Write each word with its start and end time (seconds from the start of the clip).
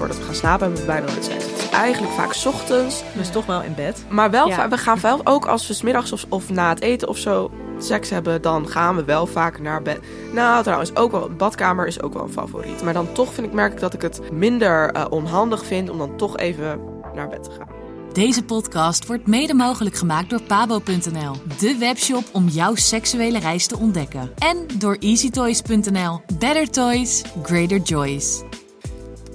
Voordat 0.00 0.18
we 0.18 0.24
gaan 0.24 0.34
slapen 0.34 0.60
hebben 0.66 0.80
we 0.80 0.86
bijna 0.86 1.06
nooit 1.06 1.24
seks. 1.24 1.44
Het 1.44 1.58
is 1.58 1.68
eigenlijk 1.68 2.12
vaak 2.12 2.32
's 2.32 2.46
ochtends. 2.46 3.02
Dus 3.16 3.30
toch 3.30 3.46
wel 3.46 3.62
in 3.62 3.74
bed. 3.74 4.04
Maar 4.08 4.30
wel, 4.30 4.48
Ja. 4.48 4.68
we 4.68 4.78
gaan 4.78 5.00
wel 5.00 5.20
ook 5.24 5.46
als 5.46 5.66
we 5.66 5.74
's 5.74 5.82
middags 5.82 6.12
of, 6.12 6.26
of 6.28 6.50
na 6.50 6.68
het 6.68 6.80
eten 6.80 7.08
of 7.08 7.16
zo 7.18 7.50
seks 7.78 8.10
hebben, 8.10 8.42
dan 8.42 8.68
gaan 8.68 8.96
we 8.96 9.04
wel 9.04 9.26
vaak 9.26 9.60
naar 9.60 9.82
bed. 9.82 9.98
Nou, 10.32 10.62
trouwens, 10.62 10.96
ook 10.96 11.10
wel, 11.10 11.30
badkamer 11.36 11.86
is 11.86 12.02
ook 12.02 12.12
wel 12.12 12.22
een 12.22 12.32
favoriet. 12.32 12.82
Maar 12.82 12.92
dan 12.92 13.12
toch 13.12 13.34
vind 13.34 13.46
ik, 13.46 13.52
merk 13.52 13.72
ik 13.72 13.80
dat 13.80 13.94
ik 13.94 14.02
het 14.02 14.32
minder 14.32 14.90
eh, 14.92 15.04
onhandig 15.10 15.64
vind 15.64 15.90
om 15.90 15.98
dan 15.98 16.16
toch 16.16 16.36
even 16.36 16.80
naar 17.14 17.28
bed 17.28 17.42
te 17.44 17.50
gaan. 17.50 17.68
Deze 18.12 18.44
podcast 18.44 19.06
wordt 19.06 19.26
mede 19.26 19.54
mogelijk 19.54 19.96
gemaakt 19.96 20.30
door 20.30 20.42
pabo.nl, 20.42 21.34
de 21.58 21.76
webshop 21.78 22.24
om 22.32 22.48
jouw 22.48 22.74
seksuele 22.74 23.38
reis 23.38 23.66
te 23.66 23.78
ontdekken. 23.78 24.30
En 24.38 24.66
door 24.78 24.96
easytoys.nl. 25.00 26.20
Better 26.38 26.70
toys, 26.70 27.22
greater 27.42 27.78
joys. 27.78 28.42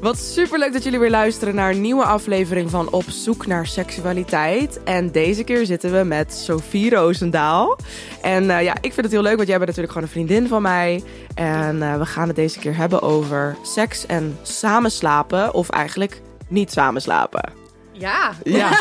Wat 0.05 0.17
superleuk 0.17 0.73
dat 0.73 0.83
jullie 0.83 0.99
weer 0.99 1.09
luisteren 1.09 1.55
naar 1.55 1.71
een 1.71 1.81
nieuwe 1.81 2.03
aflevering 2.03 2.69
van 2.69 2.91
Op 2.91 3.03
zoek 3.07 3.47
naar 3.47 3.67
seksualiteit. 3.67 4.83
En 4.83 5.11
deze 5.11 5.43
keer 5.43 5.65
zitten 5.65 5.91
we 5.91 6.03
met 6.03 6.33
Sophie 6.33 6.89
Roosendaal. 6.89 7.77
En 8.21 8.49
eh, 8.49 8.63
ja, 8.63 8.73
ik 8.73 8.93
vind 8.93 9.01
het 9.01 9.11
heel 9.11 9.21
leuk, 9.21 9.35
want 9.35 9.47
jij 9.47 9.57
bent 9.57 9.69
natuurlijk 9.69 9.93
gewoon 9.93 10.07
een 10.07 10.13
vriendin 10.13 10.47
van 10.47 10.61
mij. 10.61 11.03
En 11.35 11.81
eh, 11.81 11.97
we 11.97 12.05
gaan 12.05 12.27
het 12.27 12.35
deze 12.35 12.59
keer 12.59 12.75
hebben 12.75 13.01
over 13.01 13.57
seks 13.63 14.05
en 14.05 14.37
samenslapen. 14.41 15.53
Of 15.53 15.69
eigenlijk 15.69 16.21
niet 16.47 16.71
samenslapen. 16.71 17.53
Ja. 17.91 18.33
Ja. 18.43 18.69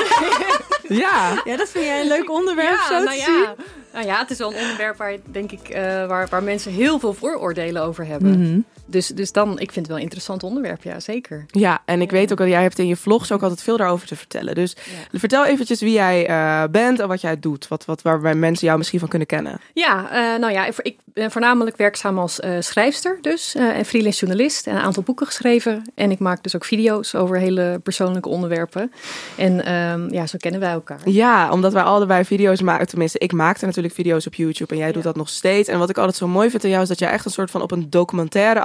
ja. 0.89 1.43
Ja, 1.45 1.57
dat 1.57 1.69
vind 1.69 1.85
jij 1.85 2.01
een 2.01 2.09
leuk 2.09 2.31
onderwerp 2.31 2.77
Ja, 2.77 2.89
zo 2.89 2.99
te 2.99 3.05
nou 3.05 3.21
zien? 3.21 3.41
ja. 3.43 3.55
Nou 3.93 4.07
ja, 4.07 4.19
het 4.19 4.31
is 4.31 4.39
wel 4.39 4.53
een 4.53 4.61
onderwerp 4.61 4.97
waar, 4.97 5.17
denk 5.25 5.53
ik, 5.53 5.69
eh, 5.69 6.07
waar, 6.07 6.29
waar 6.31 6.43
mensen 6.43 6.73
heel 6.73 6.99
veel 6.99 7.13
vooroordelen 7.13 7.83
over 7.83 8.07
hebben. 8.07 8.41
Mhm. 8.41 8.61
Dus, 8.87 9.07
dus 9.07 9.33
dan, 9.33 9.51
ik 9.53 9.57
vind 9.73 9.75
het 9.77 9.87
wel 9.87 9.97
een 9.97 10.03
interessant 10.03 10.43
onderwerp, 10.43 10.83
ja, 10.83 11.01
zeker. 11.01 11.45
Ja, 11.51 11.83
en 11.85 12.01
ik 12.01 12.11
weet 12.11 12.33
ook 12.33 12.39
dat 12.39 12.49
jij 12.49 12.63
hebt 12.63 12.79
in 12.79 12.87
je 12.87 12.97
vlogs 12.97 13.33
ook 13.33 13.43
altijd 13.43 13.63
veel 13.63 13.77
daarover 13.77 14.07
te 14.07 14.17
vertellen. 14.17 14.55
Dus 14.55 14.77
vertel 15.13 15.45
eventjes 15.45 15.81
wie 15.81 15.93
jij 15.93 16.27
eh, 16.27 16.63
bent 16.71 17.01
en 17.01 17.09
wat 17.09 17.21
jij 17.21 17.41
doet. 17.41 17.69
Wat, 17.69 17.85
wat, 17.85 18.03
waarbij 18.03 18.35
mensen 18.35 18.67
jou 18.67 18.79
misschien 18.79 18.99
van 19.01 19.09
kunnen 19.09 19.29
kennen. 19.29 19.61
Ja, 19.75 20.11
eh, 20.11 20.41
nou 20.41 20.53
ja, 20.53 20.67
ik- 20.83 20.97
ben 21.15 21.31
voornamelijk 21.31 21.77
werkzaam 21.77 22.19
als 22.19 22.41
eh, 22.41 22.51
schrijfster 22.61 23.19
dus. 23.21 23.55
en 23.55 23.85
freelance 23.85 24.19
journalist. 24.27 24.67
En 24.67 24.77
een 24.77 24.83
aantal 24.83 25.03
boeken 25.03 25.27
geschreven. 25.27 25.83
En 25.95 26.11
ik 26.11 26.19
maak 26.19 26.43
dus 26.43 26.55
ook 26.57 26.65
video's 26.65 27.15
over 27.15 27.39
hele 27.39 27.81
persoonlijke 27.83 28.29
onderwerpen. 28.29 28.93
En 29.37 29.65
ehm, 29.65 30.13
ja, 30.15 30.27
zo 30.27 30.37
kennen 30.41 30.61
wij 30.61 30.71
elkaar. 30.71 30.99
Ja, 31.05 31.51
omdat 31.51 31.73
wij 31.73 31.83
allebei 31.83 32.25
video's 32.25 32.61
maken. 32.61 32.87
Tenminste, 32.87 33.19
ik 33.19 33.33
maakte 33.33 33.67
natuurlijk 33.67 33.95
video's 33.95 34.27
op 34.27 34.35
YouTube 34.35 34.73
en 34.73 34.79
jij 34.79 34.87
doet 34.93 35.03
Ja. 35.03 35.09
dat 35.09 35.17
nog 35.17 35.29
steeds. 35.29 35.69
En 35.69 35.79
wat 35.79 35.91
ik 35.91 35.99
altijd 35.99 36.17
zo 36.17 36.29
mooi 36.29 36.51
vind 36.51 36.65
aan 36.65 36.71
jou 36.71 36.83
is 36.83 36.89
dat 36.89 36.99
jij 36.99 37.11
echt 37.11 37.25
een 37.25 37.31
soort 37.31 37.51
van 37.51 37.63
op 37.63 37.71
een 37.71 37.87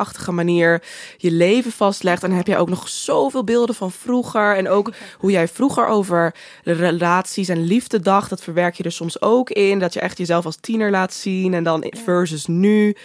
documentaire-achtige 0.09 0.31
manier 0.31 0.81
je 1.17 1.31
leven 1.31 1.71
vastlegt. 1.71 2.23
En 2.23 2.29
dan 2.29 2.37
heb 2.37 2.47
je 2.47 2.57
ook 2.57 2.69
nog 2.69 2.89
zoveel 2.89 3.43
beelden 3.43 3.75
van 3.75 3.91
vroeger. 3.91 4.55
En 4.55 4.69
ook 4.69 4.91
hoe 5.17 5.31
jij 5.31 5.47
vroeger 5.47 5.87
over 5.87 6.35
relaties 6.63 7.49
en 7.49 7.63
liefde 7.63 7.99
dacht. 7.99 8.29
Dat 8.29 8.43
verwerk 8.43 8.75
je 8.75 8.83
er 8.83 8.91
soms 8.91 9.21
ook 9.21 9.49
in. 9.49 9.79
Dat 9.79 9.93
je 9.93 9.99
echt 9.99 10.17
jezelf 10.17 10.45
als 10.45 10.57
tiener 10.61 10.91
laat 10.91 11.13
zien. 11.13 11.53
En 11.53 11.63
dan 11.63 11.93
versus 12.03 12.45
nu. 12.45 12.95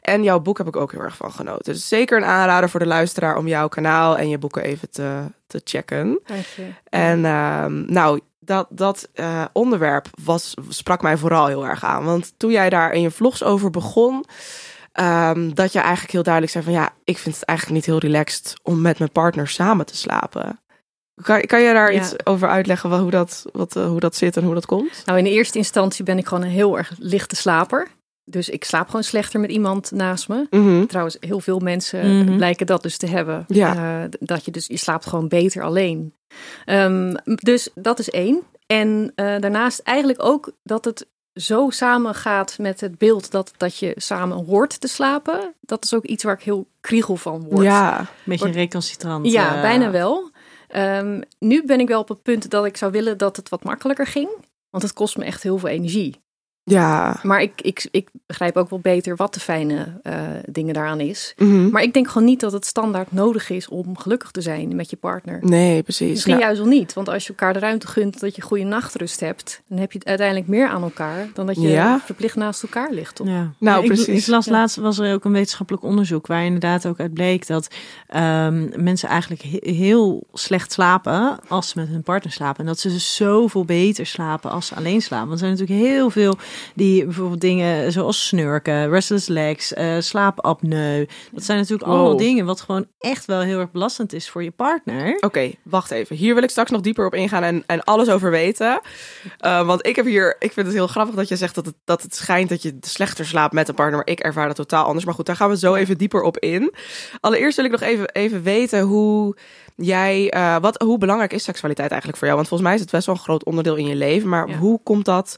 En 0.00 0.22
jouw 0.22 0.40
boek 0.40 0.58
heb 0.58 0.66
ik 0.66 0.76
ook 0.76 0.92
heel 0.92 1.00
erg 1.00 1.16
van 1.16 1.32
genoten. 1.32 1.72
Dus 1.72 1.88
zeker 1.88 2.16
een 2.16 2.24
aanrader 2.24 2.70
voor 2.70 2.80
de 2.80 2.86
luisteraar 2.86 3.36
om 3.36 3.48
jouw 3.48 3.68
kanaal 3.68 4.18
en 4.18 4.28
je 4.28 4.38
boeken 4.38 4.62
even 4.62 4.90
te, 4.90 5.22
te 5.46 5.60
checken. 5.64 6.20
En 6.84 7.24
ehm, 7.24 7.92
nou, 7.92 8.20
dat, 8.44 8.66
dat 8.70 9.08
eh, 9.14 9.44
onderwerp 9.52 10.06
was, 10.24 10.54
sprak 10.68 11.02
mij 11.02 11.16
vooral 11.16 11.46
heel 11.46 11.66
erg 11.66 11.84
aan. 11.84 12.04
Want 12.04 12.34
toen 12.36 12.50
jij 12.50 12.70
daar 12.70 12.92
in 12.92 13.00
je 13.00 13.10
vlogs 13.10 13.42
over 13.42 13.70
begon, 13.70 14.24
ehm, 14.92 15.50
dat 15.54 15.72
je 15.72 15.78
eigenlijk 15.78 16.12
heel 16.12 16.22
duidelijk 16.22 16.52
zei 16.52 16.64
van 16.64 16.72
ja, 16.72 16.92
ik 17.04 17.18
vind 17.18 17.34
het 17.34 17.44
eigenlijk 17.44 17.78
niet 17.78 17.86
heel 17.86 18.10
relaxed 18.10 18.54
om 18.62 18.80
met 18.80 18.98
mijn 18.98 19.12
partner 19.12 19.48
samen 19.48 19.86
te 19.86 19.96
slapen. 19.96 20.60
Kan, 21.22 21.40
kan 21.40 21.60
je 21.60 21.72
daar 21.72 21.92
Ja. 21.92 22.00
iets 22.00 22.14
over 22.26 22.48
uitleggen 22.48 22.90
wat, 22.90 23.00
hoe, 23.00 23.10
dat, 23.10 23.44
wat, 23.52 23.76
eh, 23.76 23.86
hoe 23.86 24.00
dat 24.00 24.16
zit 24.16 24.36
en 24.36 24.44
hoe 24.44 24.54
dat 24.54 24.66
komt? 24.66 25.02
Nou, 25.04 25.18
in 25.18 25.24
de 25.24 25.30
eerste 25.30 25.58
instantie 25.58 26.04
ben 26.04 26.18
ik 26.18 26.26
gewoon 26.26 26.44
een 26.44 26.50
heel 26.50 26.78
erg 26.78 26.92
lichte 26.98 27.36
slaper. 27.36 27.88
Dus 28.24 28.48
ik 28.48 28.64
slaap 28.64 28.86
gewoon 28.86 29.04
slechter 29.04 29.40
met 29.40 29.50
iemand 29.50 29.90
naast 29.90 30.28
me. 30.28 30.46
Mhm. 30.50 30.86
Trouwens, 30.86 31.16
heel 31.20 31.40
veel 31.40 31.58
mensen 31.58 32.18
Mhm. 32.24 32.36
blijken 32.36 32.66
dat 32.66 32.82
dus 32.82 32.96
te 32.96 33.06
hebben. 33.06 33.44
Ja. 33.48 34.02
Eh, 34.02 34.08
dat 34.20 34.44
je 34.44 34.50
dus, 34.50 34.66
je 34.66 34.76
slaapt 34.76 35.06
gewoon 35.06 35.28
beter 35.28 35.62
alleen. 35.62 36.14
Ehm, 36.64 37.14
dus 37.24 37.68
dat 37.74 37.98
is 37.98 38.10
één. 38.10 38.42
En 38.66 39.12
eh, 39.14 39.38
daarnaast 39.40 39.78
eigenlijk 39.78 40.22
ook 40.24 40.52
dat 40.62 40.84
het 40.84 41.06
zo 41.34 41.70
samengaat 41.70 42.58
met 42.58 42.80
het 42.80 42.98
beeld 42.98 43.30
dat, 43.30 43.52
dat 43.56 43.78
je 43.78 43.92
samen 43.96 44.44
hoort 44.44 44.80
te 44.80 44.88
slapen. 44.88 45.54
Dat 45.60 45.84
is 45.84 45.94
ook 45.94 46.04
iets 46.04 46.24
waar 46.24 46.34
ik 46.34 46.42
heel 46.42 46.66
kriegel 46.80 47.16
van 47.16 47.44
word. 47.48 47.64
Ja, 47.64 48.06
Beetje 48.24 48.40
Wordt- 48.44 48.54
recalcitrant. 48.58 49.30
Ja, 49.32 49.54
eh, 49.56 49.60
bijna 49.60 49.90
wel. 49.90 50.30
Ehm, 50.68 51.20
nu 51.38 51.64
ben 51.66 51.80
ik 51.80 51.88
wel 51.88 52.00
op 52.00 52.08
het 52.08 52.22
punt 52.22 52.50
dat 52.50 52.64
ik 52.64 52.76
zou 52.76 52.92
willen 52.92 53.18
dat 53.18 53.36
het 53.36 53.48
wat 53.48 53.64
makkelijker 53.64 54.06
ging. 54.06 54.28
Want 54.70 54.82
het 54.82 54.92
kost 54.92 55.16
me 55.16 55.24
echt 55.24 55.42
heel 55.42 55.58
veel 55.58 55.68
energie. 55.68 56.20
Ja. 56.64 57.20
Maar 57.22 57.42
ik, 57.42 57.60
ik, 57.62 57.88
ik 57.90 58.08
begrijp 58.26 58.56
ook 58.56 58.70
wel 58.70 58.78
beter 58.78 59.16
wat 59.16 59.34
de 59.34 59.40
fijne 59.40 60.00
eh, 60.02 60.14
dingen 60.50 60.74
daaraan 60.74 61.00
is. 61.00 61.34
Mhm. 61.36 61.70
Maar 61.70 61.82
ik 61.82 61.92
denk 61.92 62.08
gewoon 62.08 62.26
niet 62.28 62.40
dat 62.40 62.52
het 62.52 62.66
standaard 62.66 63.12
nodig 63.12 63.50
is 63.50 63.68
om 63.68 63.98
gelukkig 63.98 64.30
te 64.30 64.40
zijn 64.40 64.76
met 64.76 64.90
je 64.90 64.96
partner. 64.96 65.38
Nee, 65.40 65.82
precies. 65.82 66.08
Misschien 66.10 66.32
Nou, 66.32 66.44
juist 66.44 66.60
wel 66.60 66.68
niet. 66.70 66.92
Want 66.92 67.08
als 67.08 67.22
je 67.22 67.28
elkaar 67.28 67.52
de 67.52 67.58
ruimte 67.58 67.86
gunt 67.86 68.20
dat 68.20 68.36
je 68.36 68.42
goede 68.42 68.64
nachtrust 68.64 69.20
hebt, 69.20 69.62
dan 69.68 69.78
heb 69.78 69.92
je 69.92 69.98
het 69.98 70.06
uiteindelijk 70.08 70.48
meer 70.48 70.68
aan 70.68 70.82
elkaar 70.82 71.28
dan 71.34 71.46
dat 71.46 71.60
je 71.60 71.68
Ja. 71.68 72.00
verplicht 72.04 72.36
naast 72.36 72.62
elkaar 72.62 72.90
ligt. 72.92 73.14
Toch? 73.14 73.26
Ja. 73.26 73.52
Nou, 73.58 73.86
precies. 73.86 74.22
Ik 74.22 74.26
las 74.26 74.44
Ja. 74.44 74.52
laatst 74.52 74.76
was 74.76 74.98
er 74.98 75.14
ook 75.14 75.24
een 75.24 75.32
wetenschappelijk 75.32 75.84
onderzoek 75.84 76.26
waar 76.26 76.44
inderdaad 76.44 76.86
ook 76.86 77.00
uit 77.00 77.14
bleek 77.14 77.46
dat 77.46 77.68
ehm, 78.08 78.82
mensen 78.82 79.08
eigenlijk 79.08 79.42
he- 79.42 79.70
heel 79.72 80.26
slecht 80.32 80.72
slapen 80.72 81.38
als 81.48 81.68
ze 81.68 81.78
met 81.78 81.88
hun 81.88 82.02
partner 82.02 82.32
slapen. 82.32 82.60
En 82.60 82.66
dat 82.66 82.78
ze 82.78 82.88
dus 82.88 83.14
zoveel 83.16 83.64
beter 83.64 84.06
slapen 84.06 84.50
als 84.50 84.66
ze 84.66 84.74
alleen 84.74 85.02
slapen. 85.02 85.28
Want 85.28 85.40
er 85.40 85.46
zijn 85.46 85.58
natuurlijk 85.58 85.88
heel 85.88 86.10
veel 86.10 86.36
die 86.74 87.04
bijvoorbeeld 87.04 87.40
dingen 87.40 87.92
zoals 87.92 88.26
snurken, 88.26 88.90
restless 88.90 89.28
legs, 89.28 89.72
eh 89.74 89.96
slaapapneu. 89.98 91.06
Dat 91.32 91.44
zijn 91.44 91.58
natuurlijk 91.58 91.88
Wow. 91.88 91.98
allemaal 91.98 92.16
dingen 92.16 92.44
wat 92.46 92.60
gewoon 92.60 92.86
echt 92.98 93.24
wel 93.24 93.40
heel 93.40 93.58
erg 93.60 93.70
belastend 93.70 94.12
is 94.12 94.30
voor 94.30 94.42
je 94.42 94.50
partner. 94.50 95.16
Oké, 95.20 95.50
wacht 95.62 95.90
even. 95.90 96.16
Hier 96.16 96.34
wil 96.34 96.42
ik 96.42 96.50
straks 96.50 96.70
nog 96.70 96.80
dieper 96.80 97.06
op 97.06 97.14
ingaan 97.14 97.42
en, 97.42 97.62
en 97.66 97.82
alles 97.84 98.08
over 98.08 98.30
weten. 98.30 98.80
Uh, 99.46 99.66
want 99.66 99.86
ik 99.86 99.96
heb 99.96 100.04
hier, 100.04 100.36
ik 100.38 100.52
vind 100.52 100.66
het 100.66 100.74
heel 100.76 100.86
grappig 100.86 101.14
dat 101.14 101.28
je 101.28 101.36
zegt 101.36 101.54
dat 101.54 101.66
het, 101.66 101.74
dat 101.84 102.02
het 102.02 102.14
schijnt 102.14 102.48
dat 102.48 102.62
je 102.62 102.76
slechter 102.80 103.26
slaapt 103.26 103.52
met 103.52 103.68
een 103.68 103.74
partner. 103.74 103.96
Maar 103.96 104.06
ik 104.14 104.20
ervaar 104.20 104.46
dat 104.46 104.56
totaal 104.56 104.84
anders. 104.84 105.04
Maar 105.04 105.14
goed, 105.14 105.26
daar 105.26 105.36
gaan 105.36 105.48
we 105.50 105.56
zo 105.58 105.74
even 105.74 105.98
dieper 105.98 106.22
op 106.22 106.38
in. 106.38 106.74
Allereerst 107.20 107.56
wil 107.56 107.64
ik 107.64 107.70
nog 107.70 107.80
even, 107.80 108.08
even 108.12 108.42
weten 108.42 108.80
hoe 108.80 109.36
jij, 109.76 110.34
uh, 110.36 110.56
wat, 110.60 110.82
hoe 110.82 110.98
belangrijk 110.98 111.32
is 111.32 111.44
seksualiteit 111.44 111.88
eigenlijk 111.90 112.18
voor 112.18 112.26
jou? 112.28 112.38
Want 112.38 112.48
volgens 112.50 112.68
mij 112.68 112.78
is 112.78 112.84
het 112.84 112.94
best 112.94 113.06
wel 113.06 113.14
een 113.14 113.20
groot 113.20 113.44
onderdeel 113.44 113.76
in 113.76 113.86
je 113.86 113.94
leven. 113.96 114.28
Maar 114.28 114.48
Ja. 114.48 114.56
hoe 114.56 114.80
komt 114.82 115.04
dat 115.04 115.36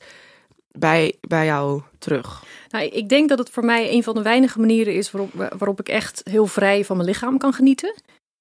bij, 0.79 1.15
bij 1.21 1.45
jou 1.45 1.83
terug? 1.99 2.43
Nou, 2.71 2.85
ik 2.85 3.09
denk 3.09 3.29
dat 3.29 3.39
het 3.39 3.51
voor 3.51 3.65
mij 3.65 3.93
een 3.93 4.03
van 4.03 4.15
de 4.15 4.23
weinige 4.23 4.61
manieren 4.61 4.95
is 4.95 5.11
waarop, 5.11 5.33
waarop 5.35 5.81
ik 5.81 5.89
echt 5.89 6.21
heel 6.31 6.47
vrij 6.47 6.85
van 6.85 6.97
mijn 6.97 7.09
lichaam 7.09 7.39
kan 7.39 7.53
genieten. 7.53 7.95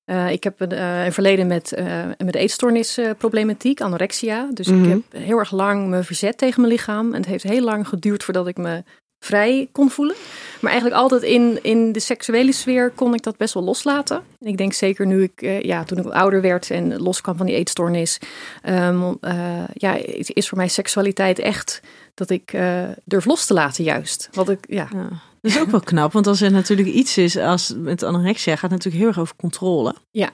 Uh, 0.05 0.31
ik 0.31 0.43
heb 0.43 0.59
een, 0.61 0.73
uh, 0.73 1.05
een 1.05 1.13
verleden 1.13 1.47
met, 1.47 1.73
uh, 1.79 2.03
met 2.17 2.35
eetstoornisproblematiek, 2.35 3.81
anorexia. 3.81 4.47
Dus 4.53 4.67
Mhm. 4.67 4.83
ik 4.83 4.89
heb 4.89 5.21
heel 5.23 5.37
erg 5.39 5.51
lang 5.51 5.87
me 5.87 6.03
verzet 6.03 6.37
tegen 6.37 6.61
mijn 6.61 6.73
lichaam. 6.73 7.13
En 7.13 7.19
het 7.19 7.25
heeft 7.29 7.43
heel 7.43 7.63
lang 7.63 7.87
geduurd 7.87 8.23
voordat 8.23 8.47
ik 8.47 8.57
me 8.57 8.83
vrij 9.25 9.69
kon 9.71 9.89
voelen. 9.89 10.15
Maar 10.61 10.71
eigenlijk 10.71 11.01
altijd 11.01 11.21
in, 11.21 11.59
in 11.61 11.91
de 11.91 11.99
seksuele 11.99 12.51
sfeer 12.51 12.89
kon 12.95 13.13
ik 13.13 13.23
dat 13.23 13.37
best 13.37 13.53
wel 13.53 13.63
loslaten. 13.63 14.21
En 14.39 14.47
ik 14.47 14.57
denk 14.57 14.73
zeker 14.73 15.05
nu 15.05 15.23
ik, 15.23 15.41
eh, 15.41 15.61
ja, 15.61 15.83
toen 15.83 15.97
ik 15.97 16.05
ouder 16.05 16.41
werd 16.41 16.69
en 16.71 17.01
loskwam 17.01 17.37
van 17.37 17.45
die 17.45 17.55
eetstoornis. 17.55 18.19
ehm, 18.61 19.13
eh, 19.21 19.63
ja, 19.73 19.97
is 20.13 20.49
voor 20.49 20.57
mij 20.57 20.67
seksualiteit 20.67 21.39
echt 21.39 21.81
dat 22.13 22.29
ik 22.29 22.53
eh, 22.53 22.83
durf 23.05 23.25
los 23.25 23.45
te 23.45 23.53
laten 23.53 23.83
juist. 23.83 24.29
Wat 24.31 24.49
ik, 24.49 24.65
ja. 24.67 24.87
Ja. 24.93 25.07
Dat 25.41 25.51
is 25.51 25.59
ook 25.59 25.71
wel 25.71 25.79
knap, 25.79 26.11
want 26.11 26.27
als 26.27 26.41
er 26.41 26.51
natuurlijk 26.51 26.87
iets 26.87 27.17
is, 27.17 27.37
als 27.37 27.73
met 27.77 28.03
anorexia 28.03 28.53
gaat 28.53 28.61
het 28.61 28.71
natuurlijk 28.71 28.97
heel 28.97 29.07
erg 29.07 29.19
over 29.19 29.35
controle. 29.35 29.95
Ja. 30.11 30.29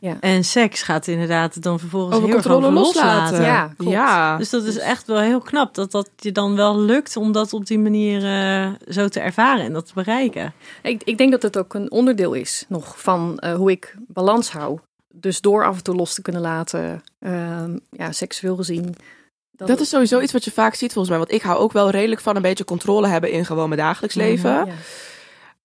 Ja. 0.00 0.16
En 0.20 0.44
seks 0.44 0.82
gaat 0.82 1.06
inderdaad 1.06 1.62
dan 1.62 1.78
vervolgens 1.78 2.16
Over 2.16 2.28
heel 2.28 2.36
erg 2.36 2.46
controle 2.46 2.72
over 2.72 2.84
loslaten. 2.84 3.38
loslaten. 3.38 3.44
Ja, 3.44 3.74
klopt. 3.76 3.92
Ja. 3.92 4.36
Dus 4.36 4.50
dat 4.50 4.64
is 4.64 4.78
echt 4.78 5.06
wel 5.06 5.18
heel 5.20 5.40
knap 5.40 5.74
dat 5.74 5.90
dat 5.90 6.10
je 6.16 6.32
dan 6.32 6.56
wel 6.56 6.80
lukt 6.80 7.16
om 7.16 7.32
dat 7.32 7.52
op 7.52 7.66
die 7.66 7.78
manier 7.78 8.24
eh, 8.24 8.70
zo 8.88 9.08
te 9.08 9.20
ervaren 9.20 9.64
en 9.64 9.72
dat 9.72 9.86
te 9.86 9.92
bereiken. 9.94 10.52
Ik, 10.82 11.02
ik 11.04 11.18
denk 11.18 11.30
dat 11.30 11.42
het 11.42 11.58
ook 11.58 11.74
een 11.74 11.90
onderdeel 11.90 12.32
is 12.32 12.64
nog 12.68 13.00
van 13.00 13.38
eh, 13.38 13.54
hoe 13.54 13.70
ik 13.70 13.96
balans 14.08 14.50
hou. 14.50 14.78
Dus 15.14 15.40
door 15.40 15.64
af 15.64 15.76
en 15.76 15.82
toe 15.82 15.94
los 15.94 16.14
te 16.14 16.22
kunnen 16.22 16.42
laten, 16.42 17.02
ehm, 17.18 17.78
ja, 17.90 18.12
seksueel 18.12 18.56
gezien. 18.56 18.94
Dat 19.56 19.80
is 19.80 19.88
sowieso 19.88 20.20
iets 20.20 20.32
wat 20.32 20.44
je 20.44 20.50
vaak 20.50 20.74
ziet 20.74 20.92
volgens 20.92 21.08
mij. 21.08 21.18
Want 21.18 21.32
ik 21.32 21.42
hou 21.42 21.58
ook 21.58 21.72
wel 21.72 21.90
redelijk 21.90 22.20
van 22.20 22.36
een 22.36 22.42
beetje 22.42 22.64
controle 22.64 23.06
hebben 23.08 23.30
in 23.30 23.44
gewoon 23.44 23.68
mijn 23.68 23.80
dagelijks 23.80 24.14
leven. 24.16 24.50
Ja. 24.50 24.66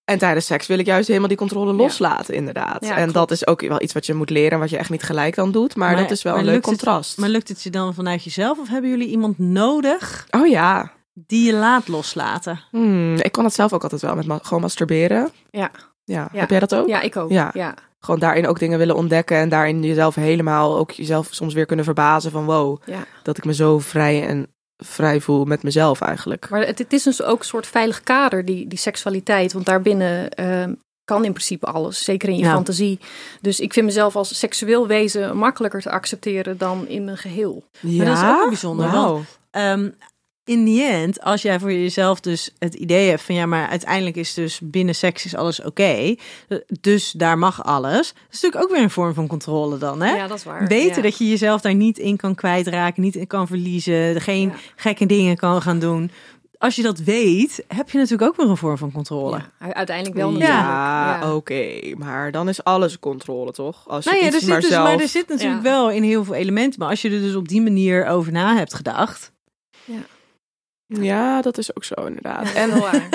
En 0.05 0.17
tijdens 0.17 0.45
seks 0.45 0.67
wil 0.67 0.79
ik 0.79 0.85
juist 0.85 1.07
helemaal 1.07 1.27
die 1.27 1.37
controle 1.37 1.73
loslaten, 1.73 2.33
inderdaad. 2.33 2.85
Ja, 2.85 2.89
en 2.89 2.95
klopt. 2.95 3.13
dat 3.13 3.31
is 3.31 3.47
ook 3.47 3.61
wel 3.61 3.81
iets 3.81 3.93
wat 3.93 4.05
je 4.05 4.13
moet 4.13 4.29
leren, 4.29 4.59
wat 4.59 4.69
je 4.69 4.77
echt 4.77 4.89
niet 4.89 5.03
gelijk 5.03 5.35
dan 5.35 5.51
doet. 5.51 5.75
Maar, 5.75 5.91
Maar- 5.93 6.01
dat 6.01 6.11
is 6.11 6.21
wel 6.23 6.37
een 6.37 6.45
leuk 6.45 6.55
het- 6.55 6.63
contrast. 6.63 7.17
Maar 7.17 7.29
lukt 7.29 7.47
het 7.47 7.63
je 7.63 7.69
dan 7.69 7.93
vanuit 7.93 8.23
jezelf 8.23 8.57
of 8.59 8.67
hebben 8.69 8.89
jullie 8.89 9.07
iemand 9.07 9.39
nodig 9.39 10.27
Oh 10.31 10.47
ja. 10.47 10.91
die 11.13 11.45
je 11.45 11.53
laat 11.53 11.87
loslaten? 11.87 12.59
Hmm, 12.71 13.15
ik 13.15 13.31
kon 13.31 13.43
het 13.43 13.53
zelf 13.53 13.73
ook 13.73 13.83
altijd 13.83 14.01
wel 14.01 14.15
met 14.15 14.25
ma- 14.25 14.39
gewoon 14.41 14.61
masturberen. 14.61 15.29
Ja. 15.51 15.71
Ja. 16.05 16.29
Ja. 16.31 16.39
Heb 16.39 16.49
jij 16.49 16.59
dat 16.59 16.75
ook? 16.75 16.87
ja, 16.87 17.01
ik 17.01 17.15
ook. 17.15 17.31
Ja. 17.31 17.75
Gewoon 17.99 18.19
daarin 18.19 18.47
ook 18.47 18.59
dingen 18.59 18.77
willen 18.77 18.95
ontdekken 18.95 19.37
en 19.37 19.49
daarin 19.49 19.83
jezelf 19.83 20.15
helemaal 20.15 20.77
ook 20.77 20.91
jezelf 20.91 21.27
soms 21.31 21.53
weer 21.53 21.65
kunnen 21.65 21.85
verbazen 21.85 22.31
van 22.31 22.45
wow, 22.45 22.81
Ja. 22.85 23.05
dat 23.23 23.37
ik 23.37 23.45
me 23.45 23.53
zo 23.53 23.79
vrij 23.79 24.27
en 24.27 24.47
vrij 24.77 25.21
voel 25.21 25.45
met 25.45 25.63
mezelf 25.63 26.01
eigenlijk. 26.01 26.49
Maar 26.49 26.65
het, 26.65 26.79
het 26.79 26.93
is 26.93 27.03
dus 27.03 27.23
ook 27.23 27.39
een 27.39 27.45
soort 27.45 27.67
veilig 27.67 28.01
kader, 28.01 28.45
die, 28.45 28.67
die 28.67 28.77
seksualiteit. 28.77 29.53
Want 29.53 29.65
daarbinnen 29.65 30.29
ehm, 30.29 30.73
kan 31.03 31.25
in 31.25 31.31
principe 31.33 31.65
alles, 31.65 32.03
zeker 32.03 32.29
in 32.29 32.37
je 32.37 32.43
Ja. 32.43 32.53
fantasie. 32.53 32.99
Dus 33.41 33.59
ik 33.59 33.73
vind 33.73 33.85
mezelf 33.85 34.15
als 34.15 34.37
seksueel 34.39 34.87
wezen 34.87 35.37
makkelijker 35.37 35.81
te 35.81 35.89
accepteren 35.91 36.57
dan 36.57 36.87
in 36.87 37.03
mijn 37.05 37.17
geheel. 37.17 37.63
Ja, 37.79 38.03
dat 38.05 38.17
is 38.17 38.23
ook 38.41 38.47
bijzonder, 38.47 38.91
Wauw. 38.91 39.21
Ehm, 39.51 39.89
in 40.47 40.65
the 40.65 40.83
end, 40.83 41.21
als 41.21 41.41
jij 41.41 41.59
voor 41.59 41.71
jezelf 41.71 42.19
dus 42.19 42.51
het 42.59 42.73
idee 42.73 43.09
hebt 43.09 43.21
van 43.21 43.35
ja, 43.35 43.45
maar 43.45 43.67
uiteindelijk 43.67 44.15
is 44.15 44.33
dus 44.33 44.59
binnen 44.63 44.95
seks 44.95 45.25
is 45.25 45.35
alles 45.35 45.61
oké, 45.63 46.15
dus 46.81 47.11
daar 47.11 47.37
mag 47.37 47.63
alles. 47.63 48.07
Dat 48.13 48.23
is 48.31 48.41
natuurlijk 48.41 48.63
ook 48.63 48.71
weer 48.75 48.83
een 48.83 48.89
vorm 48.89 49.13
van 49.13 49.27
controle 49.27 49.77
dan, 49.77 50.01
hè? 50.01 50.15
Ja, 50.15 50.27
dat 50.27 50.37
is 50.37 50.43
waar. 50.43 50.67
Weten 50.67 50.95
Ja. 50.95 51.01
dat 51.01 51.17
je 51.17 51.29
jezelf 51.29 51.61
daar 51.61 51.75
niet 51.75 51.97
in 51.97 52.17
kan 52.17 52.35
kwijtraken, 52.35 53.01
niet 53.01 53.15
in 53.15 53.27
kan 53.27 53.47
verliezen, 53.47 54.21
geen 54.21 54.47
Ja. 54.49 54.55
gekke 54.75 55.05
dingen 55.05 55.35
kan 55.37 55.61
gaan 55.61 55.79
doen. 55.79 56.11
Als 56.57 56.75
je 56.75 56.81
dat 56.81 56.99
weet, 56.99 57.63
heb 57.67 57.89
je 57.89 57.97
natuurlijk 57.97 58.29
ook 58.31 58.35
weer 58.37 58.49
een 58.49 58.57
vorm 58.57 58.77
van 58.77 58.91
controle. 58.91 59.41
Ja, 59.59 59.73
uiteindelijk 59.73 60.17
wel 60.17 60.29
Ja. 60.31 60.37
natuurlijk. 60.37 60.59
Ja, 60.59 61.19
Ja. 61.21 61.35
oké. 61.35 61.79
Maar 61.97 62.31
dan 62.31 62.49
is 62.49 62.63
alles 62.63 62.99
controle, 62.99 63.51
toch? 63.51 63.83
Als 63.87 64.03
je 64.03 64.09
Nou 64.09 64.21
ja, 64.21 64.27
iets 64.27 64.35
er 64.35 64.41
zit 64.41 64.49
maar 64.51 64.61
dus, 64.61 64.69
zelf... 64.69 64.83
maar 64.87 64.99
er 64.99 65.07
zit 65.07 65.27
natuurlijk 65.27 65.63
Ja. 65.63 65.69
wel 65.69 65.91
in 65.91 66.03
heel 66.03 66.23
veel 66.23 66.33
elementen. 66.33 66.79
Maar 66.79 66.89
als 66.89 67.01
je 67.01 67.09
er 67.09 67.19
dus 67.21 67.35
op 67.35 67.47
die 67.47 67.61
manier 67.61 68.05
over 68.05 68.31
na 68.31 68.55
hebt 68.55 68.73
gedacht. 68.73 69.31
Ja, 69.85 69.93
dat 71.41 71.57
is 71.57 71.75
ook 71.75 71.83
zo 71.83 71.93
inderdaad. 72.05 72.47
Ja, 72.47 72.53
en, 72.53 72.69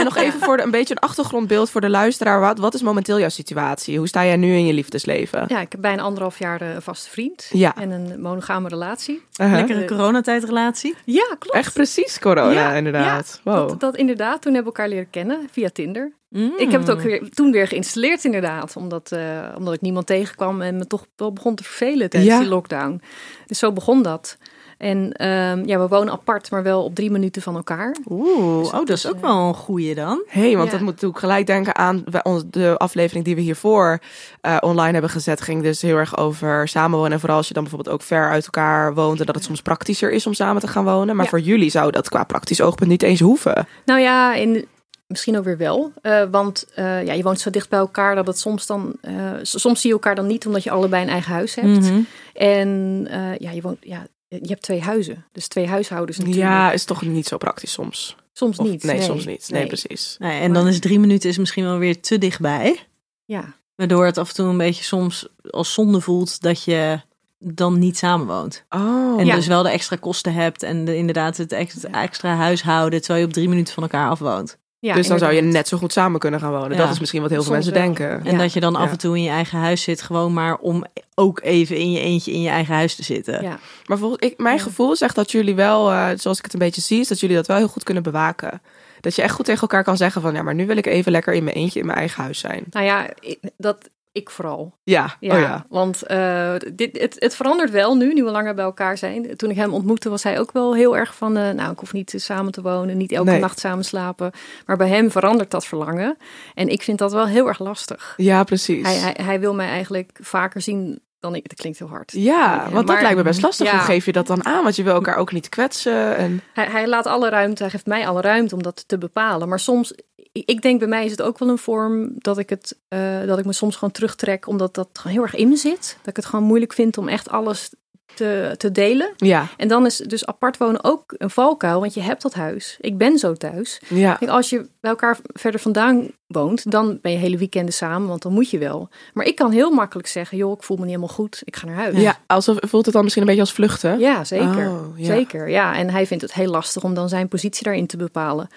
nog 0.04 0.16
even 0.16 0.40
voor 0.40 0.56
de, 0.56 0.62
een 0.62 0.70
beetje 0.70 0.94
een 0.94 1.08
achtergrondbeeld 1.08 1.70
voor 1.70 1.80
de 1.80 1.88
luisteraar. 1.88 2.40
Wat, 2.40 2.58
wat 2.58 2.74
is 2.74 2.82
momenteel 2.82 3.18
jouw 3.18 3.28
situatie? 3.28 3.98
Hoe 3.98 4.08
sta 4.08 4.24
jij 4.24 4.36
nu 4.36 4.54
in 4.54 4.66
je 4.66 4.72
liefdesleven? 4.72 5.44
Ja, 5.48 5.60
ik 5.60 5.72
heb 5.72 5.80
bijna 5.80 6.02
anderhalf 6.02 6.38
jaar 6.38 6.60
eh, 6.60 6.74
een 6.74 6.82
vaste 6.82 7.10
vriend. 7.10 7.48
Ja. 7.52 7.76
En 7.76 7.90
een 7.90 8.20
monogame 8.20 8.68
relatie. 8.68 9.22
Uh-huh. 9.40 9.56
Lekkere 9.56 9.84
coronatijdrelatie. 9.84 10.94
Ja, 11.04 11.36
klopt. 11.38 11.56
Echt 11.56 11.72
precies 11.74 12.18
corona, 12.18 12.52
Ja, 12.52 12.72
inderdaad. 12.72 13.40
Wow. 13.44 13.68
Dat, 13.68 13.80
dat 13.80 13.96
inderdaad. 13.96 14.42
Toen 14.42 14.54
hebben 14.54 14.72
we 14.72 14.78
elkaar 14.78 14.94
leren 14.94 15.10
kennen 15.10 15.48
via 15.50 15.68
Tinder. 15.68 16.12
Mm. 16.28 16.52
Ik 16.56 16.70
heb 16.70 16.80
het 16.80 16.90
ook 16.90 17.00
weer, 17.00 17.30
toen 17.30 17.52
weer 17.52 17.68
geïnstalleerd 17.68 18.24
inderdaad. 18.24 18.76
Omdat, 18.76 19.12
eh, 19.12 19.48
omdat 19.56 19.74
ik 19.74 19.80
niemand 19.80 20.06
tegenkwam 20.06 20.62
en 20.62 20.76
me 20.76 20.86
toch 20.86 21.06
wel 21.16 21.32
begon 21.32 21.54
te 21.54 21.62
vervelen 21.62 22.10
tijdens 22.10 22.32
Ja. 22.32 22.40
die 22.40 22.48
lockdown. 22.48 23.00
Dus 23.46 23.58
zo 23.58 23.72
begon 23.72 24.02
dat. 24.02 24.36
En 24.82 25.12
ehm, 25.12 25.62
ja, 25.66 25.78
we 25.78 25.88
wonen 25.88 26.12
apart, 26.12 26.50
maar 26.50 26.62
wel 26.62 26.84
op 26.84 26.94
drie 26.94 27.10
minuten 27.10 27.42
van 27.42 27.56
elkaar. 27.56 27.96
Oeh, 28.10 28.58
Dus 28.58 28.66
oh, 28.66 28.72
dat 28.72 28.88
is 28.90 29.06
ook 29.08 29.14
eh, 29.14 29.20
wel 29.20 29.48
een 29.48 29.54
goeie 29.54 29.94
dan. 29.94 30.22
hey, 30.26 30.56
want 30.56 30.64
Ja. 30.64 30.70
dat 30.70 30.80
moet 30.80 30.90
natuurlijk 30.92 31.18
gelijk 31.20 31.46
denken 31.46 31.76
aan 31.76 32.04
de 32.50 32.76
aflevering 32.76 33.24
die 33.24 33.34
we 33.34 33.40
hiervoor 33.40 33.98
eh, 34.40 34.56
online 34.60 34.92
hebben 34.92 35.10
gezet. 35.10 35.40
Ging 35.40 35.62
dus 35.62 35.82
heel 35.82 35.96
erg 35.96 36.16
over 36.16 36.68
samenwonen. 36.68 37.12
En 37.12 37.20
vooral 37.20 37.36
als 37.38 37.48
je 37.48 37.54
dan 37.54 37.62
bijvoorbeeld 37.62 37.94
ook 37.94 38.02
ver 38.02 38.30
uit 38.30 38.44
elkaar 38.44 38.94
woont. 38.94 39.20
En 39.20 39.26
dat 39.26 39.34
het 39.34 39.44
soms 39.44 39.62
praktischer 39.62 40.10
is 40.12 40.26
om 40.26 40.34
samen 40.34 40.60
te 40.62 40.68
gaan 40.68 40.84
wonen. 40.84 41.16
Maar 41.16 41.24
Ja. 41.24 41.30
voor 41.30 41.40
jullie 41.40 41.70
zou 41.70 41.90
dat 41.90 42.08
qua 42.08 42.24
praktisch 42.24 42.60
oogpunt 42.60 42.90
niet 42.90 43.02
eens 43.02 43.20
hoeven. 43.20 43.66
Nou 43.84 44.00
ja, 44.00 44.34
in, 44.34 44.66
misschien 45.06 45.38
ook 45.38 45.44
weer 45.44 45.56
wel. 45.58 45.92
Eh, 46.02 46.22
want 46.30 46.66
eh, 46.74 47.04
ja, 47.06 47.12
je 47.12 47.22
woont 47.22 47.40
zo 47.40 47.50
dicht 47.50 47.68
bij 47.68 47.78
elkaar 47.78 48.14
dat 48.14 48.26
het 48.26 48.38
soms 48.38 48.66
dan... 48.66 48.92
eh, 49.00 49.12
soms 49.42 49.80
zie 49.80 49.88
je 49.88 49.94
elkaar 49.96 50.14
dan 50.14 50.26
niet 50.26 50.46
omdat 50.46 50.62
je 50.64 50.70
allebei 50.70 51.02
een 51.02 51.08
eigen 51.08 51.32
huis 51.32 51.54
hebt. 51.54 51.68
Mhm. 51.80 52.00
En 52.34 53.06
eh, 53.10 53.36
ja, 53.38 53.50
je 53.50 53.60
woont... 53.60 53.76
Ja, 53.80 54.06
je 54.40 54.48
hebt 54.48 54.62
twee 54.62 54.80
huizen. 54.80 55.24
Dus 55.32 55.48
twee 55.48 55.66
huishoudens 55.66 56.18
natuurlijk. 56.18 56.46
Ja, 56.46 56.72
is 56.72 56.84
toch 56.84 57.02
niet 57.02 57.26
zo 57.26 57.36
praktisch 57.36 57.72
soms. 57.72 58.16
soms 58.32 58.58
Of- 58.58 58.66
niet. 58.66 58.82
Nee, 58.82 59.02
soms 59.02 59.24
niet. 59.24 59.48
Nee, 59.50 59.66
precies. 59.66 60.16
Nee, 60.18 60.40
en 60.40 60.52
dan 60.52 60.66
is 60.68 60.80
drie 60.80 60.98
minuten 61.00 61.28
is 61.30 61.38
misschien 61.38 61.64
wel 61.64 61.78
weer 61.78 62.00
te 62.00 62.18
dichtbij. 62.18 62.78
Ja, 63.24 63.54
Waardoor 63.74 64.04
het 64.06 64.18
af 64.18 64.28
en 64.28 64.34
toe 64.34 64.46
een 64.48 64.56
beetje 64.56 64.84
soms 64.84 65.28
als 65.50 65.72
zonde 65.72 66.00
voelt 66.00 66.40
dat 66.40 66.64
je 66.64 67.00
dan 67.38 67.78
niet 67.78 67.98
samenwoont. 67.98 68.64
Oh. 68.68 69.20
En 69.20 69.26
Ja. 69.26 69.34
dus 69.34 69.46
wel 69.46 69.62
de 69.62 69.70
extra 69.70 69.96
kosten 69.96 70.32
hebt 70.34 70.62
en 70.62 70.84
de, 70.84 70.96
inderdaad 70.96 71.36
het 71.36 71.52
ex- 71.52 71.84
extra 71.84 72.34
huishouden, 72.36 72.98
terwijl 73.00 73.20
je 73.20 73.26
op 73.26 73.32
drie 73.32 73.48
minuten 73.48 73.74
van 73.74 73.82
elkaar 73.82 74.08
afwoont. 74.10 74.58
Ja 74.88 74.94
dus 74.94 75.06
dan 75.06 75.18
zou 75.18 75.32
je 75.32 75.40
net 75.40 75.68
zo 75.68 75.76
goed 75.76 75.92
samen 75.92 76.20
kunnen 76.20 76.40
gaan 76.40 76.50
wonen. 76.50 76.70
Ja. 76.70 76.76
Dat 76.76 76.90
is 76.92 76.98
misschien 77.00 77.20
wat 77.22 77.30
heel 77.30 77.42
veel 77.42 77.52
Soms 77.54 77.64
mensen 77.64 77.82
wel. 77.84 77.94
denken. 77.94 78.26
En 78.26 78.32
Ja. 78.36 78.42
dat 78.42 78.52
je 78.52 78.60
dan 78.60 78.76
af 78.76 78.90
en 78.90 78.98
toe 78.98 79.16
in 79.16 79.22
je 79.22 79.30
eigen 79.30 79.58
huis 79.58 79.82
zit, 79.82 80.02
gewoon 80.02 80.32
maar 80.32 80.56
om 80.56 80.84
ook 81.14 81.40
even 81.42 81.76
in 81.76 81.90
je 81.92 82.00
eentje 82.00 82.32
in 82.32 82.40
je 82.42 82.48
eigen 82.48 82.74
huis 82.74 82.94
te 82.94 83.02
zitten. 83.02 83.42
Ja. 83.42 83.58
Maar 83.86 83.98
volgens 83.98 84.30
ik, 84.30 84.38
mijn 84.38 84.56
Ja. 84.56 84.62
gevoel 84.62 84.96
zegt 84.96 85.14
dat 85.14 85.30
jullie 85.30 85.54
wel, 85.54 85.90
eh, 85.90 86.08
zoals 86.16 86.38
ik 86.38 86.44
het 86.44 86.52
een 86.52 86.58
beetje 86.58 86.80
zie, 86.80 87.00
is 87.00 87.08
dat 87.08 87.20
jullie 87.20 87.36
dat 87.36 87.46
wel 87.46 87.56
heel 87.56 87.68
goed 87.68 87.82
kunnen 87.84 88.02
bewaken. 88.02 88.62
Dat 89.00 89.14
je 89.16 89.22
echt 89.22 89.34
goed 89.34 89.44
tegen 89.44 89.60
elkaar 89.60 89.84
kan 89.84 89.96
zeggen 89.96 90.22
van, 90.22 90.34
ja, 90.34 90.42
maar 90.42 90.54
nu 90.54 90.66
wil 90.66 90.76
ik 90.76 90.86
even 90.86 91.12
lekker 91.12 91.32
in 91.34 91.44
mijn 91.44 91.56
eentje 91.56 91.80
in 91.80 91.86
mijn 91.86 91.98
eigen 91.98 92.22
huis 92.22 92.38
zijn. 92.38 92.64
Nou 92.70 92.86
ja, 92.86 93.08
dat 93.56 93.90
ik 94.12 94.30
vooral. 94.30 94.78
Ja, 94.82 95.16
Ja, 95.20 95.34
oh 95.34 95.40
ja. 95.40 95.66
want 95.68 96.02
eh, 96.02 96.54
dit, 96.74 96.98
het, 97.00 97.16
het 97.18 97.34
verandert 97.36 97.70
wel 97.70 97.94
nu, 97.96 98.12
nu 98.12 98.24
we 98.24 98.30
langer 98.30 98.54
bij 98.54 98.64
elkaar 98.64 98.98
zijn. 98.98 99.36
Toen 99.36 99.50
ik 99.50 99.56
hem 99.56 99.72
ontmoette 99.72 100.08
was 100.10 100.22
hij 100.22 100.38
ook 100.40 100.52
wel 100.52 100.74
heel 100.74 100.96
erg 100.96 101.14
van... 101.14 101.36
eh, 101.36 101.50
nou, 101.50 101.72
ik 101.72 101.78
hoef 101.78 101.92
niet 101.92 102.14
samen 102.16 102.52
te 102.52 102.62
wonen, 102.62 102.96
niet 102.96 103.12
elke 103.12 103.30
Nee. 103.30 103.40
nacht 103.40 103.58
samen 103.58 103.84
slapen. 103.84 104.30
Maar 104.66 104.76
bij 104.76 104.88
hem 104.88 105.10
verandert 105.10 105.50
dat 105.50 105.66
verlangen. 105.66 106.16
En 106.54 106.68
ik 106.68 106.82
vind 106.82 106.98
dat 106.98 107.12
wel 107.12 107.26
heel 107.26 107.48
erg 107.48 107.58
lastig. 107.58 108.14
Ja, 108.16 108.44
precies. 108.44 108.86
Hij, 108.86 108.96
hij, 108.96 109.16
hij 109.24 109.40
wil 109.40 109.54
mij 109.54 109.68
eigenlijk 109.68 110.18
vaker 110.22 110.60
zien 110.60 111.00
dan 111.20 111.34
ik. 111.34 111.48
Dat 111.48 111.58
klinkt 111.58 111.78
heel 111.78 111.88
hard. 111.88 112.12
ja, 112.12 112.20
Ja, 112.64 112.70
want 112.70 112.86
dat 112.86 113.00
lijkt 113.00 113.16
me 113.16 113.22
best 113.22 113.42
lastig. 113.42 113.66
Ja. 113.66 113.72
Hoe 113.72 113.80
geef 113.80 114.04
je 114.04 114.12
dat 114.12 114.26
dan 114.26 114.44
aan? 114.44 114.62
Want 114.62 114.76
je 114.76 114.82
wil 114.82 114.94
elkaar 114.94 115.16
ook 115.16 115.32
niet 115.32 115.48
kwetsen. 115.48 116.16
En... 116.16 116.42
Hij, 116.52 116.66
hij 116.66 116.88
laat 116.88 117.06
alle 117.06 117.28
ruimte, 117.28 117.62
hij 117.62 117.70
geeft 117.72 117.86
mij 117.86 118.06
alle 118.06 118.20
ruimte 118.20 118.54
om 118.54 118.62
dat 118.62 118.84
te 118.88 118.98
bepalen. 118.98 119.48
Maar 119.48 119.60
soms, 119.60 119.94
ik 120.32 120.62
denk 120.62 120.78
bij 120.78 120.88
mij 120.88 121.04
is 121.04 121.10
het 121.10 121.22
ook 121.22 121.38
wel 121.38 121.48
een 121.48 121.58
vorm 121.58 122.12
dat 122.18 122.38
ik, 122.38 122.50
het, 122.50 122.78
eh, 122.88 123.20
dat 123.26 123.38
ik 123.38 123.44
me 123.44 123.52
soms 123.52 123.74
gewoon 123.74 123.94
terugtrek, 123.94 124.46
omdat 124.46 124.74
dat 124.74 124.88
gewoon 124.92 125.12
heel 125.12 125.22
erg 125.22 125.34
in 125.34 125.48
me 125.48 125.56
zit. 125.56 125.96
Dat 125.98 126.08
ik 126.08 126.16
het 126.16 126.24
gewoon 126.24 126.44
moeilijk 126.44 126.72
vind 126.72 126.98
om 126.98 127.08
echt 127.08 127.28
alles 127.28 127.70
te, 128.14 128.54
te 128.56 128.72
delen. 128.72 129.12
Ja, 129.16 129.48
En 129.56 129.68
dan 129.68 129.86
is 129.86 129.96
dus 129.96 130.26
apart 130.26 130.56
wonen 130.56 130.84
ook 130.84 131.14
een 131.16 131.30
valkuil, 131.30 131.80
want 131.80 131.94
je 131.94 132.00
hebt 132.00 132.22
dat 132.22 132.34
huis. 132.34 132.76
Ik 132.80 132.98
ben 132.98 133.18
zo 133.18 133.34
thuis. 133.34 133.80
ja. 133.88 134.14
Kijk, 134.14 134.30
als 134.30 134.50
je 134.50 134.68
bij 134.80 134.90
elkaar 134.90 135.18
verder 135.22 135.60
vandaan 135.60 136.08
woont, 136.26 136.70
dan 136.70 136.98
ben 137.02 137.12
je 137.12 137.18
hele 137.18 137.36
weekenden 137.36 137.74
samen, 137.74 138.08
want 138.08 138.22
dan 138.22 138.32
moet 138.32 138.50
je 138.50 138.58
wel. 138.58 138.88
Maar 139.12 139.26
ik 139.26 139.36
kan 139.36 139.50
heel 139.50 139.70
makkelijk 139.70 140.08
zeggen, 140.08 140.36
joh, 140.36 140.52
ik 140.52 140.62
voel 140.62 140.76
me 140.76 140.82
niet 140.82 140.94
helemaal 140.94 141.14
goed, 141.16 141.42
ik 141.44 141.56
ga 141.56 141.66
naar 141.66 141.76
huis. 141.76 141.96
Ja, 142.00 142.18
alsof 142.26 142.56
voelt 142.60 142.84
het 142.84 142.94
dan 142.94 143.02
misschien 143.02 143.22
een 143.22 143.28
beetje 143.34 143.44
als 143.44 143.54
vluchten. 143.54 143.98
Ja, 143.98 144.24
zeker. 144.24 144.70
Oh, 144.70 144.98
ja. 144.98 145.04
Zeker, 145.06 145.48
ja. 145.48 145.74
En 145.74 145.90
hij 145.90 146.06
vindt 146.06 146.22
het 146.22 146.34
heel 146.34 146.50
lastig 146.50 146.84
om 146.84 146.94
dan 146.94 147.08
zijn 147.08 147.28
positie 147.28 147.64
daarin 147.64 147.86
te 147.86 147.96
bepalen. 147.96 148.48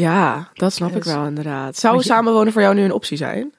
Ja, 0.00 0.50
dat 0.54 0.72
snap 0.72 0.88
ik 0.96 1.02
Dus- 1.02 1.12
wel 1.12 1.26
inderdaad. 1.26 1.76
Zou 1.76 1.96
je- 1.96 2.02
samenwonen 2.02 2.52
voor 2.52 2.62
jou 2.62 2.74
nu 2.74 2.82
een 2.82 2.92
optie 2.92 3.16
zijn? 3.16 3.54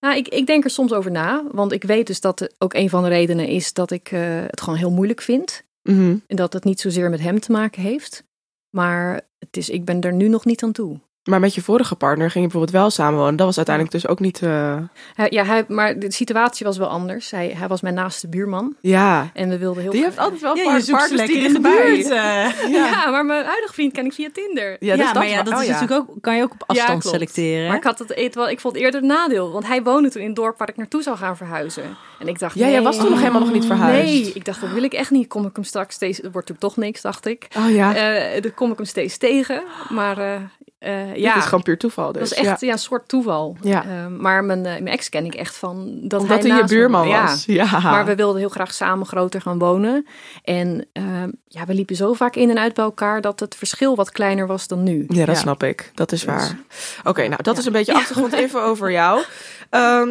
Nou, 0.00 0.16
ik, 0.16 0.28
ik 0.28 0.46
denk 0.46 0.64
er 0.64 0.70
soms 0.70 0.92
over 0.92 1.10
na, 1.10 1.44
want 1.52 1.72
ik 1.72 1.82
weet 1.84 2.06
dus 2.06 2.20
dat 2.20 2.54
ook 2.58 2.74
een 2.74 2.90
van 2.90 3.02
de 3.02 3.08
redenen 3.08 3.46
is 3.48 3.72
dat 3.72 3.90
ik 3.90 4.12
eh, 4.12 4.20
het 4.46 4.60
gewoon 4.60 4.78
heel 4.78 4.90
moeilijk 4.90 5.20
vind. 5.20 5.62
Mhm. 5.82 6.16
En 6.26 6.36
dat 6.36 6.52
het 6.52 6.64
niet 6.64 6.80
zozeer 6.80 7.10
met 7.10 7.20
hem 7.20 7.40
te 7.40 7.52
maken 7.52 7.82
heeft. 7.82 8.24
Maar 8.70 9.20
het 9.38 9.56
is, 9.56 9.68
ik 9.68 9.84
ben 9.84 10.00
er 10.00 10.12
nu 10.12 10.28
nog 10.28 10.44
niet 10.44 10.62
aan 10.62 10.72
toe. 10.72 11.00
Maar 11.24 11.40
met 11.40 11.54
je 11.54 11.62
vorige 11.62 11.94
partner 11.94 12.30
ging 12.30 12.44
je 12.44 12.50
bijvoorbeeld 12.50 12.82
wel 12.82 12.90
samenwonen. 12.90 13.36
Dat 13.36 13.46
was 13.46 13.56
uiteindelijk 13.56 13.94
dus 13.96 14.06
ook 14.08 14.20
niet... 14.20 14.42
eh, 14.42 14.76
Hij- 15.14 15.26
ja, 15.30 15.44
hij, 15.44 15.64
maar 15.68 15.98
de 15.98 16.12
situatie 16.12 16.66
was 16.66 16.76
wel 16.78 16.86
anders. 16.88 17.30
Hij, 17.30 17.54
hij 17.58 17.68
was 17.68 17.80
mijn 17.80 17.94
naaste 17.94 18.28
buurman. 18.28 18.74
Ja. 18.80 19.30
En 19.34 19.48
we 19.48 19.58
wilden 19.58 19.82
heel 19.82 19.92
Die 19.92 20.02
heeft 20.02 20.18
altijd 20.18 20.40
wel 20.40 20.56
Ja, 20.56 20.80
ze 20.80 20.90
partners 20.90 21.20
lekker 21.20 21.36
die 21.36 21.44
in 21.46 21.52
de 21.52 21.60
buurt. 21.60 22.10
eh. 22.10 22.72
Ja. 22.78 23.10
maar 23.10 23.24
mijn 23.24 23.44
huidige 23.44 23.72
vriend 23.72 23.92
ken 23.92 24.04
ik 24.04 24.12
via 24.12 24.28
Tinder. 24.32 24.76
Ja, 24.80 24.94
Ja, 24.94 24.96
dus 25.04 25.12
maar 25.12 25.28
ja, 25.28 25.42
dat 25.42 25.54
oh 25.54 25.60
is 25.60 25.66
ja. 25.66 25.72
natuurlijk 25.72 26.00
ook, 26.10 26.16
kan 26.20 26.36
je 26.36 26.42
ook 26.42 26.52
op 26.52 26.64
afstand 26.66 27.04
selecteren. 27.04 27.66
Maar 27.68 27.76
ik 27.76 27.84
had 27.84 27.98
het 27.98 28.12
eten 28.12 28.40
wel, 28.40 28.50
ik 28.50 28.60
vond 28.60 28.74
het 28.74 28.82
eerder 28.84 29.00
een 29.00 29.06
nadeel. 29.06 29.52
Want 29.52 29.66
hij 29.66 29.82
woonde 29.82 30.10
toen 30.10 30.20
in 30.20 30.26
het 30.26 30.36
dorp 30.36 30.58
waar 30.58 30.68
ik 30.68 30.76
naartoe 30.76 31.02
zou 31.02 31.16
gaan 31.16 31.36
verhuizen. 31.36 31.96
En 32.18 32.28
ik 32.28 32.38
dacht, 32.38 32.58
Ja, 32.58 32.68
jij 32.68 32.82
was 32.82 32.96
toen 32.98 33.10
nog 33.10 33.18
helemaal 33.18 33.40
nog 33.40 33.52
niet 33.52 33.64
verhuisd. 33.66 34.02
Nee, 34.12 34.32
ik 34.34 34.44
dacht, 34.44 34.60
dat 34.60 34.70
wil 34.70 34.82
ik 34.82 34.92
echt 34.92 35.10
niet. 35.10 35.28
Kom 35.28 35.46
ik 35.46 35.54
hem 35.54 35.64
straks 35.64 35.94
steeds, 35.94 36.18
er 36.22 36.30
wordt 36.30 36.48
natuurlijk 36.48 36.74
toch 36.74 36.84
niks, 36.84 37.00
dacht 37.00 37.26
ik. 37.26 37.46
Oh 37.58 37.70
ja, 37.70 37.94
Eh 37.94 38.42
dan 38.42 38.54
kom 38.54 38.70
ik 38.70 38.76
hem 38.76 38.86
steeds 38.86 39.16
tegen. 39.16 39.62
Maar 39.88 40.50
eh, 40.84 41.16
ja, 41.16 41.34
dit 41.34 41.42
is 41.42 41.48
gewoon 41.48 41.62
puur 41.62 41.78
toeval 41.78 42.12
dus. 42.12 42.20
dat 42.20 42.28
was 42.28 42.38
echt 42.38 42.60
ja. 42.60 42.66
ja. 42.66 42.72
een 42.72 42.78
soort 42.78 43.08
toeval. 43.08 43.56
Ja. 43.60 43.84
Eh, 43.84 44.06
maar 44.06 44.44
mijn, 44.44 44.66
eh, 44.66 44.72
mijn 44.72 44.86
ex 44.86 45.08
ken 45.08 45.24
ik 45.24 45.34
echt 45.34 45.56
van 45.56 45.98
dat 46.02 46.20
Omdat 46.20 46.42
hij 46.42 46.50
hij 46.50 46.60
je 46.60 46.66
buurman 46.66 47.08
was. 47.08 47.44
Ja. 47.44 47.80
Maar 47.80 48.06
we 48.06 48.14
wilden 48.14 48.38
heel 48.40 48.48
graag 48.48 48.74
samen 48.74 49.06
groter 49.06 49.40
gaan 49.40 49.58
wonen. 49.58 50.06
En 50.44 50.86
ehm, 50.92 51.30
ja, 51.48 51.64
we 51.66 51.74
liepen 51.74 51.96
zo 51.96 52.12
vaak 52.12 52.36
in 52.36 52.50
en 52.50 52.58
uit 52.58 52.74
bij 52.74 52.84
elkaar 52.84 53.20
dat 53.20 53.40
het 53.40 53.54
verschil 53.54 53.96
wat 53.96 54.10
kleiner 54.10 54.46
was 54.46 54.66
dan 54.66 54.82
nu. 54.82 55.04
Ja, 55.08 55.24
dat 55.24 55.36
snap 55.36 55.62
ik. 55.62 55.90
Dat 55.94 56.12
is 56.12 56.20
Dus- 56.20 56.28
waar. 56.28 56.58
Oké, 57.04 57.28
nou 57.28 57.42
dat 57.42 57.58
is 57.58 57.66
een 57.66 57.72
beetje 57.72 57.94
achtergrondinfo 57.94 58.60
over 58.70 58.90
jou. 58.90 59.22
Ehm, 59.70 60.08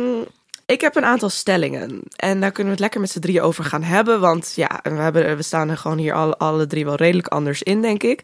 ik 0.66 0.82
heb 0.82 0.96
een 0.96 1.06
aantal 1.06 1.30
stellingen. 1.30 2.02
En 2.16 2.40
daar 2.40 2.52
kunnen 2.52 2.66
we 2.66 2.72
het 2.72 2.80
lekker 2.80 3.00
met 3.00 3.10
z'n 3.10 3.20
drieën 3.20 3.42
over 3.42 3.64
gaan 3.64 3.84
hebben. 3.84 4.20
Want 4.20 4.54
ja, 4.56 4.80
we, 4.84 4.90
hebben, 4.90 5.36
we 5.36 5.44
staan 5.44 5.70
er 5.70 5.78
gewoon 5.78 5.98
hier 5.98 6.14
alle, 6.14 6.38
alle 6.38 6.68
drie 6.68 6.86
wel 6.86 6.96
redelijk 6.96 7.28
anders 7.28 7.64
in, 7.64 7.82
denk 7.82 8.04
ik. 8.04 8.22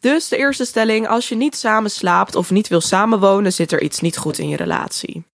Dus 0.00 0.28
de 0.28 0.36
eerste 0.36 0.64
stelling. 0.64 1.08
Als 1.08 1.28
je 1.28 1.34
niet 1.36 1.56
samen 1.56 1.90
slaapt 1.90 2.34
of 2.34 2.50
niet 2.50 2.68
wil 2.68 2.80
samenwonen, 2.80 3.52
zit 3.52 3.72
er 3.72 3.82
iets 3.82 4.00
niet 4.00 4.16
goed 4.16 4.38
in 4.38 4.48
je 4.48 4.56
relatie. 4.56 5.24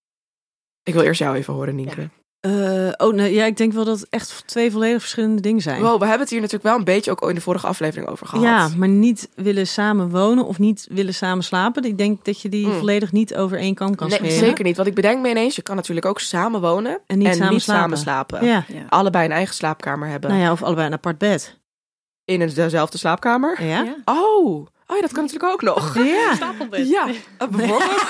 Ik 0.82 0.92
wil 0.94 1.02
eerst 1.02 1.20
jou 1.20 1.36
even 1.36 1.54
horen, 1.54 1.74
Nienke. 1.74 2.08
Eh, 2.40 2.52
oh, 2.96 3.12
nee, 3.14 3.32
ja, 3.34 3.44
ik 3.44 3.56
denk 3.56 3.72
wel 3.72 3.84
dat 3.84 4.00
het 4.00 4.08
echt 4.10 4.42
twee 4.46 4.70
volledig 4.70 5.00
verschillende 5.00 5.40
dingen 5.42 5.62
zijn. 5.62 5.80
Wow, 5.82 5.92
we 5.98 6.02
hebben 6.04 6.20
het 6.20 6.30
hier 6.30 6.38
natuurlijk 6.40 6.64
wel 6.68 6.76
een 6.78 6.84
beetje 6.84 7.10
ook 7.10 7.28
in 7.28 7.34
de 7.34 7.40
vorige 7.40 7.66
aflevering 7.66 8.08
over 8.08 8.26
gehad. 8.26 8.44
Ja, 8.44 8.68
maar 8.76 8.88
niet 8.88 9.28
willen 9.34 9.66
samen 9.66 10.10
wonen 10.10 10.44
of 10.46 10.58
niet 10.58 10.86
willen 10.90 11.14
samen 11.14 11.44
slapen. 11.44 11.84
Ik 11.84 11.98
denk 11.98 12.24
dat 12.24 12.40
je 12.40 12.48
die 12.48 12.66
Mm. 12.66 12.72
volledig 12.72 13.12
niet 13.12 13.34
over 13.34 13.58
één 13.58 13.74
kam 13.74 13.94
kan 13.94 14.08
Nee, 14.08 14.30
zeker 14.30 14.64
niet. 14.64 14.76
Want 14.76 14.88
ik 14.88 14.94
bedenk 14.94 15.22
me 15.22 15.28
ineens, 15.30 15.56
je 15.56 15.62
kan 15.62 15.76
natuurlijk 15.76 16.06
ook 16.06 16.20
samen 16.20 16.60
wonen 16.60 17.00
En 17.06 17.18
niet 17.18 17.26
samen 17.34 17.60
slapen. 17.60 17.60
samen 17.60 17.98
slapen. 17.98 18.46
Ja. 18.46 18.64
Allebei 18.88 19.24
een 19.24 19.32
eigen 19.32 19.54
slaapkamer 19.54 20.08
hebben. 20.08 20.30
Nou 20.30 20.42
ja, 20.42 20.52
of 20.52 20.62
allebei 20.62 20.86
een 20.86 20.92
apart 20.92 21.18
bed. 21.18 21.58
In 22.24 22.40
een- 22.40 22.54
dezelfde 22.54 22.98
slaapkamer. 22.98 23.64
Ja? 23.64 23.82
Ja. 23.82 23.94
Oh. 24.04 24.46
oh 24.86 24.96
ja, 24.96 25.00
dat 25.00 25.12
kan 25.12 25.24
natuurlijk 25.24 25.52
ook 25.52 25.62
nog. 25.62 25.98
Ja. 25.98 26.34
Stapelbed. 26.34 26.88
Ja, 26.88 27.06
eh, 27.38 27.48
bijvoorbeeld. 27.48 27.90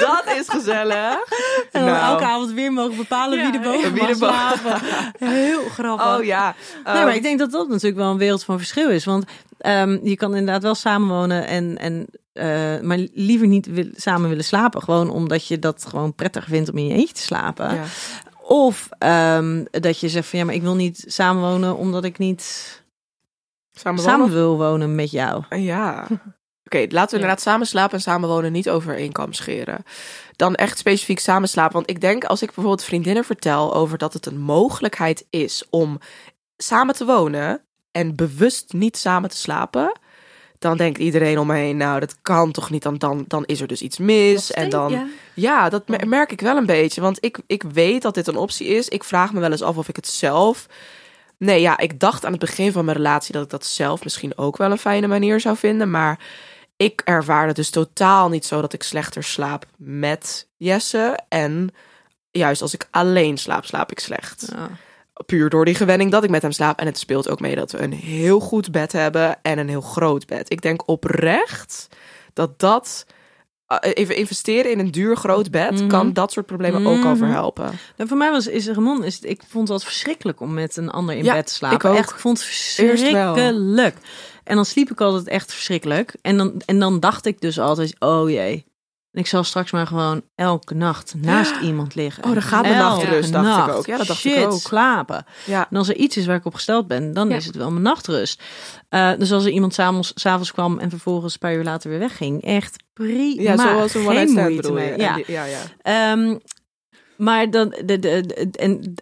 dat 0.00 0.24
is 0.38 0.48
gezellig. 0.48 1.14
En 1.72 1.84
dan 1.84 1.86
Nou. 1.94 2.12
elke 2.12 2.24
avond 2.24 2.52
weer 2.52 2.72
mogen 2.72 2.96
bepalen 2.96 3.38
Ja, 3.38 3.50
wie 3.50 3.60
er 3.60 3.64
boven 3.72 3.92
wie 3.92 4.02
mag 4.02 4.16
slapen. 4.16 4.80
Heel 5.18 5.62
grappig. 5.68 6.16
Oh 6.18 6.24
ja. 6.24 6.54
Nee, 6.84 7.04
maar 7.04 7.14
ik 7.14 7.22
denk 7.22 7.38
dat 7.38 7.50
dat 7.50 7.68
natuurlijk 7.68 7.96
wel 7.96 8.10
een 8.10 8.18
wereld 8.18 8.44
van 8.44 8.58
verschil 8.58 8.90
is. 8.90 9.04
Want 9.04 9.24
ehm, 9.58 9.98
je 10.02 10.16
kan 10.16 10.34
inderdaad 10.36 10.62
wel 10.62 10.74
samenwonen 10.74 11.46
en, 11.46 11.78
en 11.78 12.06
eh, 12.32 12.80
maar 12.80 12.98
liever 13.14 13.46
niet 13.46 13.66
wil- 13.66 13.90
samen 13.94 14.28
willen 14.28 14.44
slapen. 14.44 14.82
Gewoon 14.82 15.10
omdat 15.10 15.46
je 15.46 15.58
dat 15.58 15.86
gewoon 15.88 16.14
prettig 16.14 16.44
vindt 16.48 16.70
om 16.70 16.78
in 16.78 16.86
je 16.86 16.94
eentje 16.94 17.14
te 17.14 17.22
slapen. 17.22 17.80
Of 18.52 18.88
ehm, 18.98 19.64
dat 19.70 20.00
je 20.00 20.08
zegt 20.08 20.28
van 20.28 20.38
ja, 20.38 20.44
maar 20.44 20.54
ik 20.54 20.62
wil 20.62 20.74
niet 20.74 21.04
samenwonen 21.06 21.76
omdat 21.76 22.04
ik 22.04 22.18
niet 22.18 22.82
Samen 23.72 24.02
samen 24.02 24.30
wil 24.30 24.58
wonen 24.58 24.94
met 24.94 25.10
jou. 25.10 25.44
Ja. 25.56 26.06
Oké, 26.64 26.86
laten 26.88 27.10
we 27.10 27.14
inderdaad 27.14 27.40
samen 27.40 27.66
slapen 27.66 27.94
en 27.94 28.00
samen 28.00 28.28
wonen 28.28 28.52
niet 28.52 28.70
over 28.70 28.96
één 28.96 29.12
kam 29.12 29.32
scheren. 29.32 29.84
Dan 30.36 30.54
echt 30.54 30.78
specifiek 30.78 31.18
samen 31.18 31.48
slapen. 31.48 31.72
Want 31.72 31.90
ik 31.90 32.00
denk 32.00 32.24
als 32.24 32.42
ik 32.42 32.46
bijvoorbeeld 32.46 32.84
vriendinnen 32.84 33.24
vertel 33.24 33.74
over 33.74 33.98
dat 33.98 34.12
het 34.12 34.26
een 34.26 34.40
mogelijkheid 34.40 35.26
is 35.30 35.64
om 35.68 35.98
samen 36.56 36.94
te 36.94 37.04
wonen 37.04 37.64
en 37.90 38.16
bewust 38.16 38.72
niet 38.72 38.96
samen 38.96 39.30
te 39.30 39.36
slapen. 39.36 39.98
Dan 40.60 40.76
denkt 40.76 40.98
iedereen 40.98 41.38
om 41.38 41.46
me 41.46 41.54
heen, 41.54 41.76
nou 41.76 42.00
dat 42.00 42.16
kan 42.22 42.52
toch 42.52 42.70
niet, 42.70 42.82
dan, 42.82 42.98
dan, 42.98 43.24
dan 43.28 43.44
is 43.44 43.60
er 43.60 43.66
dus 43.66 43.82
iets 43.82 43.98
mis. 43.98 44.52
En 44.52 44.70
dan, 44.70 44.90
Ja. 44.92 45.06
Ja, 45.34 45.68
dat 45.68 45.88
mer- 45.88 46.08
merk 46.08 46.32
ik 46.32 46.40
wel 46.40 46.56
een 46.56 46.66
beetje. 46.66 47.00
Want 47.00 47.24
ik, 47.24 47.38
ik 47.46 47.62
weet 47.62 48.02
dat 48.02 48.14
dit 48.14 48.26
een 48.26 48.36
optie 48.36 48.66
is. 48.66 48.88
Ik 48.88 49.04
vraag 49.04 49.32
me 49.32 49.40
wel 49.40 49.50
eens 49.50 49.62
af 49.62 49.76
of 49.76 49.88
ik 49.88 49.96
het 49.96 50.06
zelf. 50.06 50.66
Nee, 51.36 51.60
ja, 51.60 51.78
ik 51.78 52.00
dacht 52.00 52.24
aan 52.24 52.30
het 52.30 52.40
begin 52.40 52.72
van 52.72 52.84
mijn 52.84 52.96
relatie 52.96 53.32
dat 53.32 53.42
ik 53.44 53.50
dat 53.50 53.66
zelf 53.66 54.04
misschien 54.04 54.38
ook 54.38 54.56
wel 54.56 54.70
een 54.70 54.78
fijne 54.78 55.06
manier 55.06 55.40
zou 55.40 55.56
vinden. 55.56 55.90
Maar 55.90 56.18
ik 56.76 57.00
ervaar 57.04 57.46
het 57.46 57.56
dus 57.56 57.70
totaal 57.70 58.28
niet 58.28 58.44
zo 58.46 58.60
dat 58.60 58.72
ik 58.72 58.82
slechter 58.82 59.22
slaap 59.22 59.64
met 59.76 60.48
Jesse. 60.56 61.18
En 61.28 61.74
juist 62.30 62.62
als 62.62 62.74
ik 62.74 62.88
alleen 62.90 63.38
slaap, 63.38 63.64
slaap 63.64 63.90
ik 63.90 64.00
slecht. 64.00 64.48
Puur 65.26 65.48
door 65.50 65.64
die 65.64 65.74
gewenning 65.74 66.10
dat 66.10 66.24
ik 66.24 66.30
met 66.30 66.42
hem 66.42 66.52
slaap. 66.52 66.78
En 66.78 66.86
het 66.86 66.98
speelt 66.98 67.28
ook 67.28 67.40
mee 67.40 67.54
dat 67.54 67.70
we 67.72 67.82
een 67.82 67.92
heel 67.92 68.40
goed 68.40 68.70
bed 68.70 68.92
hebben 68.92 69.38
en 69.42 69.58
een 69.58 69.68
heel 69.68 69.80
groot 69.80 70.26
bed. 70.26 70.52
Ik 70.52 70.62
denk 70.62 70.88
oprecht 70.88 71.88
dat 72.32 72.58
dat. 72.58 73.06
eh, 73.66 73.90
Even 73.94 74.16
investeren 74.16 74.70
in 74.70 74.78
een 74.78 74.90
duur 74.90 75.16
groot 75.16 75.50
bed 75.50 75.70
Mhm. 75.70 75.86
kan 75.86 76.12
dat 76.12 76.32
soort 76.32 76.46
problemen 76.46 76.86
ook 76.86 77.04
al 77.04 77.10
Mhm. 77.10 77.16
verhelpen. 77.16 77.64
Nou, 77.96 78.08
voor 78.08 78.18
mij 78.18 78.30
was 78.30 78.46
is 78.46 78.68
Ramon, 78.68 79.04
is, 79.04 79.20
ik 79.20 79.42
vond 79.48 79.68
het 79.68 79.84
verschrikkelijk 79.84 80.40
om 80.40 80.54
met 80.54 80.76
een 80.76 80.90
ander 80.90 81.14
in 81.16 81.24
Ja, 81.24 81.34
bed 81.34 81.46
te 81.46 81.54
slapen. 81.54 81.76
ik 81.78 81.84
ook. 81.84 81.96
Echt, 81.96 82.10
ik 82.10 82.16
vond 82.18 82.38
het 82.38 82.46
verschrikkelijk. 82.46 83.96
En 84.44 84.54
dan 84.56 84.64
sliep 84.64 84.90
ik 84.90 85.00
altijd 85.00 85.28
echt 85.28 85.52
verschrikkelijk. 85.52 86.14
En 86.22 86.36
dan, 86.36 86.62
en 86.66 86.78
dan 86.78 87.00
dacht 87.00 87.26
ik 87.26 87.40
dus 87.40 87.58
altijd, 87.58 87.96
oh 87.98 88.30
jee. 88.30 88.64
Ik 89.12 89.26
zal 89.26 89.44
straks 89.44 89.70
maar 89.70 89.86
gewoon 89.86 90.22
elke 90.34 90.74
nacht 90.74 91.14
naast 91.16 91.60
iemand 91.60 91.94
liggen. 91.94 92.24
Oh, 92.24 92.32
dan 92.32 92.42
gaat 92.42 92.62
mijn 92.62 92.76
nachtrust, 92.76 93.32
dacht 93.32 93.68
ik 93.68 93.74
ook. 93.74 93.86
Ja, 93.86 93.96
dat 93.96 94.06
dacht 94.06 94.24
ik 94.24 94.46
ook. 94.46 94.60
slapen. 94.60 95.24
Ja. 95.46 95.66
En 95.70 95.76
als 95.76 95.88
er 95.88 95.96
iets 95.96 96.16
is 96.16 96.26
waar 96.26 96.36
ik 96.36 96.44
op 96.44 96.54
gesteld 96.54 96.86
ben, 96.86 97.12
dan 97.12 97.28
Ja. 97.28 97.36
is 97.36 97.46
het 97.46 97.56
wel 97.56 97.70
mijn 97.70 97.82
nachtrust. 97.82 98.42
Eh, 98.88 99.12
dus 99.18 99.32
als 99.32 99.44
er 99.44 99.50
iemand 99.50 99.74
s'avonds 99.74 100.12
s'avonds 100.14 100.52
kwam 100.52 100.78
en 100.78 100.90
vervolgens 100.90 101.32
een 101.32 101.38
paar 101.38 101.54
uur 101.54 101.64
later 101.64 101.90
weer 101.90 101.98
wegging, 101.98 102.42
echt 102.42 102.76
prima. 102.92 103.42
Ja, 103.42 103.56
zoals 103.56 103.94
een 103.94 104.00
one-night 104.06 104.30
stand 104.30 104.48
moeite 104.48 104.62
bedoel 104.62 104.78
je. 104.78 104.84
mee. 104.84 104.92
En 104.92 105.00
Ja. 105.00 105.14
die- 105.14 105.24
ja, 105.32 105.44
ja. 105.44 105.60
Ehm, 105.82 106.38
maar 107.16 107.50
dan, 107.50 107.68
de, 107.68 107.84
de, 107.84 107.98
de- 108.26 108.48
en 108.52 108.94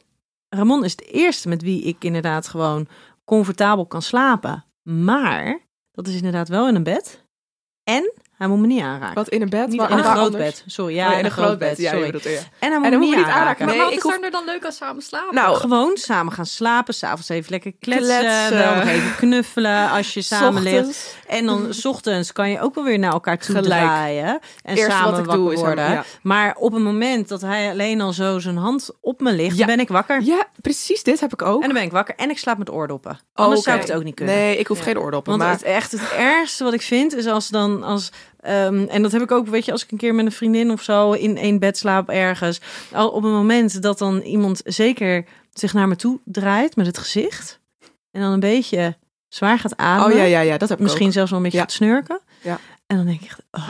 Ramon 0.49 0.85
is 0.85 0.97
de 0.97 1.05
eerste 1.05 1.49
met 1.49 1.63
wie 1.63 1.83
ik 1.83 2.05
inderdaad 2.05 2.49
gewoon 2.49 2.89
comfortabel 3.25 3.87
kan 3.87 4.03
slapen. 4.03 4.65
Maar 4.83 5.61
dat 5.93 6.07
is 6.09 6.15
inderdaad 6.15 6.49
wel 6.49 6.69
in 6.69 6.75
een 6.75 6.83
bed. 6.83 7.25
En 7.85 8.13
hij 8.39 8.49
moet 8.49 8.59
me 8.59 8.67
niet 8.67 8.83
aanraken. 8.83 9.15
Wat 9.15 9.29
in 9.29 9.43
een 9.43 9.49
bed? 9.49 9.69
Niet 9.69 9.77
maar 9.81 9.91
in 9.91 9.99
een 9.99 10.05
groot 10.05 10.17
anders? 10.25 10.45
bed. 10.45 10.63
Sorry, 10.67 10.95
ja, 10.95 11.13
Oh, 11.13 11.19
in 11.19 11.25
een 11.25 11.31
groot 11.31 11.59
bed. 11.59 11.79
Sorry. 11.79 12.05
bedoelt, 12.07 12.23
ja. 12.23 12.31
En 12.31 12.39
hij 12.59 12.71
moet, 12.71 12.85
En 12.85 12.91
me 12.91 12.97
moet 12.97 13.01
niet 13.01 13.11
me 13.11 13.17
niet 13.17 13.25
aanraken. 13.25 13.41
aanraken. 13.41 13.65
Maar 13.67 13.75
Nee, 13.75 13.83
wat 13.85 13.93
ik 13.93 13.97
is 13.99 14.03
hoef- 14.03 14.13
er 14.15 14.21
nu 14.21 14.31
dan 14.31 14.45
leuk 14.45 14.65
aan 14.65 14.73
samen 14.73 15.03
slapen? 15.03 15.35
Nou, 15.35 15.57
Gewoon 15.57 15.97
samen 15.97 16.33
gaan 16.33 16.47
slapen, 16.47 16.95
s'avonds 16.95 17.29
even 17.29 17.51
lekker 17.51 17.73
kletsen, 17.81 18.19
Kletsen. 18.21 18.59
wel 18.59 18.75
nog 18.75 18.85
even 18.85 19.17
knuffelen 19.17 19.91
als 19.91 20.15
je 20.15 20.23
samen 20.23 20.63
ligt. 20.63 21.17
En 21.27 21.47
dan 21.47 21.67
's 21.75 21.85
ochtends 21.85 22.33
kan 22.33 22.51
je 22.51 22.61
ook 22.61 22.75
wel 22.75 22.85
weer 22.85 22.99
naar 22.99 23.13
elkaar 23.13 23.39
toe 23.39 23.55
Gelijk. 23.55 23.81
draaien 23.81 24.39
en 24.63 24.77
samen 24.77 25.11
wat 25.11 25.19
ik 25.19 25.25
wakker 25.25 25.37
doe 25.45 25.53
is 25.53 25.57
hem- 25.59 25.67
worden. 25.67 25.91
ja. 25.91 26.05
Maar 26.23 26.55
op 26.59 26.73
het 26.73 26.83
moment 26.83 27.29
dat 27.29 27.41
hij 27.41 27.71
alleen 27.71 28.01
al 28.01 28.13
zo 28.13 28.39
zijn 28.39 28.57
hand 28.57 28.91
op 29.01 29.21
me 29.21 29.33
ligt, 29.33 29.67
ben 29.67 29.81
ik 29.81 29.89
wakker. 29.89 30.23
Ja, 30.23 30.47
precies 30.61 31.03
dit 31.03 31.21
heb 31.21 31.33
ik 31.33 31.43
ook. 31.43 31.61
En 31.61 31.67
dan 31.67 31.77
ben 31.77 31.83
ik 31.87 31.93
wakker 31.93 32.15
en 32.17 32.31
ik 32.31 32.39
slaap 32.39 32.59
met 32.59 32.71
oordoppen. 32.71 33.19
Anders 33.35 33.59
Oh, 33.61 33.67
zou 33.67 33.77
ik 33.79 33.83
het 33.87 33.93
ook 33.97 34.05
niet 34.05 34.15
kunnen. 34.15 34.35
Nee, 34.35 34.57
ik 34.59 34.67
hoef 34.67 34.81
geen 34.81 34.99
oordoppen. 34.99 35.33
Want 35.33 35.45
maar 35.45 35.53
het 35.53 35.63
echt 35.63 35.93
het 35.93 36.11
ergste 36.19 36.65
wat 36.65 36.73
ik 36.73 36.83
vind 36.83 37.15
is 37.15 37.27
als 37.27 37.49
dan 37.49 37.83
als 37.83 38.13
ehm, 38.41 38.85
en 38.89 39.03
dat 39.03 39.13
heb 39.13 39.23
ik 39.23 39.31
ook, 39.33 39.47
weet 39.47 39.65
je, 39.65 39.73
als 39.73 39.85
ik 39.85 39.91
een 39.93 39.99
keer 39.99 40.15
met 40.15 40.27
een 40.27 40.33
vriendin 40.33 40.71
of 40.71 40.83
zo 40.83 41.13
in 41.13 41.37
één 41.37 41.59
bed 41.59 41.79
slaap 41.79 42.09
ergens. 42.09 42.61
Al 42.93 43.09
op 43.09 43.25
een 43.25 43.31
moment 43.33 43.83
dat 43.83 43.99
dan 43.99 44.21
iemand 44.21 44.61
zeker 44.65 45.25
zich 45.53 45.73
naar 45.73 45.89
me 45.89 45.97
toe 45.97 46.21
draait 46.25 46.77
met 46.77 46.87
het 46.87 46.99
gezicht 46.99 47.61
en 48.11 48.21
dan 48.21 48.33
een 48.33 48.41
beetje 48.41 48.97
zwaar 49.29 49.59
gaat 49.59 49.77
ademen. 49.77 50.13
Oh 50.13 50.19
ja, 50.19 50.25
ja, 50.25 50.41
ja, 50.41 50.59
dat 50.59 50.69
heb 50.69 50.79
ik 50.79 50.85
Misschien 50.85 51.07
ook. 51.07 51.13
zelfs 51.13 51.31
wel 51.31 51.39
een 51.39 51.45
beetje 51.45 51.59
Ja. 51.61 51.65
gaat 51.65 51.75
snurken. 51.75 52.21
Ja. 52.43 52.59
En 52.89 52.97
dan 52.97 53.07
denk 53.07 53.21
ik 53.21 53.27
echt, 53.27 53.41
oh 53.51 53.69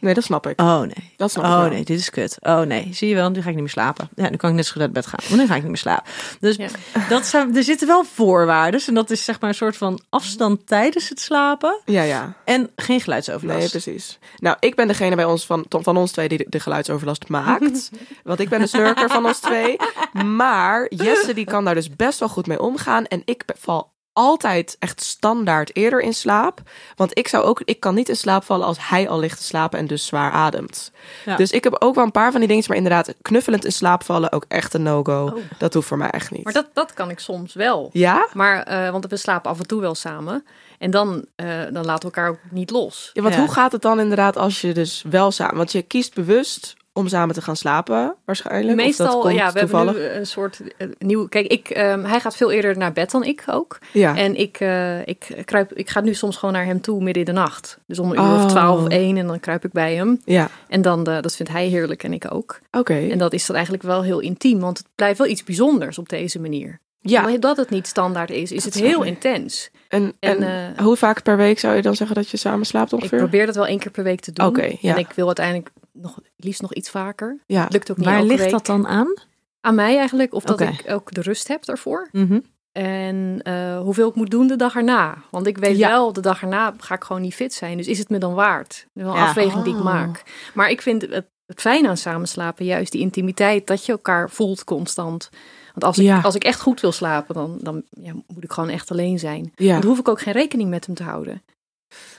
Nee, 0.00 0.14
dat 0.14 0.24
snap 0.24 0.46
ik. 0.46 0.60
Oh 0.60 0.80
nee. 0.80 1.12
Dat 1.16 1.30
snap 1.30 1.44
ik 1.44 1.50
Oh 1.50 1.64
nee, 1.70 1.84
dit 1.84 1.98
is 1.98 2.10
kut. 2.10 2.36
Oh 2.40 2.60
nee, 2.60 2.88
zie 2.92 3.08
je 3.08 3.14
wel, 3.14 3.30
nu 3.30 3.36
ga 3.42 3.48
ik 3.48 3.54
niet 3.54 3.58
meer 3.64 3.68
slapen. 3.68 4.08
Ja, 4.14 4.30
nu 4.30 4.36
kan 4.36 4.50
ik 4.50 4.56
net 4.56 4.66
zo 4.66 4.72
goed 4.72 4.82
uit 4.82 4.92
bed 4.92 5.06
gaan, 5.06 5.18
maar 5.28 5.38
nu 5.38 5.46
ga 5.46 5.54
ik 5.54 5.60
niet 5.60 5.68
meer 5.70 5.76
slapen. 5.76 6.10
Dus 6.40 6.56
Ja. 6.56 6.68
dat 7.08 7.26
zijn, 7.26 7.56
er 7.56 7.62
zitten 7.62 7.86
wel 7.86 8.04
voorwaarden. 8.04 8.80
En 8.86 8.94
dat 8.94 9.10
is 9.10 9.24
zeg 9.24 9.40
maar 9.40 9.50
een 9.50 9.56
soort 9.56 9.76
van 9.76 10.00
afstand 10.08 10.66
tijdens 10.66 11.08
het 11.08 11.20
slapen. 11.20 11.80
Ja, 11.84 12.02
ja. 12.02 12.34
En 12.44 12.70
geen 12.76 13.00
geluidsoverlast. 13.00 13.58
Nee, 13.58 13.68
precies. 13.68 14.18
Nou, 14.36 14.56
ik 14.60 14.74
ben 14.74 14.86
degene 14.88 15.16
bij 15.16 15.24
ons 15.24 15.46
van, 15.46 15.64
van 15.68 15.96
ons 15.96 16.12
twee 16.12 16.28
die 16.28 16.38
de, 16.38 16.46
de 16.48 16.60
geluidsoverlast 16.60 17.28
maakt. 17.28 17.90
Want 18.24 18.40
ik 18.40 18.48
ben 18.48 18.60
de 18.60 18.66
snurker 18.66 19.08
van 19.10 19.26
ons 19.26 19.38
twee. 19.38 19.76
Maar 20.24 20.86
Jesse 20.94 21.34
die 21.34 21.44
kan 21.44 21.64
daar 21.64 21.74
dus 21.74 21.90
best 21.96 22.18
wel 22.18 22.28
goed 22.28 22.46
mee 22.46 22.60
omgaan. 22.60 23.06
En 23.06 23.22
ik 23.24 23.44
val 23.58 23.90
altijd 24.18 24.76
echt 24.78 25.02
standaard 25.02 25.76
eerder 25.76 26.00
in 26.00 26.14
slaap. 26.14 26.60
Want 26.96 27.18
ik 27.18 27.28
zou 27.28 27.44
ook, 27.44 27.62
ik 27.64 27.80
kan 27.80 27.94
niet 27.94 28.08
in 28.08 28.16
slaap 28.16 28.44
vallen 28.44 28.66
als 28.66 28.88
hij 28.88 29.08
al 29.08 29.18
ligt 29.18 29.38
te 29.38 29.44
slapen 29.44 29.78
en 29.78 29.86
dus 29.86 30.06
zwaar 30.06 30.32
ademt. 30.32 30.90
Ja. 31.24 31.36
Dus 31.36 31.50
ik 31.50 31.64
heb 31.64 31.76
ook 31.78 31.94
wel 31.94 32.04
een 32.04 32.10
paar 32.10 32.30
van 32.30 32.40
die 32.40 32.48
dingen, 32.48 32.64
maar 32.68 32.76
inderdaad, 32.76 33.14
knuffelend 33.22 33.64
in 33.64 33.72
slaap 33.72 34.02
vallen 34.04 34.32
ook 34.32 34.44
echt 34.48 34.74
een 34.74 34.82
no-go. 34.82 35.38
Dat 35.58 35.74
hoeft 35.74 35.86
voor 35.88 35.98
mij 35.98 36.10
echt 36.10 36.30
niet. 36.30 36.44
Maar 36.44 36.52
dat, 36.52 36.66
dat 36.72 36.94
kan 36.94 37.10
ik 37.10 37.18
soms 37.18 37.54
wel. 37.54 37.90
Ja? 37.92 38.26
Maar, 38.32 38.62
eh, 38.62 38.90
want 38.90 39.06
we 39.06 39.16
slapen 39.16 39.50
af 39.50 39.58
en 39.58 39.66
toe 39.66 39.80
wel 39.80 39.94
samen. 39.94 40.44
En 40.78 40.90
dan, 40.90 41.24
eh, 41.36 41.46
dan 41.72 41.84
laten 41.84 42.08
we 42.08 42.16
elkaar 42.16 42.28
ook 42.28 42.38
niet 42.50 42.70
los. 42.70 43.10
ja 43.12 43.22
want 43.22 43.34
Ja. 43.34 43.40
hoe 43.40 43.52
gaat 43.52 43.72
het 43.72 43.82
dan 43.82 44.00
inderdaad 44.00 44.36
als 44.36 44.60
je 44.60 44.72
dus 44.74 45.04
wel 45.10 45.30
samen, 45.30 45.56
want 45.56 45.72
je 45.72 45.82
kiest 45.82 46.14
bewust 46.14 46.76
om 46.98 47.08
samen 47.08 47.34
te 47.34 47.42
gaan 47.42 47.56
slapen, 47.56 48.14
waarschijnlijk? 48.24 48.68
of 48.70 48.76
dat 48.76 48.86
Meestal, 48.86 49.20
komt 49.20 49.34
ja, 49.34 49.52
we 49.52 49.58
toevallig? 49.58 49.92
hebben 49.94 50.12
nu 50.12 50.18
een 50.18 50.26
soort 50.26 50.60
uh, 50.78 50.88
nieuw. 50.98 51.28
Kijk, 51.28 51.46
ik, 51.46 51.68
ehm, 51.70 52.04
hij 52.04 52.20
gaat 52.20 52.36
veel 52.36 52.50
eerder 52.50 52.76
naar 52.78 52.92
bed 52.92 53.10
dan 53.10 53.24
ik 53.24 53.44
ook. 53.46 53.78
Ja. 53.92 54.16
En 54.16 54.36
ik, 54.36 54.56
eh, 54.60 55.06
ik, 55.06 55.42
kruip, 55.44 55.72
ik 55.72 55.90
ga 55.90 56.00
nu 56.00 56.14
soms 56.14 56.36
gewoon 56.36 56.54
naar 56.54 56.64
hem 56.64 56.80
toe 56.80 57.02
midden 57.02 57.24
in 57.24 57.34
de 57.34 57.40
nacht. 57.40 57.78
Dus 57.86 57.98
om 57.98 58.10
een 58.10 58.16
uur 58.18 58.22
Oh. 58.22 58.44
of 58.44 58.50
twaalf 58.50 58.80
of 58.82 58.88
één 58.88 59.16
en 59.16 59.26
dan 59.26 59.40
kruip 59.40 59.64
ik 59.64 59.72
bij 59.72 59.94
hem. 59.94 60.20
ja, 60.24 60.48
En 60.68 60.82
dan, 60.82 61.06
eh, 61.06 61.20
dat 61.22 61.36
vindt 61.36 61.52
hij 61.52 61.66
heerlijk 61.66 62.02
en 62.04 62.12
ik 62.12 62.24
ook. 62.34 62.58
oké. 62.70 62.94
En 63.10 63.18
dat 63.18 63.32
is 63.32 63.46
dan 63.46 63.54
eigenlijk 63.54 63.84
wel 63.84 64.02
heel 64.02 64.20
intiem, 64.20 64.60
want 64.60 64.78
het 64.78 64.86
blijft 64.94 65.18
wel 65.18 65.26
iets 65.28 65.44
bijzonders 65.44 65.98
op 65.98 66.08
deze 66.08 66.40
manier. 66.40 66.80
Ja, 67.00 67.26
Omdat 67.26 67.56
het 67.56 67.70
niet 67.70 67.86
standaard 67.86 68.30
is, 68.30 68.52
is 68.52 68.64
het 68.64 68.74
heel 68.74 69.02
intens. 69.02 69.70
en, 69.88 70.12
en, 70.20 70.42
En, 70.42 70.74
eh, 70.76 70.84
hoe 70.84 70.96
vaak 70.96 71.22
per 71.22 71.36
week 71.36 71.58
zou 71.58 71.76
je 71.76 71.82
dan 71.82 71.94
zeggen 71.96 72.16
dat 72.16 72.28
je 72.30 72.36
samen 72.36 72.66
slaapt 72.66 72.92
Ik 72.92 72.98
ongeveer? 72.98 73.18
probeer 73.18 73.46
dat 73.46 73.54
wel 73.54 73.66
één 73.66 73.78
keer 73.78 73.90
per 73.90 74.04
week 74.04 74.20
te 74.20 74.32
doen. 74.32 74.46
Oké, 74.46 74.76
ja. 74.80 74.92
En 74.92 74.98
ik 74.98 75.06
wil 75.14 75.26
uiteindelijk 75.26 75.70
nog, 76.00 76.18
liefst 76.36 76.60
nog 76.62 76.74
iets 76.74 76.90
vaker. 76.90 77.38
Ja, 77.46 77.66
lukt 77.68 77.90
ook 77.90 77.96
niet 77.96 78.06
Waar 78.06 78.22
ligt 78.22 78.40
week. 78.42 78.50
dat 78.50 78.66
dan 78.66 78.86
aan? 78.86 79.14
Aan 79.60 79.74
mij 79.74 79.96
eigenlijk, 79.98 80.34
of 80.34 80.44
dat 80.44 80.60
ik 80.60 80.84
ook 80.88 81.12
de 81.14 81.20
rust 81.20 81.48
heb 81.48 81.64
daarvoor. 81.64 82.08
Mhm. 82.12 82.40
En 82.72 83.40
eh, 83.42 83.80
hoeveel 83.80 84.08
ik 84.08 84.14
moet 84.14 84.30
doen 84.30 84.46
de 84.46 84.56
dag 84.56 84.74
erna. 84.76 85.18
Want 85.30 85.46
ik 85.46 85.58
weet 85.58 85.76
Ja. 85.76 85.88
wel, 85.88 86.12
de 86.12 86.20
dag 86.20 86.42
erna 86.42 86.74
ga 86.78 86.94
ik 86.94 87.04
gewoon 87.04 87.22
niet 87.22 87.34
fit 87.34 87.54
zijn. 87.54 87.76
Dus 87.76 87.86
is 87.86 87.98
het 87.98 88.08
me 88.08 88.18
dan 88.18 88.34
waard? 88.34 88.68
Dat 88.68 88.78
is 88.94 89.02
wel 89.02 89.12
een 89.20 89.26
afweging 89.28 89.62
die 89.64 89.72
ik 89.72 89.78
Oh. 89.78 89.84
maak. 89.84 90.22
Maar 90.54 90.70
ik 90.70 90.82
vind 90.82 91.02
het, 91.02 91.24
het 91.46 91.60
fijne 91.60 91.88
aan 91.88 91.96
samenslapen 91.96 92.64
juist 92.64 92.92
die 92.92 93.00
intimiteit. 93.00 93.66
Dat 93.66 93.86
je 93.86 93.92
elkaar 93.92 94.30
voelt 94.30 94.64
constant. 94.64 95.28
Want 95.74 95.84
als 95.84 95.98
ik, 95.98 96.24
als 96.24 96.34
ik 96.34 96.44
echt 96.44 96.60
goed 96.60 96.80
wil 96.80 96.92
slapen, 96.92 97.34
dan, 97.34 97.58
dan 97.60 97.82
ja, 97.90 98.12
moet 98.34 98.44
ik 98.44 98.52
gewoon 98.52 98.68
echt 98.70 98.90
alleen 98.90 99.18
zijn. 99.18 99.52
Dan 99.54 99.84
hoef 99.84 99.98
ik 99.98 100.08
ook 100.08 100.20
geen 100.20 100.32
rekening 100.32 100.70
met 100.70 100.86
hem 100.86 100.94
te 100.94 101.02
houden. 101.02 101.42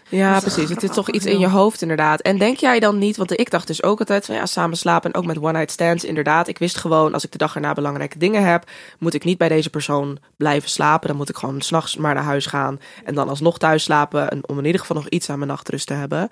Ja, 0.10 0.34
Dus 0.34 0.54
precies. 0.54 0.70
Het 0.70 0.84
is 0.84 0.90
toch 0.90 1.10
iets 1.18 1.26
in 1.26 1.40
je 1.40 1.48
hoofd 1.48 1.82
inderdaad. 1.82 2.22
En 2.22 2.38
denk 2.38 2.58
jij 2.58 2.80
dan 2.80 2.98
niet, 2.98 3.18
want 3.18 3.40
ik 3.40 3.52
dacht 3.52 3.68
dus 3.68 3.84
ook 3.84 4.00
altijd 4.00 4.26
van 4.26 4.36
ja, 4.36 4.46
samen 4.46 4.78
slapen 4.78 5.12
en 5.12 5.20
ook 5.20 5.26
met 5.26 5.38
one 5.38 5.52
night 5.52 5.72
stands 5.72 6.04
inderdaad. 6.04 6.48
Ik 6.48 6.58
wist 6.58 6.78
gewoon, 6.78 7.14
als 7.14 7.24
ik 7.24 7.32
de 7.32 7.38
dag 7.38 7.56
erna 7.56 7.74
belangrijke 7.74 8.18
dingen 8.18 8.44
heb, 8.44 8.70
moet 9.00 9.14
ik 9.14 9.24
niet 9.24 9.38
bij 9.38 9.50
deze 9.50 9.70
persoon 9.70 10.18
blijven 10.38 10.70
slapen. 10.70 11.08
Dan 11.08 11.18
moet 11.18 11.30
ik 11.30 11.38
gewoon 11.38 11.62
s'nachts 11.62 11.98
maar 11.98 12.14
naar 12.14 12.24
huis 12.24 12.46
gaan 12.46 12.80
en 13.04 13.16
dan 13.16 13.30
alsnog 13.30 13.58
thuis 13.58 13.84
slapen. 13.84 14.30
En 14.30 14.48
om 14.48 14.58
in 14.58 14.66
ieder 14.66 14.82
geval 14.82 14.96
nog 14.96 15.10
iets 15.10 15.30
aan 15.30 15.38
mijn 15.38 15.52
nachtrust 15.52 15.88
te 15.88 15.94
hebben. 15.94 16.30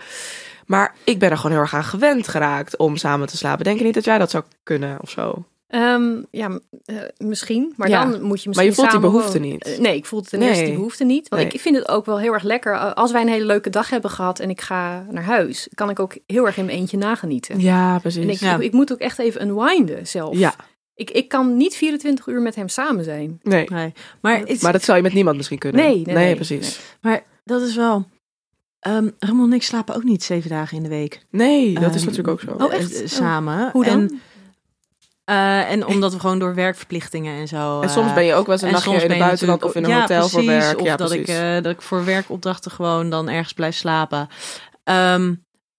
Maar 0.65 0.95
ik 1.03 1.19
ben 1.19 1.29
er 1.29 1.37
gewoon 1.37 1.51
heel 1.51 1.61
erg 1.61 1.73
aan 1.73 1.83
gewend 1.83 2.27
geraakt 2.27 2.77
om 2.77 2.97
samen 2.97 3.27
te 3.27 3.37
slapen. 3.37 3.63
Denk 3.63 3.77
je 3.77 3.83
niet 3.85 3.93
dat 3.93 4.05
jij 4.05 4.17
dat 4.17 4.31
zou 4.31 4.43
kunnen 4.63 4.97
of 5.01 5.09
zo? 5.09 5.45
Ehm, 5.67 6.21
ja, 6.31 6.59
eh, 6.85 6.95
misschien. 7.17 7.73
Maar 7.75 7.89
Ja. 7.89 8.01
dan 8.05 8.09
moet 8.11 8.19
je 8.21 8.25
misschien 8.27 8.51
Maar 8.55 8.65
je 8.65 8.73
voelt 8.73 8.91
die 8.91 8.99
behoefte 8.99 9.31
gewoon- 9.31 9.47
niet. 9.47 9.77
Nee, 9.79 9.95
ik 9.95 10.05
voel 10.05 10.21
ten 10.21 10.39
Nee. 10.39 10.47
eerste 10.49 10.63
die 10.65 10.73
behoefte 10.73 11.03
niet. 11.03 11.29
Want 11.29 11.41
Nee. 11.41 11.51
ik 11.51 11.59
vind 11.59 11.75
het 11.75 11.87
ook 11.87 12.05
wel 12.05 12.19
heel 12.19 12.33
erg 12.33 12.43
lekker. 12.43 12.73
eh, 12.73 12.93
Als 12.93 13.11
wij 13.11 13.21
een 13.21 13.27
hele 13.27 13.45
leuke 13.45 13.69
dag 13.69 13.89
hebben 13.89 14.09
gehad 14.11 14.39
en 14.39 14.49
ik 14.49 14.61
ga 14.61 15.05
naar 15.11 15.23
huis, 15.23 15.67
kan 15.73 15.89
ik 15.89 15.99
ook 15.99 16.17
heel 16.25 16.45
erg 16.45 16.57
in 16.57 16.65
mijn 16.65 16.77
eentje 16.77 16.97
nagenieten. 16.97 17.59
Ja, 17.59 17.99
precies. 17.99 18.23
En 18.23 18.29
ik, 18.29 18.39
Ja. 18.39 18.55
ik, 18.55 18.61
ik 18.61 18.71
moet 18.71 18.91
ook 18.91 18.99
echt 18.99 19.19
even 19.19 19.41
unwinden 19.41 20.07
zelf. 20.07 20.37
ja, 20.37 20.55
Ik, 20.95 21.11
ik 21.11 21.27
kan 21.29 21.57
niet 21.57 21.75
24 21.75 22.27
uur 22.27 22.41
met 22.41 22.55
hem 22.55 22.67
samen 22.67 23.03
zijn. 23.03 23.39
nee. 23.43 23.65
Nee. 23.69 23.93
Maar, 24.21 24.39
het- 24.39 24.61
Maar 24.61 24.71
dat 24.71 24.83
zou 24.83 24.97
je 24.97 25.03
met 25.03 25.13
niemand 25.13 25.37
misschien 25.37 25.57
kunnen. 25.57 25.81
Nee, 25.81 26.01
nee, 26.05 26.15
nee. 26.15 26.35
precies. 26.35 26.79
maar 27.01 27.23
dat 27.43 27.61
is 27.61 27.75
wel... 27.75 28.05
ehm 28.79 29.09
Ramon 29.19 29.49
en 29.49 29.55
ik 29.55 29.63
slapen 29.63 29.95
ook 29.95 30.03
niet 30.03 30.23
zeven 30.23 30.49
dagen 30.49 30.77
in 30.77 30.83
de 30.83 30.89
week. 30.89 31.25
Nee, 31.29 31.73
dat 31.73 31.95
is 31.95 32.01
Ehm, 32.01 32.09
natuurlijk 32.09 32.27
ook 32.27 32.39
zo. 32.39 32.63
Oh, 32.65 32.73
echt? 32.73 33.01
eh, 33.01 33.07
Samen. 33.07 33.69
Hoe 33.71 33.83
dan? 33.85 33.93
En, 33.99 34.21
eh, 35.27 35.71
en 35.71 35.85
omdat 35.85 36.13
we 36.13 36.19
gewoon 36.19 36.39
door 36.39 36.55
werkverplichtingen 36.55 37.39
en 37.39 37.47
zo... 37.47 37.81
En 37.81 37.89
soms 37.89 38.07
eh, 38.07 38.13
ben 38.13 38.23
je 38.23 38.33
ook 38.33 38.45
wel 38.45 38.53
eens 38.53 38.61
een 38.61 38.67
en 38.67 38.73
nachtje 38.73 39.03
in 39.03 39.09
het 39.09 39.19
buitenland 39.19 39.63
of 39.63 39.75
in 39.75 39.83
een 39.83 39.89
ja, 39.89 39.99
hotel 39.99 40.29
voor 40.29 40.45
werk. 40.45 40.79
Of 40.79 40.85
ja, 40.85 40.95
dat, 40.95 41.11
ik, 41.11 41.27
eh, 41.27 41.53
dat 41.53 41.65
ik 41.65 41.81
voor 41.81 42.05
werkopdrachten 42.05 42.71
gewoon 42.71 43.09
dan 43.09 43.29
ergens 43.29 43.53
blijf 43.53 43.75
slapen. 43.75 44.27
Ehm, 44.83 45.33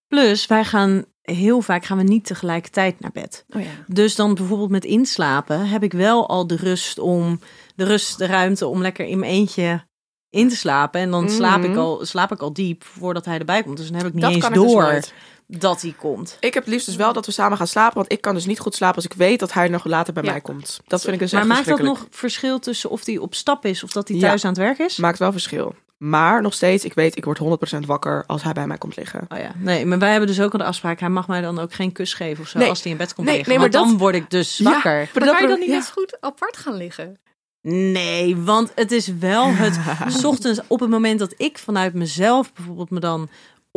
plus, 0.09 0.47
wij 0.47 0.65
gaan 0.65 1.05
heel 1.23 1.61
vaak 1.61 1.85
gaan 1.85 1.97
we 1.97 2.03
niet 2.03 2.27
tegelijkertijd 2.27 3.01
naar 3.01 3.11
bed. 3.13 3.45
Oh 3.57 3.63
ja. 3.63 3.69
Dus 3.87 4.15
dan 4.15 4.35
bijvoorbeeld 4.35 4.71
met 4.71 4.85
inslapen 4.85 5.69
heb 5.69 5.83
ik 5.83 5.93
wel 5.93 6.29
al 6.29 6.47
de 6.47 6.57
rust 6.57 6.99
om 6.99 7.41
de 7.75 7.85
rust, 7.85 8.19
de 8.19 8.27
ruimte 8.27 8.67
om 8.67 8.83
lekker 8.83 9.07
in 9.07 9.19
mijn 9.19 9.33
eentje 9.33 9.87
in 10.31 10.49
te 10.49 10.57
slapen. 10.57 11.01
En 11.01 11.11
dan 11.11 11.31
slaap, 11.31 11.65
ik 11.65 11.71
Mhm. 11.71 11.79
al, 11.79 12.01
slaap 12.07 12.33
ik 12.33 12.41
al 12.41 12.53
diep 12.53 12.85
voordat 12.85 13.25
hij 13.25 13.39
erbij 13.39 13.63
komt. 13.63 13.77
Dus 13.77 13.87
dan 13.87 13.97
heb 13.97 14.07
ik 14.07 14.13
niet 14.13 14.23
dat 14.23 14.33
eens 14.33 14.43
kan 14.43 14.53
ik 14.53 14.61
dus 14.61 14.73
door. 14.73 15.01
Dat 15.51 15.83
hij 15.83 15.95
komt. 15.99 16.37
Ik 16.41 16.55
heb 16.55 16.63
het 16.65 16.73
liefst 16.73 16.87
dus 16.87 16.97
wel 16.97 17.13
dat 17.13 17.27
we 17.27 17.33
samen 17.33 17.57
gaan 17.59 17.67
slapen, 17.67 17.95
want 17.97 18.13
ik 18.13 18.21
kan 18.21 18.35
dus 18.35 18.47
niet 18.47 18.59
goed 18.59 18.75
slapen 18.75 18.97
als 18.97 19.05
ik 19.05 19.13
weet 19.13 19.41
dat 19.41 19.53
hij 19.53 19.69
nog 19.69 19.85
later 19.85 20.13
bij 20.13 20.23
Ja. 20.23 20.31
mij 20.31 20.41
komt. 20.41 20.81
Dat 20.87 21.01
vind 21.01 21.13
ik 21.15 21.19
dus 21.21 21.33
maar 21.33 21.41
echt 21.41 21.51
maakt 21.51 21.67
dat 21.67 21.81
nog 21.83 22.07
verschil 22.11 22.59
tussen 22.59 22.91
of 22.91 23.07
hij 23.07 23.19
op 23.19 23.35
stap 23.35 23.65
is 23.65 23.83
of 23.85 23.91
dat 23.93 24.09
hij 24.09 24.17
Ja. 24.17 24.29
thuis 24.29 24.45
aan 24.45 24.51
het 24.51 24.59
werk 24.59 24.79
is? 24.79 24.97
Maakt 24.97 25.19
wel 25.19 25.33
verschil. 25.33 25.75
Maar 25.99 26.43
nog 26.43 26.55
steeds, 26.55 26.85
ik 26.85 26.95
weet, 26.95 27.17
ik 27.17 27.25
word 27.25 27.39
100% 27.39 27.87
wakker 27.87 28.25
als 28.27 28.43
hij 28.43 28.53
bij 28.53 28.67
mij 28.67 28.79
komt 28.79 28.97
liggen. 28.97 29.25
Oh 29.29 29.39
ja, 29.39 29.53
nee, 29.57 29.87
maar 29.87 29.99
wij 29.99 30.11
hebben 30.11 30.29
dus 30.29 30.41
ook 30.41 30.53
al 30.53 30.59
de 30.59 30.65
afspraak. 30.65 31.01
Hij 31.01 31.09
mag 31.09 31.29
mij 31.29 31.41
dan 31.41 31.59
ook 31.59 31.73
geen 31.73 31.93
kus 31.93 32.15
geven 32.15 32.43
of 32.43 32.49
zo 32.49 32.59
Nee. 32.59 32.69
als 32.69 32.83
hij 32.83 32.93
in 32.93 32.99
bed 32.99 33.15
komt 33.15 33.27
Nee, 33.27 33.37
liggen. 33.37 33.53
nee, 33.55 33.63
maar 33.63 33.71
want 33.73 33.89
dan 33.89 33.99
word 33.99 34.15
ik 34.15 34.31
dus 34.31 34.57
Ja. 34.59 34.65
wakker. 34.71 34.93
Maar 34.93 35.09
Maar 35.15 35.23
dat- 35.25 35.33
kan 35.33 35.43
je 35.43 35.49
dan 35.49 35.59
niet 35.59 35.69
ja. 35.69 35.75
eens 35.75 35.91
goed 35.91 36.17
apart 36.21 36.57
gaan 36.57 36.75
liggen? 36.77 37.19
Nee, 37.63 38.37
want 38.37 38.73
het 38.75 38.93
is 38.93 39.07
wel 39.07 39.47
het... 39.55 39.79
's 40.09 40.25
ochtends 40.33 40.61
op 40.67 40.81
het 40.81 40.91
moment 40.91 41.19
dat 41.19 41.35
ik 41.37 41.59
vanuit 41.59 41.95
mezelf 41.95 42.53
bijvoorbeeld 42.53 42.91
me 42.91 43.01
dan 43.01 43.29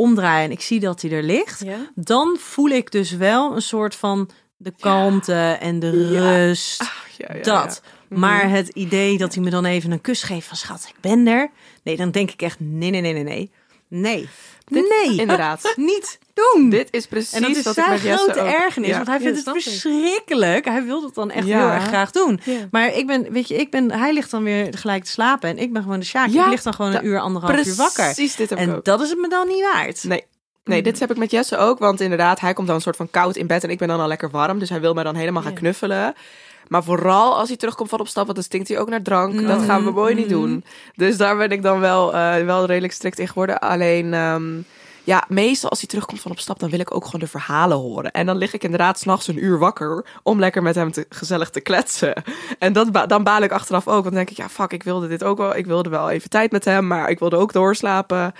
omdraai... 0.01 0.45
en 0.45 0.51
ik 0.51 0.61
zie 0.61 0.79
dat 0.79 1.01
hij 1.01 1.11
er 1.11 1.23
ligt... 1.23 1.63
Ja. 1.65 1.91
dan 1.95 2.37
voel 2.39 2.69
ik 2.69 2.91
dus 2.91 3.11
wel 3.11 3.55
een 3.55 3.61
soort 3.61 3.95
van 3.95 4.29
de 4.57 4.73
kalmte 4.79 5.57
en 5.59 5.79
de 5.79 5.89
rust. 5.89 6.83
Ja, 7.17 7.35
ja, 7.35 7.41
dat. 7.41 7.81
ja. 7.83 8.17
Maar 8.17 8.49
het 8.49 8.67
idee 8.67 9.17
dat 9.17 9.33
hij 9.33 9.43
me 9.43 9.49
dan 9.49 9.65
even 9.65 9.91
een 9.91 10.01
kus 10.01 10.23
geeft 10.23 10.47
van 10.47 10.57
schat, 10.57 10.85
ik 10.89 11.01
ben 11.01 11.27
er. 11.27 11.51
Nee, 11.83 11.97
dan 11.97 12.11
denk 12.11 12.31
ik 12.31 12.41
echt 12.41 12.59
nee, 12.59 12.89
nee, 12.89 13.01
nee, 13.01 13.13
nee, 13.13 13.23
nee. 13.23 13.51
Nee. 13.87 14.29
nee. 14.67 15.19
Inderdaad. 15.19 15.73
Niet 15.91 16.19
doen. 16.33 16.69
Dit 16.69 16.87
is 16.91 17.07
precies 17.07 17.33
en 17.33 17.41
dat 17.41 17.49
is 17.55 17.63
wat 17.63 17.77
ik 17.77 17.83
zijn 17.83 17.89
met 17.93 18.01
Jesse 18.01 18.23
grote 18.23 18.39
ook- 18.39 18.53
ergernis, 18.53 18.89
Ja. 18.89 18.95
want 18.95 19.07
hij 19.07 19.19
vindt 19.19 19.37
het 19.45 19.55
ik. 19.55 19.61
verschrikkelijk. 19.61 20.65
Hij 20.65 20.83
wil 20.83 21.03
het 21.03 21.13
dan 21.15 21.31
echt 21.31 21.47
Ja. 21.47 21.57
heel 21.59 21.69
erg 21.69 21.83
graag 21.87 22.11
doen. 22.11 22.39
Maar 22.71 22.95
ik 22.95 23.07
ben, 23.07 23.31
weet 23.31 23.47
je, 23.47 23.55
ik 23.55 23.71
ben, 23.71 23.91
hij 23.91 24.13
ligt 24.13 24.31
dan 24.31 24.43
weer 24.43 24.67
gelijk 24.77 25.03
te 25.03 25.09
slapen 25.11 25.49
en 25.49 25.57
ik 25.57 25.73
ben 25.73 25.81
gewoon 25.81 25.99
de 25.99 26.05
Sjaak. 26.05 26.29
Ja, 26.29 26.43
ik 26.43 26.49
lig 26.49 26.61
dan 26.61 26.73
gewoon 26.73 26.93
een 26.95 27.05
uur, 27.05 27.19
anderhalf 27.19 27.65
uur 27.65 27.75
wakker. 27.75 28.03
Precies 28.03 28.35
dit 28.35 28.49
heb 28.49 28.59
ik 28.59 28.67
En 28.67 28.75
ook. 28.75 28.85
dat 28.85 29.01
is 29.01 29.09
het 29.09 29.19
me 29.19 29.27
dan 29.29 29.47
niet 29.47 29.61
waard. 29.73 30.03
Nee. 30.03 30.23
Nee, 30.63 30.81
dit 30.81 30.99
heb 30.99 31.11
ik 31.11 31.17
met 31.17 31.31
Jesse 31.31 31.57
ook. 31.57 31.79
Want 31.79 32.01
inderdaad, 32.01 32.39
hij 32.39 32.53
komt 32.53 32.67
dan 32.67 32.75
een 32.75 32.81
soort 32.81 32.95
van 32.95 33.09
koud 33.11 33.35
in 33.35 33.47
bed 33.47 33.63
en 33.63 33.69
ik 33.69 33.77
ben 33.77 33.87
dan 33.87 33.99
al 33.99 34.07
lekker 34.07 34.29
warm. 34.29 34.59
Dus 34.59 34.69
hij 34.69 34.79
wil 34.81 34.93
mij 34.93 35.03
dan 35.03 35.15
helemaal 35.15 35.41
gaan 35.43 35.53
knuffelen. 35.53 36.13
Maar 36.67 36.83
vooral 36.83 37.37
als 37.37 37.47
hij 37.47 37.57
terugkomt 37.57 37.89
van 37.89 37.99
op 37.99 38.07
stap, 38.07 38.23
want 38.23 38.35
dan 38.35 38.43
stinkt 38.45 38.67
hij 38.67 38.79
ook 38.79 38.89
naar 38.89 39.01
drank. 39.01 39.47
Dat 39.47 39.61
gaan 39.61 39.85
we 39.85 39.91
mooi 39.91 40.15
niet 40.15 40.29
doen. 40.29 40.63
Dus 40.95 41.17
daar 41.17 41.37
ben 41.37 41.49
ik 41.51 41.61
dan 41.63 41.79
wel, 41.79 42.13
eh, 42.13 42.45
wel 42.45 42.65
redelijk 42.65 42.93
strikt 42.93 43.19
in 43.19 43.27
geworden. 43.27 43.59
Alleen, 43.59 44.13
ehm, 44.13 44.43
ja, 45.03 45.23
meestal 45.27 45.69
als 45.69 45.79
hij 45.79 45.87
terugkomt 45.87 46.21
van 46.21 46.31
op 46.31 46.39
stap, 46.39 46.59
dan 46.59 46.69
wil 46.69 46.79
ik 46.79 46.95
ook 46.95 47.05
gewoon 47.05 47.19
de 47.19 47.27
verhalen 47.27 47.77
horen. 47.77 48.11
En 48.11 48.25
dan 48.25 48.37
lig 48.37 48.53
ik 48.53 48.63
inderdaad 48.63 48.99
s'nachts 48.99 49.27
een 49.27 49.43
uur 49.43 49.59
wakker 49.59 50.05
om 50.23 50.39
lekker 50.39 50.63
met 50.63 50.75
hem 50.75 50.91
te, 50.91 51.05
gezellig 51.09 51.49
te 51.49 51.61
kletsen. 51.61 52.23
En 52.59 52.73
dat, 52.73 53.09
dan 53.09 53.23
baal 53.23 53.41
ik 53.41 53.51
achteraf 53.51 53.87
ook. 53.87 53.93
Want 53.93 54.03
dan 54.03 54.13
denk 54.13 54.29
ik, 54.29 54.37
ja, 54.37 54.49
fuck, 54.49 54.71
ik 54.71 54.83
wilde 54.83 55.07
dit 55.07 55.23
ook 55.23 55.37
wel. 55.37 55.55
Ik 55.55 55.65
wilde 55.65 55.89
wel 55.89 56.09
even 56.09 56.29
tijd 56.29 56.51
met 56.51 56.65
hem, 56.65 56.87
maar 56.87 57.09
ik 57.09 57.19
wilde 57.19 57.37
ook 57.37 57.53
doorslapen. 57.53 58.33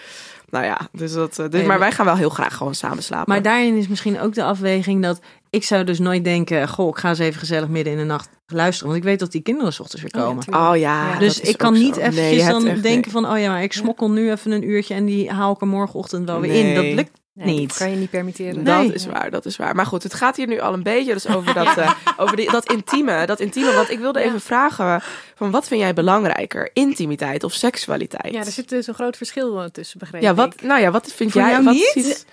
Nou 0.51 0.65
ja, 0.65 0.79
dus 0.91 1.13
dat, 1.13 1.39
eh, 1.39 1.45
dus, 1.45 1.59
Nee, 1.59 1.65
maar 1.67 1.79
wij 1.79 1.91
gaan 1.91 2.05
wel 2.05 2.15
heel 2.15 2.29
graag 2.29 2.55
gewoon 2.57 2.75
samen 2.75 3.03
slapen. 3.03 3.33
Maar 3.33 3.41
daarin 3.41 3.77
is 3.77 3.87
misschien 3.87 4.19
ook 4.19 4.33
de 4.33 4.43
afweging 4.43 5.03
dat 5.03 5.19
ik 5.49 5.63
zou 5.63 5.83
dus 5.83 5.99
nooit 5.99 6.23
denken, 6.23 6.67
goh, 6.67 6.87
ik 6.89 6.97
ga 6.97 7.09
eens 7.09 7.19
even 7.19 7.39
gezellig 7.39 7.67
midden 7.69 7.93
in 7.93 7.99
de 7.99 8.05
nacht 8.05 8.29
luisteren, 8.47 8.87
want 8.91 9.01
ik 9.03 9.09
weet 9.09 9.19
dat 9.19 9.31
die 9.31 9.41
kinderen 9.41 9.73
's 9.73 9.79
ochtends 9.79 10.01
weer 10.03 10.23
Oh 10.23 10.27
ja, 10.27 10.27
komen. 10.27 10.69
Oh 10.71 10.77
ja, 10.77 11.11
Ja, 11.13 11.19
dus 11.19 11.39
ik 11.39 11.57
kan 11.57 11.73
niet 11.73 11.93
zo. 11.95 11.99
eventjes 11.99 12.23
Nee, 12.23 12.35
je 12.35 12.41
hebt 12.41 12.51
dan 12.61 12.67
echt- 12.67 12.83
denken 12.83 13.11
nee. 13.13 13.21
van, 13.23 13.31
oh 13.35 13.39
ja, 13.39 13.49
maar 13.51 13.63
ik 13.63 13.73
smokkel 13.73 14.11
nu 14.11 14.31
even 14.31 14.51
een 14.51 14.69
uurtje 14.69 14.93
en 14.93 15.05
die 15.05 15.29
haal 15.31 15.53
ik 15.53 15.61
er 15.61 15.67
morgenochtend 15.67 16.27
wel 16.27 16.39
weer 16.39 16.65
in. 16.67 16.75
Dat 16.75 16.83
lukt 16.85 17.19
Nee, 17.33 17.55
niet. 17.55 17.67
Dat 17.69 17.77
kan 17.77 17.89
je 17.89 17.95
niet 17.95 18.09
permitteren. 18.09 18.63
Dat 18.63 18.77
Nee. 18.77 18.93
is 18.93 19.05
waar, 19.05 19.31
dat 19.31 19.45
is 19.45 19.57
waar. 19.57 19.75
Maar 19.75 19.85
goed, 19.85 20.03
het 20.03 20.13
gaat 20.13 20.35
hier 20.35 20.47
nu 20.47 20.59
al 20.59 20.73
een 20.73 20.83
beetje 20.83 21.13
dus 21.13 21.27
over 21.27 21.53
dat, 21.63 21.77
eh, 21.77 21.91
over 22.17 22.35
die, 22.35 22.51
dat 22.51 22.71
intieme, 22.71 23.25
dat 23.25 23.39
intieme. 23.39 23.73
Want 23.73 23.89
ik 23.89 23.99
wilde 23.99 24.19
Ja. 24.19 24.25
even 24.25 24.41
vragen, 24.41 25.01
van 25.35 25.51
wat 25.51 25.67
vind 25.67 25.81
jij 25.81 25.93
belangrijker? 25.93 26.69
Intimiteit 26.73 27.43
of 27.43 27.53
seksualiteit? 27.53 28.33
Ja, 28.33 28.39
er 28.39 28.51
zit 28.51 28.69
dus 28.69 28.87
een 28.87 28.93
groot 28.93 29.17
verschil 29.17 29.59
eh, 29.61 29.65
tussen, 29.65 29.99
begrepen. 29.99 30.27
ja, 30.27 30.33
wat, 30.33 30.61
nou 30.61 30.81
ja, 30.81 30.91
wat 30.91 31.13
vind 31.13 31.31
Voor 31.31 31.41
jij? 31.41 31.49
jou 31.51 31.63
wat 31.63 31.73
niet? 31.73 31.91
is 31.95 32.07
iets- 32.09 32.25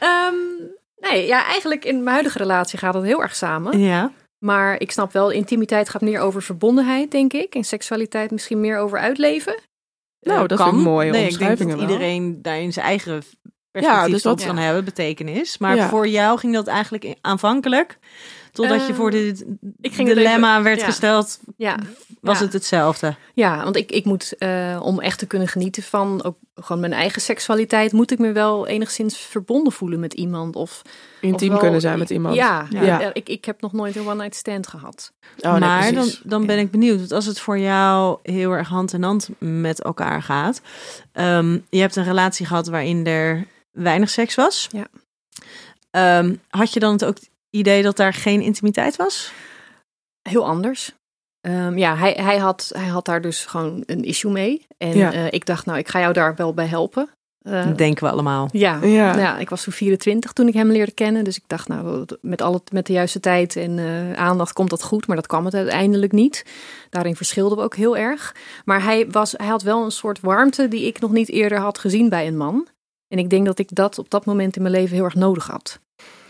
nee, 1.00 1.26
ja, 1.26 1.44
eigenlijk 1.44 1.84
in 1.84 1.96
mijn 1.96 2.08
huidige 2.12 2.38
relatie 2.38 2.78
gaat 2.78 2.94
het 2.94 3.04
heel 3.04 3.22
erg 3.22 3.34
samen. 3.37 3.78
Ja. 3.80 4.12
Maar 4.38 4.80
ik 4.80 4.90
snap 4.90 5.12
wel, 5.12 5.30
intimiteit 5.30 5.88
gaat 5.88 6.00
meer 6.02 6.20
over 6.20 6.42
verbondenheid, 6.42 7.11
denk 7.11 7.32
ik. 7.32 7.54
En 7.54 7.64
seksualiteit 7.64 8.30
misschien 8.30 8.61
meer 8.61 8.78
over 8.78 8.98
uitleven. 8.98 9.61
Nou, 10.20 10.42
Eh, 10.42 10.48
dat 10.48 10.62
vind 10.62 10.74
ik 10.74 10.80
mooie 10.82 11.11
nee, 11.11 11.28
ik 11.28 11.38
denk 11.38 11.58
dat 11.58 11.80
iedereen 11.80 12.42
daarin 12.42 12.72
zijn 12.72 12.87
eigen 12.87 13.22
perspectief 13.82 14.12
dus 14.14 14.22
wat- 14.22 14.44
kan 14.44 14.56
hebben, 14.56 14.84
betekenis. 14.84 15.58
Maar 15.58 15.76
Ja. 15.76 15.88
voor 15.88 16.08
jou 16.08 16.38
ging 16.38 16.54
dat 16.54 16.66
eigenlijk 16.66 17.14
aanvankelijk, 17.20 17.98
Totdat 18.66 18.87
je 18.87 18.94
voor 18.94 19.11
dit 19.11 19.44
ik 19.81 19.92
ging 19.94 20.09
het 20.09 20.16
dilemma 20.16 20.51
even- 20.53 20.62
werd 20.64 20.81
ja. 20.81 20.85
gesteld, 20.87 21.40
Ja, 21.57 21.77
was 22.21 22.38
Ja. 22.38 22.44
het 22.44 22.53
hetzelfde. 22.53 23.16
ja 23.35 23.64
want 23.64 23.77
ik, 23.77 23.90
ik 23.92 24.05
moet, 24.05 24.37
eh, 24.38 24.81
om 24.83 25.01
echt 25.01 25.18
te 25.18 25.27
kunnen 25.27 25.49
genieten 25.49 25.83
van 25.83 26.25
ook 26.25 26.37
gewoon 26.55 26.81
mijn 26.81 26.92
eigen 26.92 27.23
seksualiteit, 27.23 27.92
moet 27.92 28.11
ik 28.11 28.18
me 28.18 28.33
wel 28.33 28.66
enigszins 28.66 29.16
verbonden 29.18 29.73
voelen 29.73 30.01
met 30.01 30.14
iemand. 30.14 30.57
Of, 30.57 30.83
Intiem 31.21 31.47
of 31.49 31.53
wel- 31.53 31.62
kunnen 31.62 31.81
zijn 31.81 31.99
met 31.99 32.11
iemand. 32.11 32.35
Ja, 32.35 32.66
Ja. 32.71 32.83
ja. 32.83 33.11
ik, 33.14 33.29
ik 33.29 33.44
heb 33.44 33.61
nog 33.61 33.73
nooit 33.73 33.97
een 33.97 34.07
one-night 34.09 34.35
stand 34.35 34.66
gehad. 34.66 35.12
Oh, 35.40 35.51
nee, 35.51 35.61
maar 35.61 35.83
dan, 35.83 35.92
precies. 35.92 36.21
dan 36.25 36.47
ben 36.47 36.59
ik 36.59 36.71
benieuwd. 36.71 36.99
Want 36.99 37.12
als 37.12 37.27
het 37.27 37.40
voor 37.40 37.59
jou 37.59 38.18
heel 38.23 38.51
erg 38.53 38.68
hand 38.68 38.92
in 38.92 39.03
hand 39.03 39.29
met 39.38 39.83
elkaar 39.83 40.23
gaat. 40.23 40.61
ehm, 41.12 41.59
je 41.71 41.81
hebt 41.81 41.97
een 41.97 42.05
relatie 42.05 42.47
gehad 42.47 42.66
waarin 42.68 43.07
er 43.07 43.47
weinig 43.73 44.11
seks 44.11 44.35
was. 44.35 44.68
Ja. 44.73 44.87
Ehm, 45.90 46.35
had 46.49 46.73
je 46.73 46.81
dan 46.81 46.92
het 46.92 47.05
ook 47.05 47.16
idee 47.50 47.82
dat 47.82 47.96
daar 47.96 48.12
geen 48.14 48.40
intimiteit 48.40 48.96
was? 48.96 49.32
Heel 50.28 50.46
anders. 50.46 50.92
Ehm, 51.40 51.78
ja, 51.78 51.96
hij, 51.96 52.12
hij, 52.12 52.38
had, 52.38 52.70
hij 52.76 52.87
had 52.87 53.04
daar 53.04 53.20
dus 53.20 53.44
gewoon 53.46 53.82
een 53.87 54.04
issue 54.04 54.32
mee. 54.32 54.66
En 54.78 54.96
Ja. 54.96 55.12
eh, 55.12 55.26
ik 55.30 55.46
dacht, 55.46 55.66
nou, 55.66 55.78
ik 55.78 55.88
ga 55.88 56.00
jou 56.00 56.12
daar 56.12 56.34
wel 56.34 56.54
bij 56.54 56.66
helpen. 56.66 57.08
Eh, 57.38 57.74
denken 57.76 58.04
we 58.04 58.11
allemaal. 58.12 58.48
ja, 58.52 58.78
Ja. 58.82 59.16
ja. 59.18 59.38
ik 59.38 59.48
was 59.50 59.62
toen 59.62 59.72
24 59.72 60.32
toen 60.32 60.48
ik 60.48 60.54
hem 60.54 60.70
leerde 60.70 60.92
kennen. 60.92 61.24
Dus 61.24 61.37
ik 61.37 61.42
dacht, 61.46 61.68
nou, 61.68 62.04
met, 62.20 62.42
alle, 62.42 62.61
met 62.72 62.87
de 62.87 62.92
juiste 62.92 63.20
tijd 63.20 63.56
en 63.56 63.78
eh, 63.78 64.12
aandacht 64.12 64.52
komt 64.52 64.70
dat 64.70 64.82
goed. 64.82 65.06
Maar 65.06 65.16
dat 65.16 65.26
kwam 65.26 65.44
het 65.44 65.54
uiteindelijk 65.54 66.12
niet. 66.12 66.44
Daarin 66.90 67.16
verschilden 67.16 67.58
we 67.58 67.64
ook 67.64 67.76
heel 67.76 67.96
erg. 67.96 68.34
Maar 68.64 68.82
hij, 68.82 69.11
was, 69.11 69.32
hij 69.37 69.46
had 69.46 69.62
wel 69.62 69.84
een 69.84 69.90
soort 69.90 70.20
warmte 70.20 70.68
die 70.68 70.87
ik 70.87 71.00
nog 71.00 71.11
niet 71.11 71.28
eerder 71.28 71.58
had 71.58 71.78
gezien 71.78 72.08
bij 72.08 72.26
een 72.26 72.37
man. 72.37 72.66
En 73.08 73.18
ik 73.18 73.30
denk 73.30 73.46
dat 73.46 73.58
ik 73.58 73.68
dat 73.74 73.98
op 73.98 74.11
dat 74.11 74.24
moment 74.24 74.56
in 74.56 74.62
mijn 74.62 74.74
leven 74.74 74.94
heel 74.94 75.04
erg 75.04 75.14
nodig 75.14 75.46
had. 75.46 75.78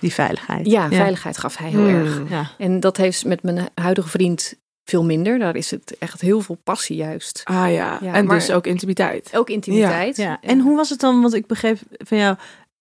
Die 0.00 0.12
veiligheid. 0.14 0.66
Ja, 0.66 0.88
veiligheid 0.88 1.38
gaf 1.38 1.56
hij 1.56 1.68
heel 1.70 1.80
Hmm. 1.88 2.04
erg. 2.06 2.20
Ja. 2.30 2.50
En 2.58 2.80
dat 2.80 2.96
heeft 2.96 3.24
met 3.24 3.42
mijn 3.42 3.68
huidige 3.74 4.08
vriend 4.08 4.54
veel 4.84 5.04
minder. 5.04 5.38
Daar 5.38 5.56
is 5.56 5.70
het 5.70 5.96
echt 5.98 6.20
heel 6.20 6.40
veel 6.40 6.58
passie 6.64 6.96
juist. 6.96 7.40
Ah 7.44 7.54
ja, 7.72 7.98
Ja, 8.02 8.14
en 8.14 8.24
maar- 8.26 8.34
dus 8.38 8.50
ook 8.50 8.66
intimiteit. 8.66 9.30
Ook 9.36 9.48
intimiteit. 9.50 10.16
Ja. 10.16 10.38
En 10.40 10.60
hoe 10.60 10.76
was 10.76 10.90
het 10.90 11.00
dan? 11.00 11.20
Want 11.20 11.34
ik 11.34 11.46
begreep 11.46 11.78
van 11.90 12.18
jou. 12.18 12.36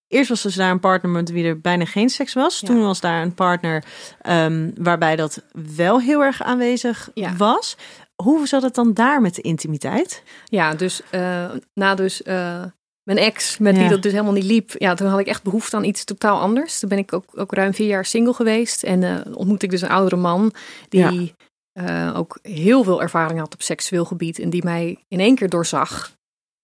Eerst 0.08 0.30
was 0.30 0.41
dus 0.41 0.56
daar 0.56 0.71
een 0.71 0.80
partner 0.80 1.12
met 1.12 1.32
wie 1.32 1.45
er 1.45 1.60
bijna 1.62 1.86
geen 1.86 2.10
seks 2.10 2.34
was. 2.34 2.60
Ja. 2.60 2.67
Toen 2.67 2.82
was 2.82 2.99
daar 2.99 3.21
een 3.21 3.34
partner 3.34 3.84
ehm, 4.21 4.69
waarbij 4.75 5.15
dat 5.15 5.43
wel 5.75 6.01
heel 6.01 6.23
erg 6.23 6.41
aanwezig 6.43 7.10
Ja. 7.13 7.36
was. 7.36 7.77
Hoe 8.15 8.47
zat 8.47 8.62
het 8.62 8.75
dan 8.75 8.93
daar 8.93 9.21
met 9.21 9.36
de 9.36 9.41
intimiteit? 9.41 10.23
Ja, 10.45 10.73
dus 10.73 11.01
eh, 11.10 11.45
na 11.73 11.95
dus 11.95 12.23
eh, 12.23 12.63
mijn 13.08 13.20
ex, 13.20 13.58
met 13.58 13.76
Ja. 13.76 13.82
wie 13.82 13.89
dat 13.89 14.02
dus 14.02 14.12
helemaal 14.12 14.34
niet 14.34 14.43
liep, 14.43 14.72
ja, 14.78 14.93
toen 14.93 15.08
had 15.08 15.20
ik 15.20 15.28
echt 15.28 15.43
behoefte 15.43 15.76
aan 15.76 15.84
iets 15.84 16.04
totaal 16.04 16.39
anders. 16.39 16.80
Toen 16.80 16.89
ben 16.89 16.98
ik 16.98 17.13
ook, 17.13 17.26
ook 17.36 17.54
ruim 17.54 17.74
vier 17.74 17.88
jaar 17.88 18.06
single 18.06 18.34
geweest 18.34 18.84
en 18.84 19.04
eh 19.04 19.36
ontmoette 19.36 19.65
ik 19.65 19.72
dus 19.72 19.82
een 19.82 19.89
oudere 19.89 20.22
man 20.22 20.54
die 20.89 21.34
eh, 21.74 22.13
ook 22.15 22.39
heel 22.41 22.84
veel 22.84 23.02
ervaring 23.02 23.39
had 23.39 23.54
op 23.54 23.62
seksueel 23.62 24.06
gebied 24.06 24.39
en 24.39 24.50
die 24.50 24.63
mij 24.63 24.98
in 25.08 25.20
één 25.20 25.36
keer 25.36 25.50
doorzag. 25.50 26.16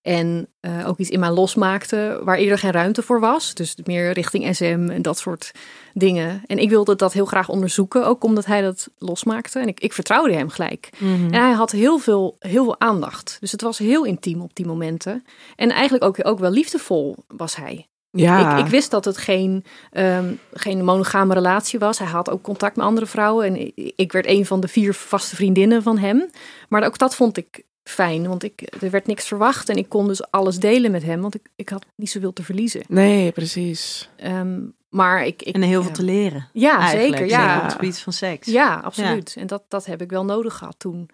En 0.04 0.48
eh, 0.60 0.88
ook 0.88 0.98
iets 0.98 1.10
in 1.10 1.20
mij 1.20 1.32
losmaakte 1.32 2.22
waar 2.24 2.38
eerder 2.38 2.58
geen 2.58 2.72
ruimte 2.72 3.02
voor 3.02 3.20
was. 3.20 3.54
Dus 3.54 3.76
meer 3.84 4.12
richting 4.12 4.56
SM 4.56 4.90
en 4.90 5.02
dat 5.02 5.18
soort 5.18 5.52
dingen. 5.94 6.44
En 6.46 6.58
ik 6.58 6.70
wilde 6.70 6.96
dat 6.96 7.14
heel 7.14 7.26
graag 7.26 7.50
onderzoeken, 7.50 8.06
ook 8.06 8.24
omdat 8.24 8.46
hij 8.46 8.62
dat 8.62 8.90
losmaakte. 8.98 9.60
En 9.60 9.68
ik, 9.68 9.80
ik 9.80 9.94
vertrouwde 9.94 10.34
hem 10.34 10.50
gelijk. 10.50 10.90
En 11.00 11.34
hij 11.34 11.52
had 11.52 11.72
heel 11.72 11.98
veel, 11.98 12.36
heel 12.40 12.64
veel 12.64 12.80
aandacht. 12.80 13.38
Dus 13.40 13.52
het 13.52 13.62
was 13.62 13.78
heel 13.78 14.04
intiem 14.04 14.42
op 14.42 14.56
die 14.56 14.66
momenten. 14.66 15.26
En 15.56 15.70
eigenlijk 15.70 16.04
ook, 16.04 16.28
ook 16.28 16.40
wel 16.40 16.52
liefdevol 16.52 17.16
was 17.28 17.56
hij. 17.56 17.88
Ja. 18.10 18.58
Ik, 18.58 18.66
ik 18.66 18.72
wist 18.72 18.92
dat 18.92 19.06
het 19.06 19.18
geen, 19.18 19.64
ehm, 19.92 20.34
geen 20.54 20.84
monogame 20.84 21.34
relatie 21.34 21.80
was. 21.80 22.00
Hij 22.00 22.08
had 22.08 22.30
ook 22.30 22.42
contact 22.42 22.76
met 22.76 22.86
andere 22.86 23.06
vrouwen. 23.06 23.46
En 23.46 23.72
ik 23.96 24.12
werd 24.12 24.28
een 24.28 24.46
van 24.46 24.60
de 24.60 24.68
vier 24.68 24.94
vaste 24.94 25.36
vriendinnen 25.36 25.84
van 25.84 25.98
hem. 25.98 26.30
Maar 26.70 26.86
ook 26.86 26.98
dat 26.98 27.16
vond 27.16 27.38
ik 27.38 27.64
fijn. 27.84 28.28
Want 28.28 28.44
ik, 28.44 28.76
er 28.82 28.90
werd 28.90 29.08
niks 29.08 29.28
verwacht. 29.28 29.70
En 29.70 29.76
ik 29.76 29.90
kon 29.90 30.08
dus 30.08 30.32
alles 30.32 30.58
delen 30.58 30.92
met 30.92 31.04
hem. 31.04 31.22
Want 31.22 31.36
ik, 31.36 31.50
ik 31.56 31.70
had 31.70 31.86
niet 31.96 32.10
zoveel 32.10 32.34
te 32.34 32.44
verliezen. 32.44 32.82
Nee, 32.88 33.32
precies. 33.32 34.10
Ehm, 34.16 34.62
maar 34.90 35.26
ik, 35.26 35.42
ik, 35.44 35.56
En 35.56 35.62
heel 35.62 35.84
veel 35.84 35.92
te 35.92 36.04
leren. 36.04 36.50
Ja, 36.54 36.80
eigenlijk, 36.80 37.18
zeker. 37.18 37.38
Ja, 37.38 37.58
Op 37.58 37.64
het 37.64 37.74
gebied 37.74 37.98
van 38.00 38.14
seks. 38.14 38.48
ja 38.48 38.76
absoluut. 38.84 39.36
En 39.38 39.48
dat, 39.48 39.64
dat 39.68 39.86
heb 39.86 40.02
ik 40.02 40.10
wel 40.10 40.26
nodig 40.26 40.58
gehad 40.58 40.76
toen. 40.78 41.10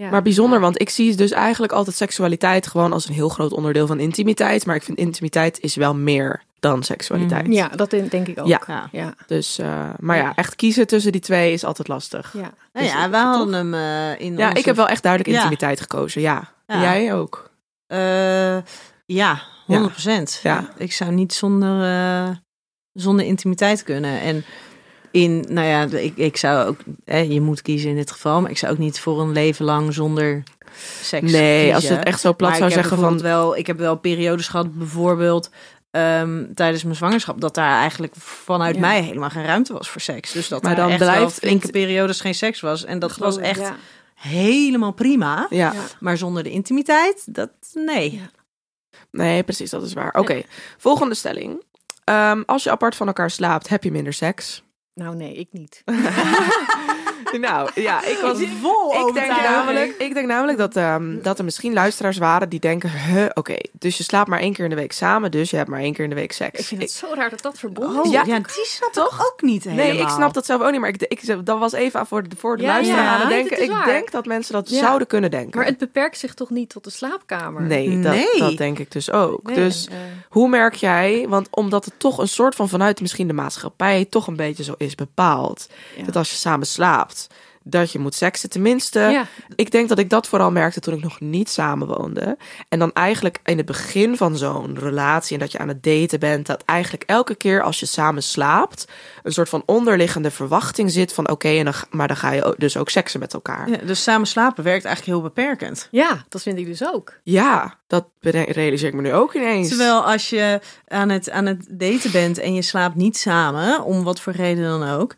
Ja. 0.00 0.10
Maar 0.10 0.22
bijzonder, 0.22 0.60
want 0.60 0.80
ik 0.80 0.90
zie 0.90 1.14
dus 1.14 1.30
eigenlijk 1.30 1.72
altijd 1.72 1.96
seksualiteit 1.96 2.66
gewoon 2.66 2.92
als 2.92 3.08
een 3.08 3.14
heel 3.14 3.28
groot 3.28 3.52
onderdeel 3.52 3.86
van 3.86 4.00
intimiteit. 4.00 4.66
Maar 4.66 4.76
ik 4.76 4.82
vind 4.82 4.98
intimiteit 4.98 5.60
is 5.60 5.74
wel 5.74 5.94
meer 5.94 6.42
dan 6.60 6.82
seksualiteit. 6.82 7.42
Mhm. 7.42 7.52
Ja, 7.52 7.68
dat 7.68 7.90
denk 7.90 8.12
ik 8.28 8.38
ook. 8.40 8.46
Ja. 8.46 8.60
Ja. 8.66 8.88
ja. 8.92 9.14
Dus, 9.26 9.58
eh, 9.58 9.90
maar 9.98 10.16
ja, 10.16 10.32
echt 10.34 10.56
kiezen 10.56 10.86
tussen 10.86 11.12
die 11.12 11.20
twee 11.20 11.52
is 11.52 11.64
altijd 11.64 11.88
lastig. 11.88 12.30
ja. 12.32 12.40
Nou 12.40 12.50
Dus- 12.72 12.90
ja, 12.92 13.10
hadden 13.10 13.52
hem 13.54 13.74
eh, 13.74 14.20
in 14.26 14.36
Ja, 14.36 14.46
onze- 14.48 14.58
ik 14.58 14.64
heb 14.64 14.76
wel 14.76 14.88
echt 14.88 15.02
duidelijk 15.02 15.32
Ja. 15.34 15.42
intimiteit 15.42 15.80
gekozen, 15.80 16.20
ja. 16.20 16.52
En. 16.66 16.80
Jij 16.80 17.14
ook? 17.14 17.50
Eh, 17.86 18.56
ja, 19.06 19.42
100 19.66 19.92
procent. 19.92 20.40
Ja. 20.42 20.68
Ik 20.76 20.92
zou 20.92 21.10
niet 21.12 21.32
zonder, 21.32 21.84
eh, 21.84 22.36
zonder 22.92 23.24
intimiteit 23.24 23.82
kunnen. 23.82 24.20
En 24.20 24.44
in, 25.10 25.44
nou 25.48 25.66
ja, 25.66 25.98
ik, 25.98 26.16
ik 26.16 26.36
zou 26.36 26.68
ook, 26.68 26.78
eh, 27.04 27.30
je 27.32 27.40
moet 27.40 27.62
kiezen 27.62 27.90
in 27.90 27.96
dit 27.96 28.10
geval, 28.10 28.40
maar 28.40 28.50
ik 28.50 28.58
zou 28.58 28.72
ook 28.72 28.78
niet 28.78 29.00
voor 29.00 29.20
een 29.20 29.32
leven 29.32 29.64
lang 29.64 29.94
zonder 29.94 30.42
seks 31.02 31.32
Nee, 31.32 31.56
kiezen. 31.58 31.74
als 31.74 31.84
je 31.88 31.94
het 31.94 32.04
echt 32.04 32.20
zo 32.20 32.34
plat 32.34 32.50
Maar 32.50 32.58
zou 32.58 32.70
zeggen 32.70 32.98
van... 32.98 33.20
wel, 33.20 33.56
ik 33.56 33.66
heb 33.66 33.78
wel 33.78 33.96
periodes 33.96 34.48
gehad, 34.48 34.74
bijvoorbeeld 34.78 35.50
ehm, 35.90 36.44
tijdens 36.54 36.82
mijn 36.84 36.96
zwangerschap, 36.96 37.40
dat 37.40 37.54
daar 37.54 37.78
eigenlijk 37.80 38.12
vanuit 38.18 38.74
Ja. 38.74 38.80
mij 38.80 39.02
helemaal 39.02 39.30
geen 39.30 39.44
ruimte 39.44 39.72
was 39.72 39.90
voor 39.90 40.00
seks. 40.00 40.32
Dus 40.32 40.48
dat 40.48 40.62
Maar 40.62 40.76
dan 40.76 40.88
echt 40.88 40.98
blijft 40.98 41.34
flinke 41.38 41.62
int- 41.62 41.72
periodes 41.72 42.20
geen 42.20 42.34
seks 42.34 42.60
was. 42.60 42.84
En 42.84 42.98
dat 42.98 43.16
was 43.16 43.36
echt 43.38 43.60
Ja. 43.60 43.76
helemaal 44.14 44.92
prima. 44.92 45.46
Ja. 45.50 45.72
Maar 46.00 46.16
zonder 46.16 46.42
de 46.42 46.50
intimiteit, 46.50 47.34
dat 47.34 47.50
nee. 47.74 48.20
Nee, 49.10 49.42
precies, 49.42 49.70
dat 49.70 49.82
is 49.82 49.92
waar. 49.92 50.14
Oké, 50.18 50.42
volgende 50.78 51.14
stelling. 51.14 51.62
Ehm, 52.04 52.42
als 52.46 52.62
je 52.64 52.70
apart 52.70 52.94
van 52.96 53.06
elkaar 53.06 53.30
slaapt, 53.30 53.68
heb 53.68 53.84
je 53.84 53.90
minder 53.92 54.12
seks? 54.12 54.62
Nou 54.94 55.16
nee, 55.16 55.34
ik 55.34 55.52
niet. 55.52 55.82
nou, 57.38 57.70
ja, 57.74 58.04
ik 58.04 58.18
was... 58.22 58.38
vol 58.60 59.08
Ik 59.08 59.14
denk, 59.14 59.26
namelijk, 59.42 59.94
ik 59.98 60.14
denk 60.14 60.26
namelijk 60.26 60.58
dat, 60.58 60.76
ehm, 60.76 61.22
dat 61.22 61.38
er 61.38 61.44
misschien 61.44 61.72
luisteraars 61.72 62.18
waren 62.18 62.48
die 62.48 62.60
denken... 62.60 62.90
Huh, 62.90 63.26
oké, 63.34 63.56
dus 63.72 63.96
je 63.96 64.02
slaapt 64.02 64.28
maar 64.28 64.38
één 64.40 64.52
keer 64.52 64.64
in 64.64 64.70
de 64.70 64.76
week 64.76 64.92
samen... 64.92 65.30
dus 65.30 65.50
je 65.50 65.56
hebt 65.56 65.68
maar 65.68 65.80
één 65.80 65.92
keer 65.92 66.04
in 66.04 66.10
de 66.10 66.16
week 66.16 66.32
seks. 66.32 66.58
Ik 66.60 66.66
vind 66.66 66.80
het 66.82 66.90
zo 66.90 67.06
raar 67.14 67.30
dat 67.30 67.42
dat 67.42 67.58
verbonden 67.58 67.98
Oh, 67.98 68.04
is. 68.06 68.10
ja, 68.12 68.24
Ja, 68.26 68.38
die 68.38 68.64
snap 68.66 68.92
toch 68.92 69.20
ook 69.32 69.42
niet 69.42 69.64
helemaal. 69.64 69.84
Nee, 69.86 69.98
ik 69.98 70.08
snap 70.08 70.34
dat 70.34 70.46
zelf 70.46 70.62
ook 70.62 70.70
niet, 70.70 70.80
maar 70.80 70.88
ik, 70.88 71.02
ik, 71.02 71.46
dat 71.46 71.58
was 71.58 71.72
even 71.72 72.06
voor 72.06 72.28
de, 72.28 72.36
voor 72.36 72.56
de 72.56 72.62
Ja, 72.62 72.68
luisteraar 72.68 73.04
ja, 73.04 73.10
aan 73.14 73.20
het 73.20 73.28
denken. 73.28 73.62
Ik 73.62 73.70
waar. 73.70 73.84
denk 73.84 74.10
dat 74.10 74.26
mensen 74.26 74.52
dat 74.52 74.70
Ja. 74.70 74.78
zouden 74.78 75.06
kunnen 75.06 75.30
denken. 75.30 75.58
Maar 75.58 75.66
het 75.68 75.78
beperkt 75.78 76.18
zich 76.18 76.34
toch 76.34 76.50
niet 76.50 76.68
tot 76.70 76.84
de 76.84 76.90
slaapkamer? 76.90 77.62
nee, 77.62 78.00
dat, 78.00 78.12
Nee. 78.12 78.38
dat 78.38 78.56
denk 78.56 78.78
ik 78.78 78.90
dus 78.92 79.10
ook. 79.10 79.42
Nee, 79.46 79.54
Dus 79.54 79.86
eh, 79.88 79.94
hoe 80.28 80.48
merk 80.48 80.74
jij, 80.74 81.26
want 81.28 81.48
omdat 81.50 81.84
het 81.84 81.94
toch 81.96 82.18
een 82.18 82.28
soort 82.28 82.54
van 82.54 82.68
vanuit 82.68 83.00
misschien 83.00 83.26
de 83.26 83.32
maatschappij 83.32 84.04
toch 84.10 84.26
een 84.26 84.36
beetje 84.36 84.62
zo 84.64 84.74
is 84.78 84.94
bepaald, 84.94 85.68
Ja. 85.96 86.04
dat 86.04 86.16
als 86.16 86.30
je 86.30 86.36
samen 86.36 86.66
slaapt, 86.66 87.19
dat 87.70 87.92
je 87.92 87.98
moet 87.98 88.14
seksen. 88.14 88.50
Tenminste, 88.50 89.00
ja, 89.00 89.26
ik 89.54 89.70
denk 89.70 89.88
dat 89.88 89.98
ik 89.98 90.10
dat 90.10 90.28
vooral 90.28 90.50
merkte 90.50 90.80
toen 90.80 90.94
ik 90.94 91.02
nog 91.02 91.20
niet 91.20 91.48
samenwoonde. 91.50 92.36
En 92.68 92.78
dan 92.78 92.92
eigenlijk 92.92 93.38
in 93.44 93.56
het 93.56 93.66
begin 93.66 94.16
van 94.16 94.36
zo'n 94.36 94.78
relatie 94.78 95.34
en 95.34 95.40
dat 95.40 95.52
je 95.52 95.58
aan 95.58 95.68
het 95.68 95.82
daten 95.82 96.20
bent, 96.20 96.46
dat 96.46 96.62
eigenlijk 96.66 97.02
elke 97.06 97.34
keer 97.34 97.62
als 97.62 97.80
je 97.80 97.86
samen 97.86 98.22
slaapt, 98.22 98.84
een 99.22 99.32
soort 99.32 99.48
van 99.48 99.62
onderliggende 99.66 100.30
verwachting 100.30 100.90
zit 100.90 101.12
van 101.12 101.28
oké, 101.30 101.48
en 101.48 101.64
dan 101.64 101.74
maar 101.90 102.08
dan 102.08 102.16
ga 102.16 102.30
je 102.32 102.44
ook- 102.44 102.58
dus 102.58 102.76
ook 102.76 102.88
seksen 102.90 103.20
met 103.20 103.34
elkaar. 103.34 103.68
Ja, 103.70 103.76
Ja, 103.80 103.86
dus 103.86 104.02
samen 104.02 104.26
slapen 104.26 104.64
werkt 104.64 104.84
eigenlijk 104.84 105.16
heel 105.16 105.28
beperkend. 105.28 105.88
ja, 105.90 106.24
dat 106.28 106.42
vind 106.42 106.58
ik 106.58 106.66
dus 106.66 106.84
ook. 106.94 107.18
dat 107.86 108.04
bere- 108.20 108.52
realiseer 108.52 108.88
ik 108.88 108.94
me 108.94 109.02
nu 109.02 109.12
ook 109.12 109.34
ineens. 109.34 109.68
Terwijl 109.68 110.04
als 110.06 110.30
je 110.30 110.60
aan 110.88 111.08
het, 111.08 111.30
aan 111.30 111.46
het 111.46 111.66
daten 111.70 112.10
bent 112.12 112.38
en 112.38 112.54
je 112.54 112.62
slaapt 112.62 112.94
niet 112.94 113.16
samen, 113.16 113.82
om 113.84 114.02
wat 114.04 114.20
voor 114.20 114.32
reden 114.32 114.64
dan 114.64 114.88
ook, 114.90 115.14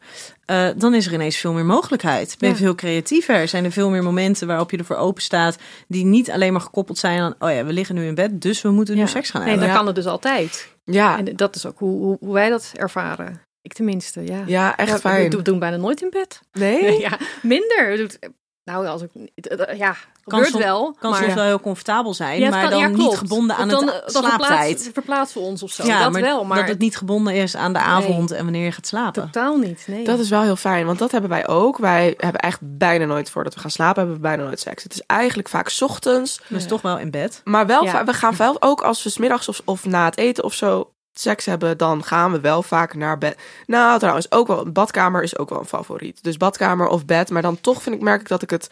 eh, 0.53 0.69
dan 0.77 0.95
is 0.95 1.07
er 1.07 1.13
ineens 1.13 1.37
veel 1.37 1.53
meer 1.53 1.65
mogelijkheid. 1.65 2.35
Ben 2.39 2.49
je 2.49 2.55
Ja. 2.55 2.61
veel 2.61 2.75
creatiever. 2.75 3.49
Zijn 3.49 3.65
er 3.65 3.73
veel 3.73 3.91
meer 3.91 4.03
momenten 4.03 4.47
waarop 4.47 4.71
je 4.71 4.77
ervoor 4.77 4.97
open 4.97 5.23
staat, 5.23 5.57
die 5.89 6.05
niet 6.05 6.31
alleen 6.31 6.53
maar 6.53 6.61
gekoppeld 6.61 6.99
zijn 6.99 7.21
aan, 7.21 7.35
oh 7.39 7.51
ja, 7.51 7.65
we 7.65 7.73
liggen 7.73 7.95
nu 7.95 8.07
in 8.07 8.15
bed, 8.15 8.41
dus 8.41 8.63
we 8.63 8.71
moeten 8.71 8.97
nu 8.97 9.07
seks 9.07 9.31
gaan 9.31 9.41
Nee, 9.41 9.51
hebben. 9.51 9.67
dan 9.69 9.77
Ja. 9.77 9.83
kan 9.83 9.87
het 9.95 9.97
dus 10.05 10.13
altijd. 10.13 10.69
ja, 10.85 11.19
En 11.19 11.37
dat 11.37 11.55
is 11.57 11.67
ook 11.67 11.79
hoe, 11.79 12.19
hoe, 12.21 12.33
wij 12.33 12.49
dat 12.51 12.73
ervaren. 12.77 13.41
Ik 13.63 13.73
tenminste, 13.73 14.25
ja. 14.25 14.43
ja, 14.47 14.77
echt 14.77 15.01
fijn. 15.01 15.23
We 15.23 15.29
doen- 15.29 15.43
doen 15.43 15.59
bijna 15.59 15.77
nooit 15.77 16.03
in 16.03 16.11
bed. 16.11 16.41
Nee? 16.53 16.99
Ja, 17.07 17.19
minder. 17.43 18.11
Nou, 18.65 18.87
als 18.87 19.03
ik, 19.03 19.11
ja, 19.77 19.97
gebeurt 20.25 20.51
som- 20.51 20.61
wel. 20.61 20.97
kan 21.01 21.11
maar, 21.11 21.23
soms 21.23 21.35
wel 21.35 21.45
heel 21.45 21.61
comfortabel 21.61 22.15
zijn, 22.15 22.41
Ja, 22.41 22.51
maar 22.51 22.61
kan- 22.63 22.71
dan 22.71 22.79
ja, 22.81 22.87
niet 22.87 23.17
gebonden 23.17 23.57
aan 23.57 23.69
dan, 23.69 23.85
het 23.87 23.93
dan 24.13 24.23
slaaptijd. 24.23 24.41
verplaatsen, 24.49 24.93
verplaatsen 24.93 25.41
we 25.41 25.47
ons 25.47 25.63
of 25.63 25.71
zo. 25.71 25.83
dat 25.87 26.13
wel, 26.13 26.45
maar 26.45 26.59
dat 26.59 26.69
het 26.69 26.79
niet 26.79 26.97
gebonden 26.97 27.35
is 27.35 27.57
aan 27.57 27.73
de 27.73 27.79
avond 27.79 28.31
en 28.31 28.45
wanneer 28.45 28.65
je 28.65 28.73
gaat 28.73 28.87
slapen. 28.87 29.23
totaal 29.23 29.57
niet. 29.57 29.85
Nee. 29.87 30.05
Dat 30.05 30.19
is 30.19 30.29
wel 30.29 30.43
heel 30.43 30.57
fijn, 30.57 30.87
want 30.87 30.99
dat 30.99 31.11
hebben 31.11 31.31
wij 31.31 31.49
ook. 31.49 31.79
Wij 31.79 32.15
hebben 32.17 32.41
echt 32.41 32.59
bijna 32.63 33.05
nooit 33.05 33.31
voordat 33.31 33.55
we 33.55 33.61
gaan 33.61 33.71
slapen, 33.71 33.97
hebben 33.97 34.17
we 34.17 34.23
bijna 34.23 34.43
nooit 34.45 34.61
seks. 34.61 34.83
Het 34.83 34.93
is 34.95 35.03
eigenlijk 35.07 35.49
vaak 35.49 35.69
's 35.69 35.83
ochtends, 35.83 36.41
Dus 36.49 36.67
toch 36.67 36.83
wel 36.83 36.99
in 36.99 37.11
bed. 37.11 37.41
maar 37.45 37.67
wel, 37.67 37.85
Ja. 37.85 38.05
we 38.05 38.13
gaan 38.13 38.37
wel 38.37 38.57
ook 38.63 38.81
als 38.81 39.03
we 39.03 39.11
's 39.11 39.19
middags 39.19 39.49
of, 39.49 39.61
of 39.65 39.85
na 39.85 40.05
het 40.05 40.17
eten 40.17 40.45
of 40.45 40.55
zo 40.55 40.92
seks 41.15 41.45
hebben, 41.47 41.79
dan 41.79 42.05
gaan 42.05 42.33
we 42.33 42.41
wel 42.41 42.63
vaak 42.63 42.95
naar 42.95 43.19
bed. 43.19 43.39
Nou, 43.67 43.99
trouwens, 43.99 44.31
ook 44.33 44.47
wel, 44.47 44.73
badkamer 44.73 45.23
is 45.23 45.39
ook 45.39 45.49
wel 45.51 45.59
een 45.59 45.65
favoriet. 45.65 46.23
Dus 46.23 46.37
badkamer 46.37 46.87
of 46.89 47.05
bed, 47.05 47.31
maar 47.31 47.43
dan 47.43 47.61
toch 47.61 47.83
vind 47.83 47.95
ik, 47.97 48.03
merk 48.03 48.21
ik 48.21 48.29
dat 48.29 48.43
ik 48.43 48.51
het 48.51 48.71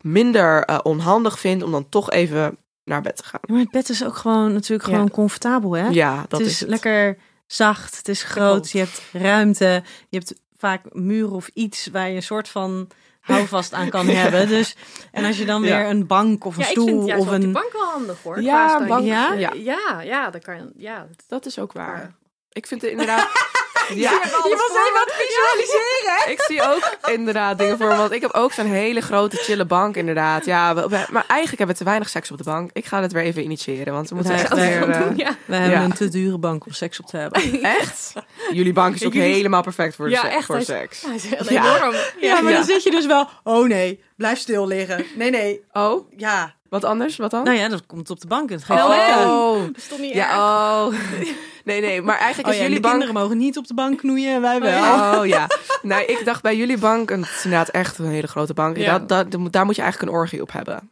minder 0.00 0.64
eh, 0.64 0.78
onhandig 0.82 1.38
vind 1.38 1.62
om 1.62 1.70
dan 1.70 1.88
toch 1.88 2.10
even 2.10 2.56
naar 2.84 3.00
bed 3.02 3.16
te 3.16 3.24
gaan. 3.24 3.40
Ja, 3.42 3.52
maar 3.54 3.62
het 3.62 3.72
bed 3.72 3.88
is 3.88 4.04
ook 4.04 4.16
gewoon 4.16 4.52
natuurlijk 4.52 4.88
Ja. 4.88 4.94
gewoon 4.94 5.10
comfortabel, 5.10 5.72
hè? 5.72 5.86
Ja, 5.88 6.24
dat 6.28 6.38
het 6.38 6.48
is, 6.48 6.52
is 6.54 6.60
het. 6.60 6.68
lekker 6.68 7.18
zacht, 7.46 7.96
het 7.96 8.08
is 8.08 8.22
groot, 8.22 8.70
je 8.70 8.78
hebt 8.78 9.02
ruimte, 9.12 9.82
je 10.08 10.16
hebt 10.18 10.34
vaak 10.56 10.82
muren 10.92 11.32
of 11.32 11.48
iets 11.54 11.88
waar 11.92 12.08
je 12.08 12.16
een 12.16 12.22
soort 12.22 12.48
van 12.48 12.88
houvast 13.22 13.72
aan 13.72 13.88
kan 13.88 14.06
hebben. 14.22 14.48
Dus, 14.48 14.76
en 15.12 15.24
als 15.24 15.38
je 15.38 15.44
dan 15.44 15.62
Ja. 15.62 15.78
weer 15.78 15.88
een 15.90 16.06
bank 16.06 16.44
of 16.44 16.56
een 16.56 16.62
Ja, 16.62 16.68
ik 16.68 16.74
vind 16.74 16.88
stoel 16.88 17.06
juist 17.06 17.22
of 17.28 17.34
die 17.34 17.44
een... 17.46 17.52
bank 17.52 17.72
wel 17.72 17.82
handig 17.90 18.22
hoor. 18.22 18.42
Ja, 18.42 18.86
bank- 18.86 19.04
Ja? 19.04 19.32
ja, 19.32 19.52
ja, 19.54 20.00
ja, 20.02 20.30
dat 20.30 20.44
kan. 20.44 20.72
Ja, 20.76 20.98
dat- 20.98 21.24
Dat 21.28 21.46
is 21.46 21.58
ook 21.58 21.72
waar. 21.72 22.14
Ik 22.50 22.66
vind 22.66 22.82
het 22.82 22.90
inderdaad. 22.90 23.28
ja, 23.96 24.10
Je 24.10 24.56
was 24.56 24.78
helemaal 24.82 25.04
het 25.04 25.14
visualiseren, 25.16 26.30
ik 26.32 26.42
zie 26.42 26.62
ook 26.62 26.96
inderdaad 27.14 27.58
dingen 27.58 27.78
voor. 27.78 27.88
me, 27.88 27.96
Want 27.96 28.12
ik 28.12 28.20
heb 28.20 28.32
ook 28.34 28.52
zo'n 28.52 28.66
hele 28.66 29.00
grote 29.00 29.36
chille 29.36 29.64
bank, 29.64 29.96
inderdaad. 29.96 30.44
Ja, 30.44 30.74
we- 30.74 30.80
we- 30.88 31.06
maar 31.10 31.24
eigenlijk 31.26 31.48
hebben 31.58 31.66
we 31.66 31.74
te 31.74 31.84
weinig 31.84 32.08
seks 32.08 32.30
op 32.30 32.38
de 32.38 32.44
bank. 32.44 32.70
Ik 32.72 32.84
ga 32.86 33.00
het 33.02 33.12
weer 33.12 33.22
even 33.22 33.42
initiëren, 33.42 33.92
want 33.92 34.08
we 34.08 34.14
moeten 34.14 34.34
Ja, 34.34 34.40
echt 34.40 34.48
dat 34.50 34.58
weer. 34.58 34.80
dat 34.80 34.88
eh, 34.88 35.00
doen, 35.00 35.16
ja. 35.16 35.36
We 35.44 35.54
hebben 35.54 35.78
Ja. 35.78 35.84
een 35.84 35.92
te 35.92 36.08
dure 36.08 36.38
bank 36.38 36.66
om 36.66 36.72
seks 36.72 37.00
op 37.00 37.06
te 37.06 37.16
hebben. 37.16 37.62
echt? 37.80 38.12
Jullie 38.52 38.72
bank 38.72 38.94
is 38.94 39.04
ook 39.04 39.12
Jullie- 39.12 39.32
helemaal 39.34 39.62
perfect 39.62 39.94
voor, 39.96 40.04
de 40.04 40.10
Ja, 40.10 40.20
se- 40.20 40.26
echt, 40.26 40.44
voor 40.44 40.54
hij 40.54 40.64
is- 40.64 40.70
seks. 40.70 41.02
Hij 41.02 41.14
is 41.14 41.24
heel 41.24 41.52
Ja. 41.52 41.76
enorm. 41.76 41.94
Ja, 42.20 42.40
maar 42.40 42.50
Ja. 42.50 42.56
dan 42.56 42.66
zit 42.66 42.82
je 42.82 42.90
dus 42.90 43.06
wel... 43.06 43.28
Oh 43.44 43.66
nee, 43.68 44.02
blijf 44.16 44.38
stil 44.38 44.66
liggen. 44.66 45.04
Nee, 45.14 45.30
nee. 45.30 45.64
Oh, 45.72 46.12
Ja. 46.16 46.54
wat 46.68 46.84
anders? 46.84 47.16
Wat 47.16 47.30
dan? 47.30 47.44
Nou 47.44 47.56
ja, 47.56 47.68
dat 47.68 47.86
komt 47.86 48.10
op 48.10 48.20
de 48.20 48.26
bank. 48.26 48.50
Het 48.50 48.64
geeft 48.64 48.78
Wel 48.80 48.88
lekker. 48.88 49.06
lekker. 49.16 49.26
oh. 49.32 49.56
Dat 49.66 49.76
is 49.76 49.86
toch 49.88 49.98
niet 49.98 50.12
erg? 50.14 50.26
Ja, 50.26 50.84
oh. 50.86 50.94
Nee, 51.64 51.80
nee, 51.80 52.02
maar 52.02 52.16
eigenlijk 52.18 52.48
Oh 52.48 52.52
is 52.52 52.58
ja, 52.58 52.62
jullie 52.62 52.80
de 52.80 52.88
bank... 52.88 52.98
kinderen 53.00 53.22
mogen 53.22 53.38
niet 53.38 53.56
op 53.58 53.66
de 53.66 53.74
bank 53.74 53.98
knoeien 53.98 54.34
en 54.34 54.40
wij 54.40 54.60
wel. 54.60 55.18
Oh 55.20 55.26
ja. 55.26 55.46
Nee, 55.82 56.06
ik 56.06 56.24
dacht 56.24 56.42
bij 56.42 56.56
jullie 56.56 56.78
bank, 56.78 57.10
en 57.10 57.20
het 57.20 57.30
is 57.30 57.44
inderdaad 57.44 57.68
echt 57.68 57.98
een 57.98 58.06
hele 58.06 58.26
grote 58.26 58.54
bank. 58.54 58.76
Ja. 58.76 58.98
Dat, 58.98 59.30
dat, 59.30 59.52
daar 59.52 59.64
moet 59.64 59.76
je 59.76 59.82
eigenlijk 59.82 60.12
een 60.12 60.18
orgie 60.18 60.42
op 60.42 60.52
hebben. 60.52 60.90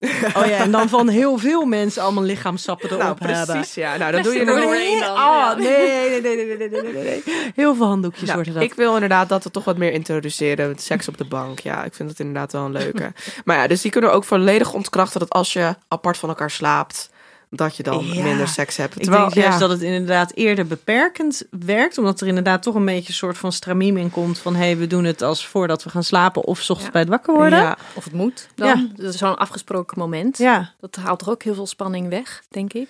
Oh 0.36 0.46
ja, 0.46 0.56
en 0.56 0.70
dan 0.70 0.88
van 0.88 1.08
heel 1.08 1.38
veel 1.38 1.64
mensen 1.64 2.02
allemaal 2.02 2.22
lichaamsappen 2.22 2.88
erop 2.88 3.00
Nou, 3.00 3.16
hebben. 3.18 3.46
precies. 3.46 3.74
Ja, 3.74 3.96
nou, 3.96 4.12
dan 4.12 4.22
doe 4.22 4.32
je 4.32 4.38
er 4.38 4.44
nog 4.46 4.60
doorheen 4.60 5.02
Oh, 5.02 5.54
nee, 5.56 5.66
nee, 5.66 6.20
nee, 6.20 6.36
nee, 6.36 6.56
nee, 6.56 6.68
nee, 6.68 6.92
nee, 6.92 7.02
nee. 7.02 7.22
Heel 7.54 7.74
veel 7.74 7.86
handdoekjes 7.86 8.22
Nou, 8.22 8.34
worden 8.34 8.54
dat. 8.54 8.62
ik 8.62 8.74
wil 8.74 8.94
inderdaad 8.94 9.28
dat 9.28 9.44
we 9.44 9.50
toch 9.50 9.64
wat 9.64 9.76
meer 9.76 9.92
introduceren. 9.92 10.68
met 10.68 10.82
Seks 10.82 11.08
op 11.08 11.18
de 11.18 11.24
bank. 11.24 11.58
Ja, 11.60 11.84
ik 11.84 11.94
vind 11.94 12.10
het 12.10 12.20
inderdaad 12.20 12.52
wel 12.52 12.64
een 12.64 12.72
leuke. 12.72 13.12
maar 13.44 13.56
ja, 13.56 13.66
dus 13.66 13.80
die 13.80 13.90
kunnen 13.90 14.10
we 14.10 14.16
ook 14.16 14.24
volledig 14.24 14.72
ontkrachten 14.72 15.20
dat 15.20 15.30
als 15.30 15.52
je 15.52 15.74
apart 15.88 16.18
van 16.18 16.28
elkaar 16.28 16.50
slaapt, 16.50 17.09
dat 17.50 17.76
je 17.76 17.82
dan 17.82 18.06
Ja. 18.06 18.22
minder 18.22 18.48
seks 18.48 18.76
hebt. 18.76 18.96
Ik 18.96 19.02
Terwijl, 19.02 19.22
denk 19.22 19.34
juist 19.34 19.52
ja, 19.52 19.58
dat 19.58 19.70
het 19.70 19.80
inderdaad 19.82 20.32
eerder 20.34 20.66
beperkend 20.66 21.42
werkt. 21.50 21.98
Omdat 21.98 22.20
er 22.20 22.26
inderdaad 22.26 22.62
toch 22.62 22.74
een 22.74 22.84
beetje 22.84 23.08
een 23.08 23.14
soort 23.14 23.38
van 23.38 23.52
stramiem 23.52 23.96
in 23.96 24.10
komt. 24.10 24.38
Van 24.38 24.54
hé, 24.54 24.64
hey, 24.64 24.76
we 24.76 24.86
doen 24.86 25.04
het 25.04 25.22
als 25.22 25.46
voordat 25.46 25.82
we 25.82 25.90
gaan 25.90 26.04
slapen 26.04 26.44
of 26.44 26.58
's 26.62 26.70
ochtends 26.70 26.84
Ja. 26.84 26.90
bij 26.92 27.00
het 27.00 27.10
wakker 27.10 27.34
worden. 27.34 27.58
Ja, 27.58 27.76
Of 27.94 28.04
het 28.04 28.12
moet 28.12 28.48
dan. 28.54 28.68
Ja. 28.68 28.86
Dat 28.96 29.12
is 29.14 29.18
zo'n 29.20 29.36
afgesproken 29.38 29.98
moment. 29.98 30.38
Ja. 30.38 30.72
Dat 30.80 30.96
haalt 30.96 31.18
toch 31.18 31.30
ook 31.30 31.42
heel 31.42 31.54
veel 31.54 31.66
spanning 31.66 32.08
weg, 32.08 32.42
denk 32.48 32.72
ik. 32.72 32.88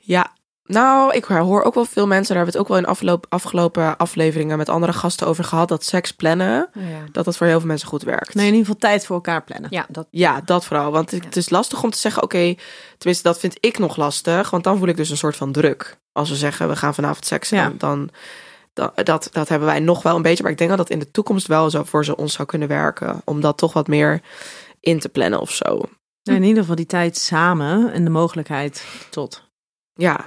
ja. 0.00 0.32
Nou, 0.64 1.12
ik 1.14 1.24
hoor 1.24 1.62
ook 1.62 1.74
wel 1.74 1.84
veel 1.84 2.06
mensen, 2.06 2.34
daar 2.34 2.44
hebben 2.44 2.52
we 2.54 2.58
het 2.58 2.68
ook 2.68 2.68
wel 2.68 2.76
in 2.86 2.92
afgelopen, 2.92 3.28
afgelopen 3.30 3.96
afleveringen 3.96 4.58
met 4.58 4.68
andere 4.68 4.92
gasten 4.92 5.26
over 5.26 5.44
gehad, 5.44 5.68
dat 5.68 5.84
seks 5.84 6.12
plannen, 6.12 6.68
Ja, 6.74 6.82
dat 7.12 7.24
dat 7.24 7.36
voor 7.36 7.46
heel 7.46 7.58
veel 7.58 7.68
mensen 7.68 7.88
goed 7.88 8.02
werkt. 8.02 8.34
Nee, 8.34 8.46
in 8.46 8.52
ieder 8.54 8.66
geval 8.66 8.80
tijd 8.90 9.06
voor 9.06 9.14
elkaar 9.16 9.42
plannen. 9.44 9.70
ja 9.72 9.86
dat. 9.88 10.06
Ja, 10.10 10.40
dat 10.44 10.64
vooral. 10.64 10.92
Want 10.92 11.10
het, 11.10 11.24
het 11.24 11.36
is 11.36 11.50
lastig 11.50 11.82
om 11.82 11.90
te 11.90 11.98
zeggen, 11.98 12.22
oké, 12.22 12.54
tenminste 12.98 13.28
dat 13.28 13.38
vind 13.38 13.56
ik 13.60 13.78
nog 13.78 13.96
lastig. 13.96 14.50
Want 14.50 14.64
dan 14.64 14.78
voel 14.78 14.88
ik 14.88 14.96
dus 14.96 15.10
een 15.10 15.16
soort 15.16 15.36
van 15.36 15.52
druk. 15.52 15.98
Als 16.12 16.28
we 16.30 16.36
zeggen, 16.36 16.68
we 16.68 16.76
gaan 16.76 16.94
vanavond 16.94 17.26
seksen, 17.26 17.56
Ja. 17.56 17.72
dan, 17.78 18.10
dan 18.72 18.90
dat, 19.04 19.28
dat 19.32 19.48
hebben 19.48 19.68
wij 19.68 19.80
nog 19.80 20.02
wel 20.02 20.16
een 20.16 20.22
beetje. 20.22 20.42
Maar 20.42 20.52
ik 20.52 20.58
denk 20.58 20.70
dat 20.70 20.78
dat 20.78 20.90
in 20.90 20.98
de 20.98 21.10
toekomst 21.10 21.46
wel 21.46 21.70
zo 21.70 21.82
voor 21.84 22.04
ze 22.04 22.16
ons 22.16 22.32
zou 22.32 22.48
kunnen 22.48 22.68
werken. 22.68 23.20
Om 23.24 23.40
dat 23.40 23.58
toch 23.58 23.72
wat 23.72 23.86
meer 23.88 24.20
in 24.80 24.98
te 25.00 25.08
plannen 25.08 25.40
of 25.40 25.50
zo. 25.50 25.80
Nee, 26.22 26.36
in 26.36 26.42
ieder 26.42 26.60
geval 26.60 26.76
die 26.76 26.86
tijd 26.86 27.16
samen 27.18 27.92
en 27.92 28.04
de 28.04 28.10
mogelijkheid 28.10 28.84
tot. 29.10 29.50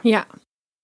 Ja, 0.02 0.26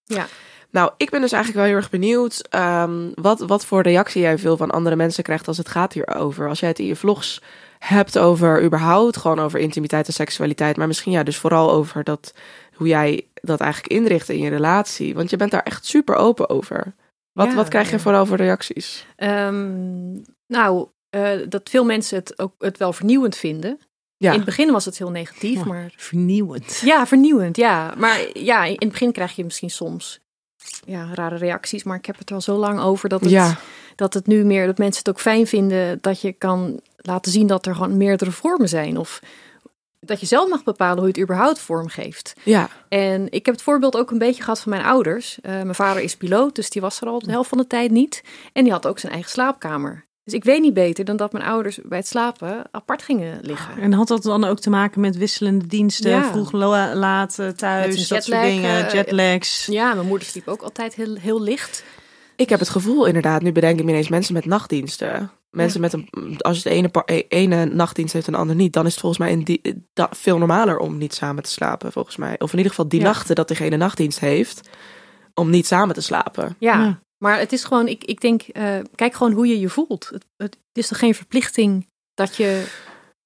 Ja, 0.05 0.27
nou, 0.71 0.91
ik 0.97 1.09
ben 1.09 1.21
dus 1.21 1.31
eigenlijk 1.31 1.63
wel 1.63 1.73
heel 1.73 1.81
erg 1.81 1.89
benieuwd 1.89 2.47
ehm, 2.49 3.09
wat, 3.13 3.39
wat 3.39 3.65
voor 3.65 3.81
reactie 3.81 4.21
jij 4.21 4.37
veel 4.37 4.57
van 4.57 4.71
andere 4.71 4.95
mensen 4.95 5.23
krijgt 5.23 5.47
als 5.47 5.57
het 5.57 5.69
gaat 5.69 5.93
hierover. 5.93 6.49
Als 6.49 6.59
jij 6.59 6.69
het 6.69 6.79
in 6.79 6.85
je 6.85 6.95
vlogs 6.95 7.41
hebt 7.79 8.17
over 8.17 8.63
überhaupt, 8.63 9.17
gewoon 9.17 9.39
over 9.39 9.59
intimiteit 9.59 10.07
en 10.07 10.13
seksualiteit, 10.13 10.77
maar 10.77 10.87
misschien 10.87 11.11
ja, 11.11 11.23
dus 11.23 11.37
vooral 11.37 11.71
over 11.71 12.03
dat, 12.03 12.33
hoe 12.75 12.87
jij 12.87 13.27
dat 13.33 13.59
eigenlijk 13.59 13.93
inricht 13.93 14.29
in 14.29 14.39
je 14.39 14.49
relatie. 14.49 15.15
Want 15.15 15.29
je 15.29 15.37
bent 15.37 15.51
daar 15.51 15.63
echt 15.63 15.85
super 15.85 16.15
open 16.15 16.49
over. 16.49 16.93
Wat, 17.31 17.47
Ja, 17.47 17.55
wat 17.55 17.67
krijg 17.67 17.89
je 17.89 17.95
ja. 17.95 18.01
vooral 18.01 18.25
voor 18.25 18.37
reacties? 18.37 19.05
Ehm, 19.15 20.11
nou, 20.47 20.87
eh, 21.09 21.31
dat 21.49 21.69
veel 21.69 21.85
mensen 21.85 22.17
het 22.17 22.39
ook 22.39 22.53
het 22.57 22.77
wel 22.77 22.93
vernieuwend 22.93 23.35
vinden. 23.35 23.79
Ja, 24.21 24.29
In 24.31 24.35
het 24.35 24.45
begin 24.45 24.71
was 24.71 24.85
het 24.85 24.97
heel 24.97 25.09
negatief, 25.11 25.57
Ja. 25.59 25.65
maar 25.65 25.93
Vernieuwend. 25.97 26.81
ja, 26.85 27.07
vernieuwend, 27.07 27.57
ja. 27.57 27.93
Maar 27.97 28.19
ja, 28.33 28.63
in 28.65 28.75
het 28.79 28.89
begin 28.89 29.11
krijg 29.11 29.35
je 29.35 29.43
misschien 29.43 29.69
soms 29.69 30.19
ja, 30.85 31.09
rare 31.13 31.35
reacties, 31.37 31.83
maar 31.83 31.97
ik 31.97 32.05
heb 32.05 32.17
het 32.17 32.31
al 32.31 32.41
zo 32.41 32.55
lang 32.57 32.79
over 32.79 33.09
dat 33.09 33.21
het, 33.21 33.29
ja, 33.29 33.57
dat 33.95 34.13
het 34.13 34.27
nu 34.27 34.43
meer 34.43 34.65
dat 34.65 34.77
mensen 34.77 35.03
het 35.03 35.09
ook 35.09 35.19
fijn 35.21 35.47
vinden 35.47 35.97
dat 36.01 36.21
je 36.21 36.31
kan 36.31 36.79
laten 36.97 37.31
zien 37.31 37.47
dat 37.47 37.65
er 37.65 37.73
gewoon 37.75 37.97
meerdere 37.97 38.31
vormen 38.31 38.69
zijn 38.69 38.97
of 38.97 39.19
dat 39.99 40.19
je 40.19 40.25
zelf 40.25 40.49
mag 40.49 40.63
bepalen 40.63 40.97
hoe 40.97 41.05
je 41.07 41.11
het 41.13 41.21
überhaupt 41.21 41.59
vorm 41.59 41.87
geeft. 41.87 42.33
ja, 42.43 42.69
En 42.89 43.31
ik 43.31 43.45
heb 43.45 43.55
het 43.55 43.63
voorbeeld 43.63 43.95
ook 43.97 44.11
een 44.11 44.17
beetje 44.17 44.43
gehad 44.43 44.59
van 44.59 44.71
mijn 44.71 44.83
ouders. 44.85 45.39
Eh, 45.41 45.51
mijn 45.51 45.75
vader 45.75 46.01
is 46.03 46.17
piloot, 46.17 46.55
dus 46.55 46.69
die 46.69 46.81
was 46.81 47.01
er 47.01 47.07
al 47.07 47.19
de 47.19 47.31
helft 47.31 47.49
van 47.49 47.57
de 47.57 47.67
tijd 47.67 47.91
niet. 47.91 48.23
En 48.53 48.63
die 48.63 48.73
had 48.73 48.87
ook 48.87 48.99
zijn 48.99 49.11
eigen 49.13 49.31
slaapkamer. 49.31 50.05
Dus 50.23 50.33
ik 50.33 50.43
weet 50.43 50.61
niet 50.61 50.73
beter 50.73 51.05
dan 51.05 51.17
dat 51.17 51.31
mijn 51.31 51.45
ouders 51.45 51.79
bij 51.83 51.97
het 51.97 52.07
slapen 52.07 52.63
apart 52.71 53.01
gingen 53.03 53.39
liggen. 53.41 53.81
En 53.81 53.93
had 53.93 54.07
dat 54.07 54.23
dan 54.23 54.43
ook 54.43 54.59
te 54.59 54.69
maken 54.69 55.01
met 55.01 55.17
wisselende 55.17 55.67
diensten? 55.67 56.09
Ja. 56.09 56.31
Vroeg, 56.31 56.51
la- 56.51 56.95
laat, 56.95 57.39
eh, 57.39 57.47
thuis, 57.47 58.07
dat 58.07 58.23
soort 58.23 58.41
dingen, 58.41 58.85
eh, 58.87 58.93
jetlags. 58.93 59.65
Ja, 59.65 59.93
mijn 59.93 60.07
moeder 60.07 60.27
sliep 60.27 60.47
ook 60.47 60.61
altijd 60.61 60.95
heel, 60.95 61.15
heel 61.15 61.41
licht. 61.41 61.83
Ik 62.35 62.49
heb 62.49 62.59
het 62.59 62.69
gevoel 62.69 63.05
inderdaad, 63.05 63.41
nu 63.41 63.51
bedenk 63.51 63.79
ik 63.79 63.85
me 63.85 63.91
ineens, 63.91 64.09
mensen 64.09 64.33
met 64.33 64.45
nachtdiensten. 64.45 65.31
Mensen 65.49 65.81
met 65.81 65.93
een, 65.93 66.07
als 66.37 66.55
het 66.55 66.63
de 66.63 66.69
ene, 66.69 66.89
e- 67.05 67.23
ene 67.29 67.65
nachtdienst 67.65 68.13
heeft 68.13 68.27
en 68.27 68.33
de 68.33 68.39
ander 68.39 68.55
niet, 68.55 68.73
dan 68.73 68.85
is 68.85 68.91
het 68.91 68.99
volgens 68.99 69.21
mij 69.21 69.31
in 69.31 69.43
die, 69.43 69.87
da- 69.93 70.09
veel 70.11 70.37
normaler 70.37 70.77
om 70.77 70.97
niet 70.97 71.13
samen 71.13 71.43
te 71.43 71.49
slapen, 71.49 71.91
volgens 71.91 72.15
mij. 72.17 72.35
Of 72.39 72.51
in 72.51 72.57
ieder 72.57 72.71
geval 72.71 72.87
die 72.89 72.99
Ja. 72.99 73.05
nachten 73.05 73.35
dat 73.35 73.47
diegene 73.47 73.77
nachtdienst 73.77 74.19
heeft, 74.19 74.69
om 75.33 75.49
niet 75.49 75.67
samen 75.67 75.95
te 75.95 76.01
slapen. 76.01 76.55
Ja, 76.59 76.79
Ja. 76.83 76.99
Maar 77.21 77.39
het 77.39 77.53
is 77.53 77.63
gewoon, 77.63 77.87
ik, 77.87 78.03
ik 78.03 78.21
denk, 78.21 78.41
eh, 78.41 78.79
kijk 78.95 79.13
gewoon 79.13 79.31
hoe 79.31 79.47
je 79.47 79.59
je 79.59 79.69
voelt. 79.69 80.09
Het, 80.11 80.25
het 80.37 80.57
is 80.73 80.87
toch 80.87 80.99
geen 80.99 81.15
verplichting 81.15 81.87
dat 82.13 82.35
je 82.35 82.65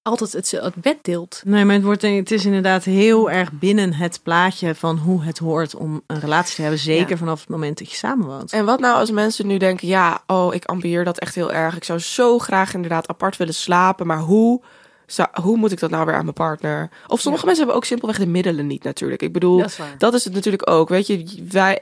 altijd 0.01 0.31
het, 0.31 0.51
het 0.51 0.75
bed 0.75 0.97
deelt. 1.01 1.41
Nee, 1.45 1.65
maar 1.65 1.75
het, 1.75 1.84
wordt, 1.84 2.01
het 2.01 2.31
is 2.31 2.45
inderdaad 2.45 2.84
heel 2.84 3.31
erg 3.31 3.51
binnen 3.51 3.93
het 3.93 4.19
plaatje 4.23 4.75
van 4.75 4.97
hoe 4.97 5.23
het 5.23 5.38
hoort 5.38 5.75
om 5.75 6.01
een 6.08 6.19
relatie 6.19 6.55
te 6.55 6.62
hebben. 6.62 6.79
Zeker 6.79 7.10
Ja. 7.10 7.17
vanaf 7.17 7.39
het 7.39 7.49
moment 7.49 7.77
dat 7.77 7.89
je 7.89 7.95
samenwoont. 7.95 8.51
En 8.51 8.65
wat 8.65 8.79
nou 8.79 8.97
als 8.97 9.12
mensen 9.12 9.47
nu 9.47 9.58
denken, 9.58 9.88
ja, 9.88 10.23
oh, 10.27 10.53
ik 10.53 10.65
ambieer 10.65 11.03
dat 11.03 11.19
echt 11.19 11.36
heel 11.36 11.51
erg. 11.51 11.75
Ik 11.75 11.84
zou 11.84 11.99
zo 11.99 12.39
graag 12.39 12.73
inderdaad 12.73 13.08
apart 13.08 13.38
willen 13.38 13.53
slapen, 13.53 14.08
maar 14.08 14.19
hoe, 14.19 14.62
zou, 15.07 15.27
hoe 15.41 15.57
moet 15.57 15.71
ik 15.71 15.79
dat 15.79 15.89
nou 15.89 16.05
weer 16.05 16.15
aan 16.15 16.21
mijn 16.23 16.33
partner? 16.33 16.89
Of 17.07 17.19
sommige 17.19 17.45
mensen 17.45 17.63
hebben 17.63 17.81
ook 17.81 17.85
simpelweg 17.87 18.17
de 18.17 18.27
middelen 18.27 18.67
niet 18.67 18.83
natuurlijk. 18.83 19.21
Ik 19.21 19.33
bedoel, 19.33 19.57
Dat 19.57 19.67
is 19.69 19.77
waar. 19.77 19.95
Dat 19.97 20.13
is 20.13 20.23
het 20.23 20.33
natuurlijk 20.33 20.69
ook. 20.69 20.89
Weet 20.89 21.07
je, 21.07 21.45
wij, 21.49 21.75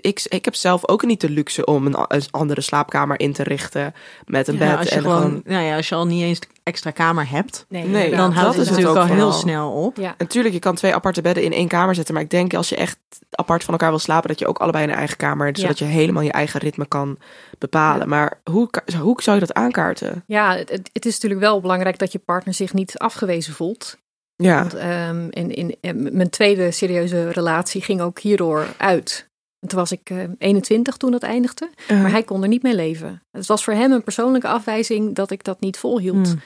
ik, 0.00 0.22
ik 0.28 0.44
heb 0.44 0.54
zelf 0.54 0.88
ook 0.88 1.04
niet 1.04 1.20
de 1.20 1.30
luxe 1.30 1.64
om 1.64 1.86
een, 1.86 1.96
een 2.08 2.22
andere 2.30 2.60
slaapkamer 2.60 3.20
in 3.20 3.32
te 3.32 3.42
richten 3.42 3.94
met 4.26 4.48
een 4.48 4.56
Ja, 4.58 4.68
bed. 4.68 4.78
als, 4.78 4.88
je 4.88 4.94
en 4.94 5.00
gewoon, 5.00 5.20
gewoon. 5.20 5.42
nou 5.44 5.64
ja, 5.64 5.76
als 5.76 5.88
je 5.88 5.94
al 5.94 6.06
niet 6.06 6.22
eens 6.22 6.38
extra 6.70 6.90
kamer 6.90 7.30
hebt, 7.30 7.64
Nee, 7.68 7.82
dan 8.10 8.10
dat 8.10 8.32
houdt 8.32 8.36
is 8.36 8.44
het 8.44 8.56
het 8.56 8.56
natuurlijk 8.68 8.88
ook 8.88 8.96
al 9.10 9.14
heel 9.14 9.32
snel 9.32 9.70
op. 9.72 9.96
Ja, 9.96 10.14
Natuurlijk, 10.18 10.54
je 10.54 10.60
kan 10.60 10.74
twee 10.74 10.94
aparte 10.94 11.22
bedden 11.22 11.42
in 11.44 11.52
één 11.52 11.68
kamer 11.68 11.94
zetten. 11.94 12.14
Maar 12.14 12.22
ik 12.22 12.30
denk 12.30 12.54
als 12.54 12.68
je 12.68 12.76
echt 12.76 12.98
apart 13.30 13.64
van 13.64 13.74
elkaar 13.74 13.90
wil 13.90 13.98
slapen, 13.98 14.28
dat 14.28 14.38
je 14.38 14.46
ook 14.46 14.58
allebei 14.58 14.84
in 14.84 14.90
een 14.90 14.96
eigen 14.96 15.16
kamer. 15.16 15.46
Ja. 15.46 15.52
Zodat 15.60 15.78
je 15.78 15.84
helemaal 15.84 16.22
je 16.22 16.32
eigen 16.32 16.60
ritme 16.60 16.86
kan 16.86 17.18
bepalen. 17.58 18.00
Ja. 18.00 18.06
Maar 18.06 18.40
hoe, 18.50 18.68
hoe 19.00 19.22
zou 19.22 19.38
je 19.38 19.46
dat 19.46 19.54
aankaarten? 19.56 20.24
ja 20.26 20.56
het, 20.56 20.70
het- 20.92 21.06
is 21.06 21.12
natuurlijk 21.14 21.40
wel 21.40 21.60
belangrijk 21.60 21.98
dat 21.98 22.12
je 22.12 22.18
partner 22.18 22.54
zich 22.54 22.72
niet 22.72 22.98
afgewezen 22.98 23.54
voelt. 23.54 23.98
Ja, 24.36 24.58
Want 24.60 24.74
ehm, 24.74 25.26
in, 25.30 25.54
in, 25.54 25.76
in 25.80 26.08
mijn 26.16 26.30
tweede 26.30 26.70
serieuze 26.70 27.30
relatie 27.30 27.82
ging 27.82 28.00
ook 28.00 28.18
hierdoor 28.18 28.66
uit. 28.76 29.28
En 29.60 29.68
Toen 29.68 29.78
was 29.78 29.92
ik 29.92 30.10
eh, 30.10 30.16
21 30.38 30.96
toen 30.96 31.10
dat 31.10 31.22
eindigde, 31.22 31.70
Uh, 31.90 32.02
maar 32.02 32.10
hij 32.10 32.22
kon 32.22 32.42
er 32.42 32.48
niet 32.48 32.62
mee 32.62 32.74
leven. 32.74 33.22
Het 33.30 33.46
was 33.46 33.64
voor 33.64 33.72
hem 33.74 33.92
een 33.92 34.02
persoonlijke 34.02 34.48
afwijzing 34.48 35.14
dat 35.14 35.30
ik 35.30 35.44
dat 35.44 35.60
niet 35.60 35.76
volhield. 35.78 36.26
Hmm. 36.28 36.40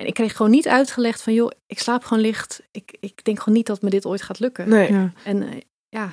En 0.00 0.06
ik 0.06 0.14
kreeg 0.14 0.36
gewoon 0.36 0.50
niet 0.50 0.68
uitgelegd 0.68 1.22
van, 1.22 1.32
joh, 1.34 1.50
ik 1.66 1.78
slaap 1.78 2.04
gewoon 2.04 2.22
licht. 2.22 2.60
Ik, 2.70 2.96
ik 3.00 3.24
denk 3.24 3.38
gewoon 3.38 3.54
niet 3.54 3.66
dat 3.66 3.82
me 3.82 3.90
dit 3.90 4.06
ooit 4.06 4.22
gaat 4.22 4.38
lukken. 4.38 4.68
nee. 4.68 4.92
Ja. 4.92 5.12
En 5.24 5.42
eh, 5.42 5.48
ja, 5.88 6.10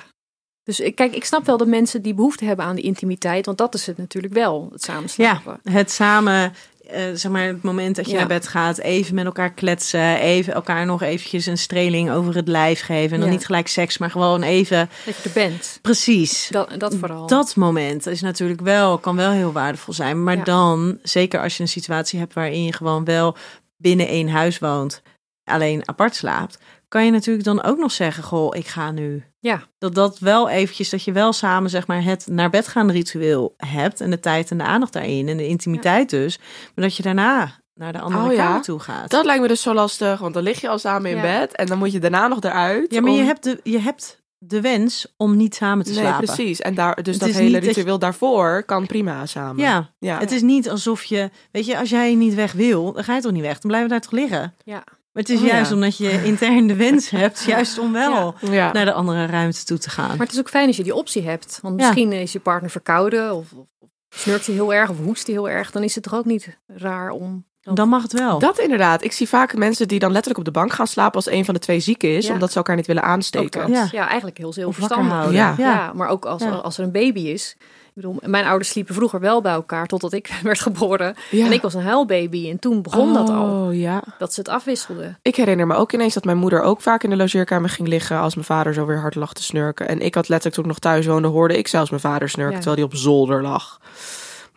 dus 0.62 0.80
ik- 0.80 0.94
kijk, 0.94 1.14
ik 1.14 1.24
snap 1.24 1.46
wel 1.46 1.56
dat 1.56 1.66
mensen 1.68 2.02
die 2.02 2.14
behoefte 2.14 2.44
hebben 2.44 2.64
aan 2.64 2.74
die 2.76 2.84
intimiteit, 2.84 3.46
want 3.46 3.58
dat 3.58 3.74
is 3.74 3.86
het 3.86 3.96
natuurlijk 3.98 4.34
wel, 4.34 4.68
het 4.72 4.82
samen 4.82 5.02
Ja, 5.02 5.08
slapen. 5.40 5.72
het 5.72 5.90
samen 5.90 6.52
eh, 6.88 7.02
zeg 7.14 7.30
maar, 7.32 7.46
het 7.46 7.62
moment 7.62 7.96
dat 7.96 8.04
je 8.06 8.12
Ja. 8.12 8.18
naar 8.18 8.26
bed 8.28 8.48
gaat, 8.48 8.78
even 8.78 9.14
met 9.14 9.24
elkaar 9.24 9.52
kletsen, 9.52 10.16
even 10.18 10.52
elkaar 10.54 10.86
nog 10.86 11.02
eventjes 11.02 11.46
een 11.46 11.58
streling 11.58 12.10
over 12.10 12.34
het 12.34 12.48
lijf 12.48 12.80
geven. 12.80 13.12
En 13.14 13.20
dan 13.20 13.28
Ja. 13.28 13.34
niet 13.34 13.46
gelijk 13.46 13.68
seks, 13.68 13.98
maar 13.98 14.10
gewoon 14.10 14.42
even. 14.42 14.88
Dat 15.06 15.16
je 15.16 15.22
er 15.22 15.34
bent. 15.34 15.78
Precies. 15.82 16.48
Dat, 16.50 16.70
dat 16.78 16.94
vooral. 16.94 17.26
Dat 17.26 17.56
moment 17.56 18.06
is 18.06 18.20
natuurlijk 18.20 18.60
wel, 18.60 18.98
kan 18.98 19.16
wel 19.16 19.30
heel 19.30 19.52
waardevol 19.52 19.94
zijn. 19.94 20.24
Maar 20.24 20.36
Ja. 20.36 20.44
dan, 20.44 20.98
zeker 21.02 21.40
als 21.42 21.56
je 21.56 21.62
een 21.62 21.68
situatie 21.68 22.18
hebt 22.18 22.34
waarin 22.34 22.64
je 22.64 22.72
gewoon 22.72 23.04
wel 23.04 23.36
binnen 23.78 24.06
één 24.08 24.28
huis 24.28 24.58
woont, 24.58 25.02
alleen 25.44 25.88
apart 25.88 26.14
slaapt, 26.14 26.58
kan 26.88 27.04
je 27.04 27.10
natuurlijk 27.10 27.44
dan 27.44 27.62
ook 27.62 27.78
nog 27.78 27.92
zeggen: 27.92 28.22
Goh, 28.22 28.56
ik 28.56 28.66
ga 28.66 28.90
nu. 28.90 29.24
Ja. 29.40 29.62
Dat 29.78 29.94
dat 29.94 30.18
wel 30.18 30.48
eventjes, 30.48 30.90
dat 30.90 31.02
je 31.04 31.12
wel 31.12 31.32
samen 31.32 31.70
zeg 31.70 31.86
maar 31.86 32.02
het 32.02 32.26
naar 32.26 32.50
bed 32.50 32.68
gaan 32.68 32.90
ritueel 32.90 33.54
hebt 33.56 34.00
en 34.00 34.10
de 34.10 34.20
tijd 34.20 34.50
en 34.50 34.58
de 34.58 34.64
aandacht 34.64 34.92
daarin 34.92 35.28
en 35.28 35.36
de 35.36 35.46
intimiteit 35.46 36.10
dus, 36.10 36.38
maar 36.74 36.84
dat 36.84 36.96
je 36.96 37.02
daarna 37.02 37.50
naar 37.74 37.92
de 37.92 38.00
andere 38.00 38.24
Oh 38.28 38.32
ja, 38.32 38.44
kamer 38.46 38.62
toe 38.62 38.78
gaat. 38.78 39.10
Dat 39.10 39.24
lijkt 39.24 39.42
me 39.42 39.48
dus 39.48 39.62
zo 39.62 39.74
lastig, 39.74 40.18
want 40.18 40.34
dan 40.34 40.42
lig 40.42 40.60
je 40.60 40.68
al 40.68 40.78
samen 40.78 41.10
in 41.10 41.16
Ja. 41.16 41.22
bed 41.22 41.52
en 41.56 41.66
dan 41.66 41.78
moet 41.78 41.92
je 41.92 41.98
daarna 41.98 42.26
nog 42.26 42.40
eruit. 42.42 42.92
ja, 42.94 43.00
maar 43.00 43.12
je 43.12 43.22
hebt 43.22 43.44
de, 43.44 43.60
je 43.62 43.78
hebt 43.78 44.17
de 44.38 44.60
wens 44.60 45.14
om 45.16 45.36
niet 45.36 45.54
samen 45.54 45.84
te 45.84 45.90
Nee, 45.90 46.00
slapen. 46.00 46.24
precies. 46.24 46.60
En 46.60 46.74
daar, 46.74 47.02
dus 47.02 47.14
Het 47.16 47.24
dat 47.26 47.34
hele 47.34 47.50
dat 47.60 47.62
je- 47.64 47.68
ritueel 47.72 47.98
daarvoor 47.98 48.62
kan 48.62 48.86
prima 48.86 49.26
samen. 49.26 49.62
Ja, 49.62 49.90
ja. 49.98 50.18
Het 50.18 50.32
is 50.32 50.42
niet 50.42 50.70
alsof 50.70 51.04
je, 51.04 51.30
weet 51.52 51.66
je, 51.66 51.78
als 51.78 51.90
jij 51.90 52.14
niet 52.14 52.34
weg 52.34 52.52
wil, 52.52 52.92
dan 52.92 53.04
ga 53.04 53.14
je 53.14 53.20
toch 53.20 53.32
niet 53.32 53.42
weg. 53.42 53.58
Dan 53.58 53.70
blijven 53.70 53.88
we 53.88 53.94
daar 53.94 54.02
toch 54.02 54.12
liggen. 54.20 54.54
Ja. 54.64 54.82
Maar 55.12 55.22
het 55.26 55.28
is 55.28 55.40
Oh, 55.40 55.46
juist 55.46 55.68
ja. 55.70 55.74
omdat 55.74 55.96
je 55.96 56.24
intern 56.24 56.66
de 56.66 56.74
wens 56.76 57.10
hebt, 57.20 57.42
juist 57.46 57.78
om 57.78 57.92
wel 57.92 58.34
ja. 58.40 58.72
naar 58.72 58.84
de 58.84 58.92
andere 58.92 59.26
ruimte 59.26 59.64
toe 59.64 59.78
te 59.78 59.90
gaan. 59.90 60.08
Maar 60.08 60.26
het 60.26 60.32
is 60.32 60.38
ook 60.38 60.48
fijn 60.48 60.66
als 60.66 60.76
je 60.76 60.82
die 60.82 60.94
optie 60.94 61.22
hebt. 61.22 61.58
Want 61.62 61.80
Ja. 61.80 61.86
misschien 61.86 62.12
is 62.12 62.32
je 62.32 62.40
partner 62.40 62.70
verkouden 62.70 63.34
of, 63.34 63.52
of, 63.52 63.66
of 63.78 63.88
snurkt 64.08 64.46
hij 64.46 64.54
heel 64.54 64.74
erg 64.74 64.90
of 64.90 64.98
hoest 64.98 65.26
hij 65.26 65.34
heel 65.34 65.48
erg. 65.48 65.70
Dan 65.70 65.82
is 65.82 65.94
het 65.94 66.04
toch 66.04 66.14
ook 66.14 66.24
niet 66.24 66.58
raar 66.66 67.10
om... 67.10 67.46
Dan 67.74 67.88
mag 67.88 68.02
het 68.02 68.12
wel. 68.12 68.38
Dat 68.38 68.58
inderdaad. 68.58 69.04
Ik 69.04 69.12
zie 69.12 69.28
vaak 69.28 69.56
mensen 69.56 69.88
die 69.88 69.98
dan 69.98 70.10
letterlijk 70.12 70.38
op 70.38 70.54
de 70.54 70.60
bank 70.60 70.72
gaan 70.72 70.86
slapen 70.86 71.14
als 71.14 71.30
een 71.30 71.44
van 71.44 71.54
de 71.54 71.60
twee 71.60 71.80
ziek 71.80 72.02
is, 72.02 72.26
Ja. 72.26 72.32
omdat 72.32 72.50
ze 72.50 72.56
elkaar 72.56 72.76
niet 72.76 72.86
willen 72.86 73.02
aansteken. 73.02 73.70
Ja. 73.70 73.88
Ja. 73.92 74.06
eigenlijk 74.06 74.38
heel, 74.38 74.52
heel 74.54 74.72
verstandig. 74.72 75.32
Ja. 75.32 75.54
Ja. 75.58 75.92
maar 75.94 76.08
ook 76.08 76.24
als, 76.24 76.42
Ja. 76.42 76.50
als 76.50 76.78
er 76.78 76.84
een 76.84 76.92
baby 76.92 77.20
is. 77.20 77.56
Ik 77.88 78.04
bedoel, 78.04 78.16
mijn 78.30 78.44
ouders 78.46 78.68
sliepen 78.70 78.94
vroeger 78.94 79.20
wel 79.20 79.40
bij 79.40 79.52
elkaar 79.52 79.86
totdat 79.86 80.12
ik 80.12 80.30
werd 80.42 80.60
geboren. 80.60 81.14
Ja. 81.30 81.46
En 81.46 81.52
ik 81.52 81.62
was 81.62 81.74
een 81.74 81.82
huilbaby. 81.82 82.50
En 82.50 82.58
toen 82.58 82.82
begon 82.82 83.14
dat 83.14 83.28
al. 83.28 83.66
Oh 83.66 83.74
ja. 83.74 84.02
Dat 84.18 84.34
ze 84.34 84.40
het 84.40 84.48
afwisselden. 84.48 85.18
Ik 85.22 85.36
herinner 85.36 85.66
me 85.66 85.74
ook 85.74 85.92
ineens 85.92 86.14
dat 86.14 86.24
mijn 86.24 86.36
moeder 86.38 86.62
ook 86.62 86.80
vaak 86.80 87.02
in 87.02 87.10
de 87.10 87.16
logeerkamer 87.16 87.70
ging 87.70 87.88
liggen 87.88 88.18
als 88.18 88.34
mijn 88.34 88.46
vader 88.46 88.74
zo 88.74 88.86
weer 88.86 89.00
hard 89.00 89.14
lag 89.14 89.32
te 89.32 89.42
snurken. 89.42 89.88
En 89.88 90.00
ik 90.00 90.14
had 90.14 90.28
letterlijk 90.28 90.54
toen 90.54 90.64
ik 90.64 90.70
nog 90.70 90.78
thuis 90.92 91.06
woonde, 91.06 91.28
hoorde 91.28 91.58
ik 91.58 91.68
zelfs 91.68 91.90
mijn 91.90 92.02
vader 92.02 92.28
snurken 92.28 92.56
Ja. 92.56 92.60
terwijl 92.62 92.86
hij 92.86 92.94
op 92.94 93.00
zolder 93.02 93.42
lag. 93.42 93.80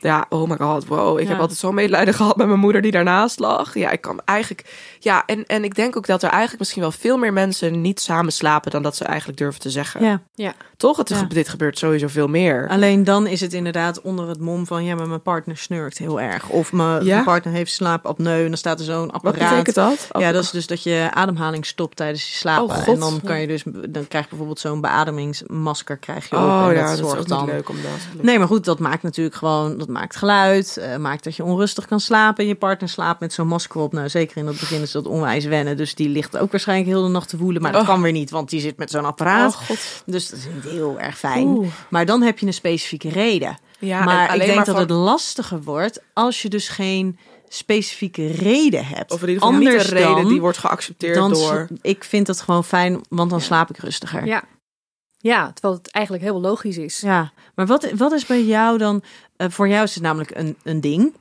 Ja, 0.02 0.26
oh 0.30 0.50
my 0.50 0.56
god, 0.58 0.88
wow. 0.88 1.18
Ik 1.20 1.24
Ja. 1.26 1.32
heb 1.32 1.40
altijd 1.40 1.60
zo 1.60 1.72
medelijden 1.72 2.14
gehad 2.22 2.36
met 2.36 2.48
mijn 2.48 2.60
moeder 2.60 2.82
die 2.82 2.92
daarnaast 2.92 3.40
lag. 3.40 3.76
Ja, 3.78 3.90
ik 3.92 4.02
kan 4.02 4.20
eigenlijk... 4.26 4.66
Ja, 5.00 5.24
en, 5.26 5.46
en 5.46 5.64
ik 5.64 5.76
denk 5.76 5.98
ook 5.98 6.06
dat 6.08 6.24
er 6.24 6.30
eigenlijk 6.30 6.60
misschien 6.60 6.82
wel 6.82 6.92
veel 6.92 7.18
meer 7.18 7.34
mensen 7.34 7.82
niet 7.82 8.00
samen 8.00 8.32
slapen 8.34 8.72
dan 8.72 8.84
dat 8.84 8.96
ze 8.96 9.04
eigenlijk 9.06 9.38
durven 9.38 9.62
te 9.62 9.70
zeggen. 9.70 10.20
Ja. 10.36 10.54
Toch? 10.78 10.98
Het, 10.98 11.10
Ja. 11.10 11.24
Dit 11.24 11.50
gebeurt 11.50 11.78
sowieso 11.78 12.08
veel 12.08 12.28
meer. 12.28 12.68
Alleen 12.70 13.04
dan 13.04 13.28
is 13.28 13.42
het 13.42 13.54
inderdaad 13.54 14.02
onder 14.02 14.28
het 14.28 14.40
mom 14.40 14.66
van 14.68 14.84
ja, 14.84 14.96
maar 14.96 15.08
mijn 15.08 15.22
partner 15.22 15.58
snurkt 15.58 15.98
heel 15.98 16.22
erg. 16.22 16.50
Of 16.50 16.72
mijn, 16.72 17.06
Ja? 17.06 17.14
mijn 17.14 17.24
partner 17.26 17.54
heeft 17.54 17.72
slaapapneu 17.72 18.42
en 18.42 18.48
dan 18.48 18.58
staat 18.58 18.80
er 18.80 18.86
zo'n 18.86 19.06
Wat 19.06 19.12
apparaat. 19.14 19.50
betekent 19.50 19.76
dat? 19.76 20.08
Ja, 20.22 20.32
dat 20.32 20.44
is 20.44 20.52
dus 20.52 20.68
dat 20.68 20.84
je 20.84 21.10
ademhaling 21.14 21.66
stopt 21.66 21.96
tijdens 21.96 22.30
je 22.30 22.36
slapen. 22.36 22.64
Oh, 22.64 22.74
God. 22.76 22.94
en 22.94 23.00
dan 23.00 23.22
kan 23.24 23.40
je 23.42 23.48
dus, 23.48 23.64
dan 23.90 24.08
krijg 24.08 24.24
je 24.24 24.30
bijvoorbeeld 24.30 24.60
zo'n 24.60 24.82
beademingsmasker 24.82 25.98
krijg 25.98 26.30
je 26.30 26.36
op. 26.36 26.42
Oh 26.42 26.66
en 26.68 26.74
ja, 26.74 26.80
dat 26.80 26.84
dat 26.88 26.92
is 26.94 27.00
zorgt 27.00 27.20
ook 27.20 27.28
dan 27.28 27.40
niet 27.46 27.52
leuk 27.54 27.70
om 27.70 27.76
dat. 27.82 28.24
Nee, 28.24 28.38
maar 28.38 28.48
goed, 28.48 28.66
dat 28.66 28.80
maakt 28.80 29.04
natuurlijk 29.04 29.36
gewoon, 29.36 29.78
dat 29.78 29.88
maakt 29.92 30.16
geluid, 30.16 30.78
eh, 30.78 30.98
maakt 30.98 31.24
dat 31.24 31.36
je 31.36 31.44
onrustig 31.44 31.86
kan 31.88 32.00
slapen. 32.00 32.48
Je 32.48 32.56
partner 32.56 32.90
slaapt 32.90 33.20
met 33.20 33.34
zo'n 33.34 33.48
masker 33.48 33.82
op. 33.82 33.94
Nou, 33.94 34.10
zeker 34.10 34.38
in 34.38 34.48
het 34.48 34.60
begin 34.60 34.82
is 34.82 34.92
dat 34.92 35.06
onwijs 35.06 35.46
wennen. 35.46 35.78
Dus 35.78 35.96
die 35.96 36.10
ligt 36.10 36.38
ook 36.38 36.52
waarschijnlijk 36.52 36.90
heel 36.90 37.04
de 37.04 37.10
nacht 37.10 37.30
te 37.30 37.38
woelen. 37.38 37.62
Maar 37.62 37.72
dat 37.72 37.82
Oh. 37.82 37.88
kan 37.88 38.02
weer 38.02 38.12
niet, 38.12 38.30
want 38.30 38.50
die 38.50 38.60
zit 38.62 38.78
met 38.78 38.90
zo'n 38.92 39.06
apparaat. 39.06 39.54
Oh. 39.62 39.78
Dus 40.06 40.30
dat 40.30 40.40
is 40.40 40.46
niet 40.54 40.64
heel 40.74 41.00
erg 41.00 41.18
fijn. 41.18 41.48
Oeh. 41.48 41.68
Maar 41.90 42.06
dan 42.06 42.22
heb 42.22 42.40
je 42.40 42.46
een 42.46 42.54
specifieke 42.54 43.10
reden. 43.10 43.58
Ja, 43.80 44.04
maar 44.04 44.34
ik 44.36 44.40
denk 44.42 44.56
maar 44.56 44.66
dat 44.66 44.74
van- 44.76 44.84
het 44.84 44.90
lastiger 44.92 45.62
wordt 45.64 46.02
als 46.14 46.42
je 46.42 46.50
dus 46.50 46.70
geen 46.70 47.18
specifieke 47.50 48.28
reden 48.32 48.86
hebt. 48.86 49.12
Of 49.12 49.22
in 49.22 49.28
ieder 49.28 49.44
geval 49.44 49.60
niet 49.60 49.68
Anders 49.68 49.90
een 49.90 49.98
reden 49.98 50.16
dan- 50.16 50.28
die 50.28 50.42
wordt 50.42 50.58
geaccepteerd 50.58 51.16
dan 51.16 51.34
door... 51.34 51.68
Ik 51.82 52.04
vind 52.04 52.26
dat 52.26 52.42
gewoon 52.42 52.64
fijn, 52.64 53.02
want 53.10 53.30
dan 53.30 53.42
slaap 53.42 53.70
ik 53.70 53.78
rustiger. 53.78 54.26
Ja. 54.26 54.44
Ja, 55.22 55.52
terwijl 55.54 55.74
het 55.74 55.92
eigenlijk 55.92 56.26
heel 56.26 56.42
logisch 56.42 56.78
is. 56.78 57.00
Ja, 57.00 57.32
maar 57.56 57.66
wat, 57.66 57.92
wat 57.92 58.12
is 58.12 58.26
bij 58.26 58.44
jou 58.44 58.78
dan... 58.78 59.04
eh, 59.36 59.50
voor 59.50 59.68
jou 59.68 59.84
is 59.84 59.94
het 59.94 60.04
namelijk 60.04 60.36
een, 60.36 60.58
een 60.64 60.82
ding. 60.82 61.16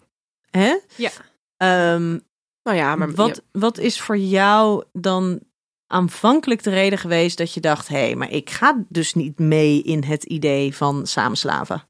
Hè? 0.50 0.78
Ja. 0.96 1.10
Ehm, 1.56 2.18
Nou 2.62 2.76
ja, 2.76 2.96
maar 2.96 3.14
wat, 3.14 3.42
wat 3.52 3.78
is 3.78 4.00
voor 4.00 4.18
jou 4.18 4.84
dan 4.92 5.40
aanvankelijk 5.86 6.62
de 6.62 6.70
reden 6.70 6.98
geweest 6.98 7.38
dat 7.38 7.54
je 7.54 7.60
dacht... 7.60 7.88
hé, 7.88 7.96
hey, 7.98 8.14
maar 8.16 8.30
ik 8.30 8.50
ga 8.50 8.84
dus 8.88 9.14
niet 9.14 9.38
mee 9.38 9.82
in 9.82 10.02
het 10.04 10.24
idee 10.24 10.76
van 10.76 11.06
samenslaven? 11.06 11.82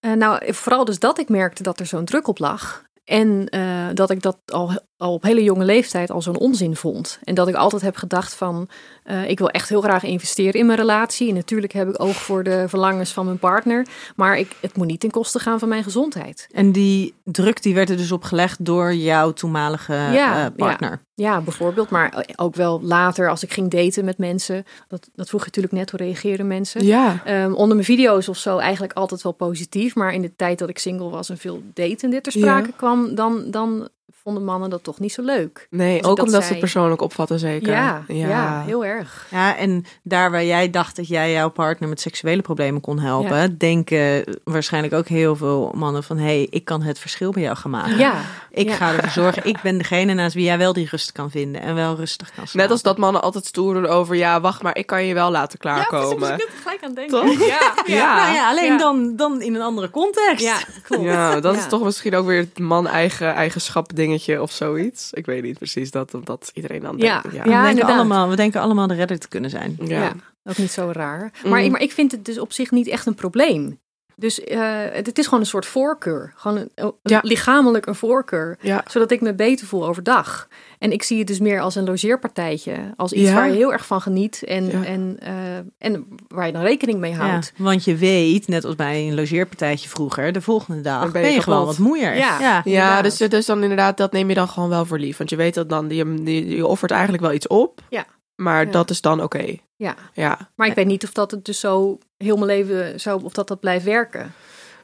Eh, 0.00 0.12
nou, 0.12 0.54
vooral 0.54 0.84
dus 0.84 0.98
dat 0.98 1.18
ik 1.18 1.28
merkte 1.28 1.62
dat 1.62 1.80
er 1.80 1.86
zo'n 1.86 2.04
druk 2.04 2.26
op 2.26 2.38
lag. 2.38 2.86
En 3.04 3.48
eh, 3.48 3.88
dat 3.94 4.10
ik 4.10 4.22
dat 4.22 4.38
al, 4.46 4.70
al 4.98 5.12
op 5.12 5.22
hele 5.22 5.42
jonge 5.42 5.64
leeftijd 5.64 6.10
al 6.10 6.22
zo'n 6.22 6.38
onzin 6.38 6.76
vond. 6.76 7.18
En 7.24 7.34
dat 7.34 7.48
ik 7.48 7.54
altijd 7.54 7.82
heb 7.82 7.96
gedacht 7.96 8.34
van, 8.34 8.68
eh, 9.04 9.28
ik 9.28 9.38
wil 9.38 9.50
echt 9.50 9.68
heel 9.68 9.80
graag 9.80 10.02
investeren 10.02 10.60
in 10.60 10.66
mijn 10.66 10.78
relatie. 10.78 11.28
En 11.28 11.34
natuurlijk 11.34 11.72
heb 11.72 11.88
ik 11.88 12.02
oog 12.02 12.16
voor 12.16 12.42
de 12.42 12.64
verlangens 12.68 13.12
van 13.12 13.24
mijn 13.24 13.38
partner. 13.38 13.86
Maar 14.16 14.38
ik, 14.38 14.56
het 14.60 14.76
moet 14.76 14.86
niet 14.86 15.00
ten 15.00 15.10
koste 15.10 15.38
gaan 15.38 15.58
van 15.58 15.68
mijn 15.68 15.82
gezondheid. 15.82 16.48
En 16.52 16.72
die 16.72 17.14
druk 17.24 17.62
die 17.62 17.74
werd 17.74 17.90
er 17.90 17.96
dus 17.96 18.12
opgelegd 18.12 18.64
door 18.64 18.94
jouw 18.94 19.32
toenmalige 19.32 19.92
Ja, 19.92 20.44
eh, 20.44 20.56
partner. 20.56 21.00
Ja, 21.14 21.40
bijvoorbeeld. 21.40 21.90
Maar 21.90 22.26
ook 22.36 22.54
wel 22.54 22.80
later 22.82 23.30
als 23.30 23.42
ik 23.42 23.52
ging 23.52 23.70
daten 23.70 24.04
met 24.04 24.18
mensen. 24.18 24.64
Dat, 24.88 25.10
dat 25.14 25.28
vroeg 25.28 25.40
je 25.40 25.46
natuurlijk 25.46 25.74
net, 25.74 25.90
hoe 25.90 26.00
reageren 26.00 26.46
mensen? 26.46 26.84
Ja. 26.84 27.22
Ehm, 27.24 27.52
onder 27.52 27.74
mijn 27.74 27.86
video's 27.86 28.28
of 28.28 28.36
zo 28.36 28.58
eigenlijk 28.58 28.92
altijd 28.92 29.22
wel 29.22 29.32
positief. 29.32 29.94
Maar 29.94 30.12
in 30.12 30.22
de 30.22 30.36
tijd 30.36 30.58
dat 30.58 30.68
ik 30.68 30.78
single 30.78 31.08
was 31.08 31.28
en 31.30 31.38
veel 31.38 31.62
daten 31.74 31.98
en 31.98 32.10
dit 32.10 32.22
ter 32.22 32.32
sprake 32.32 32.66
Ja. 32.66 32.72
kwam, 32.76 33.14
dan, 33.14 33.50
dan 33.50 33.88
vonden 34.28 34.44
mannen 34.44 34.70
dat 34.70 34.82
toch 34.84 34.98
niet 34.98 35.12
zo 35.12 35.22
leuk. 35.22 35.66
Nee, 35.70 35.96
ik 35.98 36.06
ook 36.06 36.16
dat 36.16 36.26
omdat 36.26 36.42
ze 36.44 36.48
het 36.50 36.58
persoonlijk 36.58 37.02
opvatten 37.02 37.38
zeker. 37.38 37.72
Ja, 37.72 38.02
ja. 38.08 38.62
heel 38.66 38.84
erg. 38.84 39.26
Ja, 39.30 39.56
en 39.56 39.84
daar 40.02 40.30
waar 40.30 40.44
jij 40.44 40.70
dacht 40.70 40.96
dat 40.96 41.08
jij 41.08 41.32
jouw 41.32 41.48
partner 41.50 41.88
met 41.88 42.00
seksuele 42.00 42.42
problemen 42.42 42.80
kon 42.80 42.98
helpen, 42.98 43.58
denken 43.58 44.24
waarschijnlijk 44.44 44.94
ook 44.94 45.08
heel 45.08 45.36
veel 45.36 45.72
mannen 45.76 46.02
van 46.04 46.16
hé, 46.18 46.24
hey, 46.24 46.46
ik 46.50 46.64
kan 46.64 46.82
het 46.82 46.98
verschil 46.98 47.30
bij 47.30 47.42
jou 47.42 47.56
gaan 47.56 47.70
maken. 47.70 47.96
Ja, 47.98 48.14
Ik 48.50 48.68
ja. 48.68 48.74
ga 48.74 48.92
ervoor 48.92 49.10
zorgen, 49.10 49.44
ik 49.44 49.60
ben 49.62 49.78
degene 49.78 50.14
naast 50.14 50.34
wie 50.34 50.44
jij 50.44 50.58
wel 50.58 50.72
die 50.72 50.88
rust 50.90 51.12
kan 51.12 51.30
vinden 51.30 51.62
en 51.62 51.74
wel 51.74 51.94
rustig 51.96 52.26
kan 52.26 52.34
slapen. 52.46 52.60
Net 52.60 52.70
als 52.70 52.82
dat 52.82 52.98
mannen 52.98 53.22
altijd 53.22 53.46
stoer 53.46 53.74
doen 53.74 53.86
over... 53.86 54.16
ja, 54.16 54.40
wacht 54.40 54.62
maar, 54.62 54.76
ik 54.76 54.86
kan 54.86 55.04
je 55.04 55.14
wel 55.14 55.30
laten 55.30 55.58
klaarkomen. 55.58 56.08
Ja, 56.28 56.34
precies, 56.36 56.44
ik 56.44 56.52
er 56.52 56.62
gelijk 56.62 56.82
aan 56.84 56.94
denken. 56.94 57.20
Toch? 57.20 57.46
Ja, 57.48 57.72
Ja. 57.86 58.16
Nou 58.24 58.34
ja, 58.34 58.48
alleen 58.48 58.72
Ja. 58.72 58.78
Dan, 58.78 59.16
dan 59.16 59.42
in 59.42 59.54
een 59.54 59.62
andere 59.62 59.90
context. 59.90 60.44
ja, 60.44 60.56
klopt. 60.82 61.02
Ja, 61.04 61.40
dat 61.40 61.54
Ja. 61.54 61.60
is 61.60 61.68
toch 61.68 61.82
misschien 61.82 62.14
ook 62.16 62.26
weer 62.26 62.38
het 62.38 62.58
man-eigen 62.58 63.34
eigenschap 63.34 63.94
dingetje 63.96 64.17
of 64.26 64.50
zoiets. 64.52 65.12
Ik 65.12 65.26
weet 65.26 65.42
niet 65.42 65.58
precies 65.58 65.90
dat, 65.90 66.14
dat 66.24 66.50
iedereen 66.54 66.80
dan 66.80 66.96
Ja. 66.98 67.20
denkt. 67.20 67.36
Ja. 67.36 67.42
we, 67.42 67.48
denken 67.50 67.68
inderdaad. 67.68 67.94
allemaal, 67.96 68.28
we 68.28 68.36
denken 68.36 68.60
allemaal 68.60 68.86
de 68.86 68.94
redder 68.94 69.18
te 69.18 69.28
kunnen 69.28 69.50
zijn. 69.50 69.76
Ja. 69.84 70.02
Ja. 70.02 70.12
Ook 70.44 70.56
niet 70.56 70.70
zo 70.70 70.90
raar. 70.92 71.32
Maar, 71.44 71.62
Mm. 71.62 71.70
maar 71.70 71.80
ik 71.80 71.92
vind 71.92 72.12
het 72.12 72.24
dus 72.24 72.38
op 72.38 72.52
zich 72.52 72.70
niet 72.70 72.86
echt 72.86 73.06
een 73.06 73.14
probleem. 73.14 73.80
Dus 74.20 74.44
eh, 74.44 74.60
het, 74.92 75.18
is 75.18 75.24
gewoon 75.24 75.40
een 75.40 75.46
soort 75.46 75.66
voorkeur. 75.66 76.32
Gewoon 76.36 76.56
een, 76.56 76.70
een- 76.74 76.92
Ja. 77.02 77.20
lichamelijk 77.22 77.86
een 77.86 77.94
voorkeur. 77.94 78.56
Ja. 78.60 78.84
Zodat 78.90 79.10
ik 79.10 79.20
me 79.20 79.34
beter 79.34 79.66
voel 79.66 79.86
overdag. 79.86 80.48
En 80.78 80.92
ik 80.92 81.02
zie 81.02 81.18
het 81.18 81.26
dus 81.26 81.38
meer 81.38 81.60
als 81.60 81.74
een 81.74 81.84
logeerpartijtje. 81.84 82.76
Als 82.96 83.12
iets 83.12 83.28
Ja. 83.28 83.34
waar 83.34 83.48
je 83.50 83.56
heel 83.56 83.72
erg 83.72 83.86
van 83.86 84.00
geniet. 84.00 84.42
En, 84.42 84.66
Ja. 84.70 84.84
en, 84.84 85.16
eh, 85.20 85.56
en 85.78 86.06
waar 86.28 86.46
je 86.46 86.52
dan 86.52 86.62
rekening 86.62 86.98
mee 86.98 87.10
Ja, 87.12 87.16
houdt. 87.16 87.52
want 87.56 87.84
je 87.84 87.96
weet, 87.96 88.48
net 88.48 88.64
als 88.64 88.74
bij 88.74 89.08
een 89.08 89.14
logeerpartijtje 89.14 89.88
vroeger, 89.88 90.32
de 90.32 90.40
volgende 90.42 90.80
dag 90.80 91.02
Dan 91.02 91.12
ben 91.12 91.22
ben 91.22 91.32
je, 91.32 91.42
gewoon 91.42 91.64
wat 91.66 91.78
moeier. 91.78 92.16
Ja. 92.16 92.62
ja. 92.64 93.02
Dus, 93.02 93.16
dus 93.16 93.46
dan 93.46 93.62
inderdaad, 93.62 93.96
dat 93.96 94.12
neem 94.12 94.28
je 94.28 94.34
dan 94.34 94.48
gewoon 94.48 94.68
wel 94.68 94.84
voor 94.84 94.98
lief. 94.98 95.16
Want 95.16 95.30
je 95.30 95.36
weet 95.36 95.54
dat 95.54 95.68
dan, 95.68 95.88
je, 95.88 96.22
je, 96.24 96.56
je 96.56 96.66
offert 96.66 96.90
eigenlijk 96.90 97.22
wel 97.22 97.32
iets 97.32 97.46
op. 97.46 97.80
Ja. 97.88 98.04
Maar 98.40 98.64
Ja. 98.66 98.70
dat 98.72 98.90
is 98.90 99.00
dan 99.00 99.22
oké. 99.22 99.56
Ja. 99.76 99.94
Ja. 100.12 100.38
Maar 100.54 100.66
ik 100.66 100.74
weet 100.74 100.86
niet 100.86 101.04
of 101.04 101.12
dat 101.12 101.30
het 101.30 101.44
dus 101.44 101.60
zo 101.60 101.98
heel 102.16 102.36
mijn 102.36 102.46
leven 102.46 103.00
zo, 103.00 103.20
of 103.22 103.32
dat 103.32 103.48
dat 103.48 103.60
blijft 103.60 103.84
werken. 103.84 104.32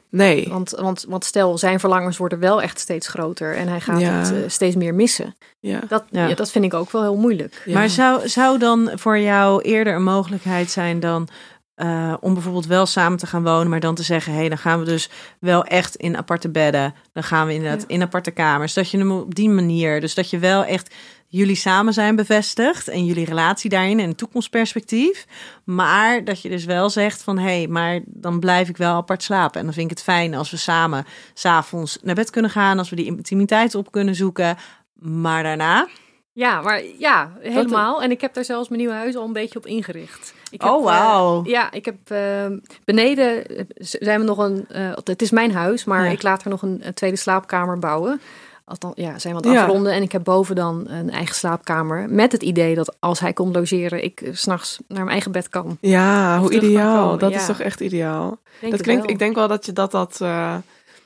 Nee. 0.09 0.47
Want, 0.49 0.69
want, 0.69 1.05
want 1.07 1.25
stel, 1.25 1.57
zijn 1.57 1.79
verlangens 1.79 2.17
worden 2.17 2.39
wel 2.39 2.61
echt 2.61 2.79
steeds 2.79 3.07
groter 3.07 3.55
en 3.55 3.67
hij 3.67 3.79
gaat 3.81 3.99
Ja. 3.99 4.11
het 4.11 4.31
eh, 4.31 4.37
steeds 4.47 4.75
meer 4.75 4.93
missen. 4.95 5.35
Ja. 5.59 5.79
Dat, 5.87 6.03
Ja. 6.11 6.27
ja. 6.27 6.35
dat 6.35 6.51
vind 6.51 6.65
ik 6.65 6.73
ook 6.73 6.91
wel 6.91 7.01
heel 7.01 7.15
moeilijk. 7.17 7.61
Ja. 7.65 7.73
Maar 7.73 7.89
zou, 7.89 8.27
zou 8.29 8.57
dan 8.59 8.91
voor 8.93 9.19
jou 9.19 9.61
eerder 9.61 9.95
een 9.95 10.03
mogelijkheid 10.03 10.71
zijn 10.71 10.99
dan 10.99 11.27
eh, 11.75 12.13
om 12.19 12.33
bijvoorbeeld 12.33 12.65
wel 12.65 12.85
samen 12.85 13.17
te 13.17 13.27
gaan 13.27 13.43
wonen, 13.43 13.69
maar 13.69 13.79
dan 13.79 13.95
te 13.95 14.03
zeggen, 14.03 14.33
hé, 14.33 14.39
hey, 14.39 14.49
dan 14.49 14.57
gaan 14.57 14.79
we 14.79 14.85
dus 14.85 15.09
wel 15.39 15.63
echt 15.63 15.95
in 15.95 16.17
aparte 16.17 16.49
bedden. 16.49 16.93
Dan 17.13 17.23
gaan 17.23 17.47
we 17.47 17.53
inderdaad 17.53 17.81
Ja. 17.81 17.87
in 17.87 18.01
aparte 18.01 18.31
kamers. 18.31 18.73
Dat 18.73 18.89
je 18.89 18.97
hem 18.97 19.11
op 19.11 19.35
die 19.35 19.49
manier, 19.49 20.01
dus 20.01 20.13
dat 20.13 20.29
je 20.29 20.37
wel 20.39 20.63
echt 20.65 20.93
jullie 21.27 21.55
samen 21.55 21.93
zijn 21.93 22.15
bevestigt 22.15 22.87
en 22.87 23.05
jullie 23.05 23.25
relatie 23.25 23.69
daarin 23.69 23.99
en 23.99 24.15
toekomstperspectief. 24.15 25.25
Maar 25.63 26.23
dat 26.23 26.41
je 26.41 26.49
dus 26.49 26.65
wel 26.65 26.89
zegt 26.89 27.23
van 27.23 27.37
hé, 27.37 27.43
hey, 27.57 27.67
maar 27.67 27.99
dan 28.05 28.39
blijf 28.39 28.69
ik 28.69 28.77
wel 28.77 28.95
apart 28.95 29.23
slapen. 29.23 29.59
En 29.59 29.65
dan 29.65 29.73
vind 29.73 29.91
ik 29.91 29.97
het 29.97 30.05
fijn 30.05 30.33
als 30.35 30.51
we 30.51 30.57
samen 30.57 31.05
s'avonds 31.33 31.97
naar 32.01 32.15
bed 32.15 32.29
kunnen 32.29 32.51
gaan, 32.51 32.77
als 32.77 32.89
we 32.89 32.95
die 32.95 33.05
intimiteit 33.05 33.75
op 33.75 33.91
kunnen 33.91 34.15
zoeken. 34.15 34.57
Maar 34.99 35.43
daarna. 35.43 35.87
Ja, 36.33 36.61
maar 36.61 36.81
ja, 36.99 37.31
helemaal. 37.39 38.03
En 38.03 38.11
ik 38.11 38.21
heb 38.21 38.33
daar 38.33 38.45
zelfs 38.45 38.69
mijn 38.69 38.81
nieuwe 38.81 38.95
huis 38.95 39.15
al 39.15 39.25
een 39.25 39.33
beetje 39.33 39.57
op 39.59 39.65
ingericht. 39.65 40.33
Ik 40.49 40.61
heb, 40.61 40.71
Oh, 40.71 40.83
wauw. 40.83 41.43
ja, 41.45 41.71
ik 41.71 41.85
heb 41.85 41.95
eh, 42.03 42.45
beneden 42.85 43.47
eh, 43.47 43.63
zijn 43.77 44.19
we 44.19 44.25
nog 44.25 44.37
een. 44.37 44.65
eh, 44.69 44.91
het 45.03 45.21
is 45.21 45.31
mijn 45.31 45.51
huis, 45.53 45.83
maar 45.85 46.05
Ja. 46.05 46.11
ik 46.11 46.21
laat 46.23 46.43
er 46.43 46.49
nog 46.49 46.61
een, 46.61 46.79
een 46.83 46.93
tweede 46.93 47.17
slaapkamer 47.17 47.79
bouwen. 47.79 48.21
Althans, 48.65 48.93
ja, 48.95 49.19
zijn 49.19 49.35
we 49.35 49.41
aan 49.41 49.55
het 49.55 49.83
Ja. 49.83 49.91
En 49.91 50.01
ik 50.01 50.11
heb 50.11 50.23
boven 50.23 50.55
dan 50.55 50.85
een 50.87 51.09
eigen 51.09 51.35
slaapkamer. 51.35 52.09
Met 52.09 52.31
het 52.31 52.43
idee 52.43 52.75
dat 52.75 52.95
als 52.99 53.19
hij 53.19 53.33
komt 53.33 53.55
logeren, 53.55 54.03
ik 54.03 54.21
eh, 54.21 54.33
's 54.33 54.39
s'nachts 54.41 54.77
naar 54.87 54.97
mijn 54.97 55.09
eigen 55.09 55.31
bed 55.31 55.49
kan. 55.49 55.77
Ja, 55.81 56.39
hoe 56.39 56.53
ideaal. 56.53 57.17
Dat 57.17 57.31
ja. 57.31 57.37
is 57.37 57.45
toch 57.45 57.59
echt 57.59 57.79
ideaal. 57.79 58.37
Denk 58.59 58.71
dat 58.71 58.81
klinkt, 58.81 59.01
wel. 59.01 59.11
ik 59.11 59.19
denk 59.19 59.35
wel 59.35 59.47
dat 59.47 59.65
je 59.65 59.73
dat, 59.73 59.91
dat 59.91 60.21
eh, 60.21 60.55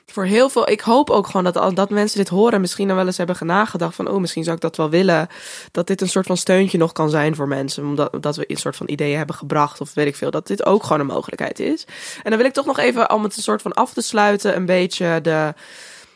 voor 0.06 0.24
heel 0.24 0.48
veel. 0.48 0.70
Ik 0.70 0.80
hoop 0.80 1.10
ook 1.10 1.26
gewoon 1.26 1.44
dat, 1.44 1.56
al- 1.56 1.74
dat 1.74 1.90
mensen 1.90 2.18
dit 2.18 2.28
horen. 2.28 2.52
en 2.52 2.60
Misschien 2.60 2.86
dan 2.86 2.96
wel 2.96 3.06
eens 3.06 3.16
hebben 3.16 3.46
nagedacht 3.46 3.94
van. 3.94 4.08
Oh, 4.08 4.20
misschien 4.20 4.44
zou 4.44 4.56
ik 4.56 4.62
dat 4.62 4.76
wel 4.76 4.90
willen. 4.90 5.28
Dat 5.70 5.86
dit 5.86 6.00
een 6.00 6.08
soort 6.08 6.26
van 6.26 6.36
steuntje 6.36 6.78
nog 6.78 6.92
kan 6.92 7.10
zijn 7.10 7.34
voor 7.34 7.48
mensen. 7.48 7.84
Omdat 7.84 8.16
dat 8.20 8.36
we 8.36 8.44
een 8.50 8.56
soort 8.56 8.76
van 8.76 8.88
ideeën 8.88 9.16
hebben 9.16 9.36
gebracht. 9.36 9.80
Of 9.80 9.94
weet 9.94 10.06
ik 10.06 10.16
veel. 10.16 10.30
Dat 10.30 10.46
dit 10.46 10.66
ook 10.66 10.82
gewoon 10.82 11.00
een 11.00 11.06
mogelijkheid 11.06 11.58
is. 11.58 11.84
En 12.22 12.30
dan 12.30 12.38
wil 12.38 12.48
ik 12.48 12.52
toch 12.52 12.66
nog 12.66 12.78
even, 12.78 13.12
om 13.12 13.22
het 13.22 13.36
een 13.36 13.42
soort 13.42 13.62
van 13.62 13.72
af 13.72 13.92
te 13.92 14.02
sluiten. 14.02 14.56
Een 14.56 14.66
beetje 14.66 15.20
de. 15.22 15.54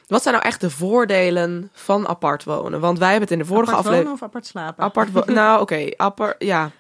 Wat 0.07 0.23
zijn 0.23 0.35
nou 0.35 0.47
echt 0.47 0.61
de 0.61 0.71
voordelen 0.71 1.71
van 1.73 2.09
apart 2.09 2.45
wonen? 2.45 2.81
Want 2.81 2.99
wij 2.99 3.11
hebben 3.11 3.29
het 3.29 3.39
in 3.39 3.43
de 3.43 3.45
vorige 3.45 3.71
apart 3.71 3.87
aflevering. 3.87 4.05
wonen 4.09 4.23
of 4.23 4.29
apart 4.29 4.47
slapen? 4.47 4.85
Apart 4.85 5.27
nou, 5.41 5.61
oké, 5.61 5.89
apart, 5.97 6.37
ja. 6.39 6.71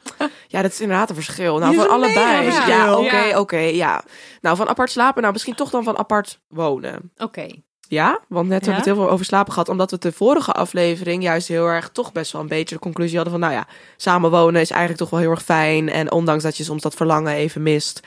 Ja, 0.48 0.62
dat 0.62 0.70
is 0.72 0.80
inderdaad 0.80 1.08
een 1.08 1.14
verschil. 1.14 1.58
Nou, 1.58 1.74
van 1.74 1.84
een 1.84 1.90
allebei. 1.90 2.44
Ja, 2.66 2.98
oké, 2.98 3.16
Ja. 3.16 3.38
oké, 3.40 3.58
ja. 3.58 4.02
Nou, 4.40 4.56
van 4.56 4.68
apart 4.68 4.90
slapen, 4.90 5.20
nou, 5.20 5.32
misschien 5.32 5.54
toch 5.54 5.70
dan 5.70 5.84
van 5.84 5.98
apart 5.98 6.40
wonen. 6.48 7.12
Oké. 7.16 7.46
Ja, 7.88 8.20
want 8.28 8.48
net 8.48 8.66
hebben 8.66 8.70
we 8.70 8.88
het 8.88 8.96
heel 8.98 9.04
veel 9.04 9.12
over 9.12 9.24
slapen 9.24 9.52
gehad, 9.52 9.68
omdat 9.68 9.90
we 9.90 9.98
de 9.98 10.12
vorige 10.12 10.52
aflevering 10.52 11.22
juist 11.22 11.48
heel 11.48 11.66
erg 11.66 11.88
toch 11.88 12.12
best 12.12 12.32
wel 12.32 12.40
een 12.42 12.48
beetje 12.48 12.74
de 12.74 12.80
conclusie 12.80 13.14
hadden 13.16 13.32
van, 13.32 13.42
nou 13.42 13.52
ja, 13.52 13.66
samenwonen 13.96 14.60
is 14.60 14.70
eigenlijk 14.70 15.00
toch 15.00 15.10
wel 15.10 15.20
heel 15.20 15.30
erg 15.30 15.42
fijn. 15.42 15.88
En 15.88 16.12
ondanks 16.12 16.42
dat 16.42 16.56
je 16.56 16.64
soms 16.64 16.82
dat 16.82 16.94
verlangen 16.94 17.32
even 17.34 17.62
mist, 17.62 18.00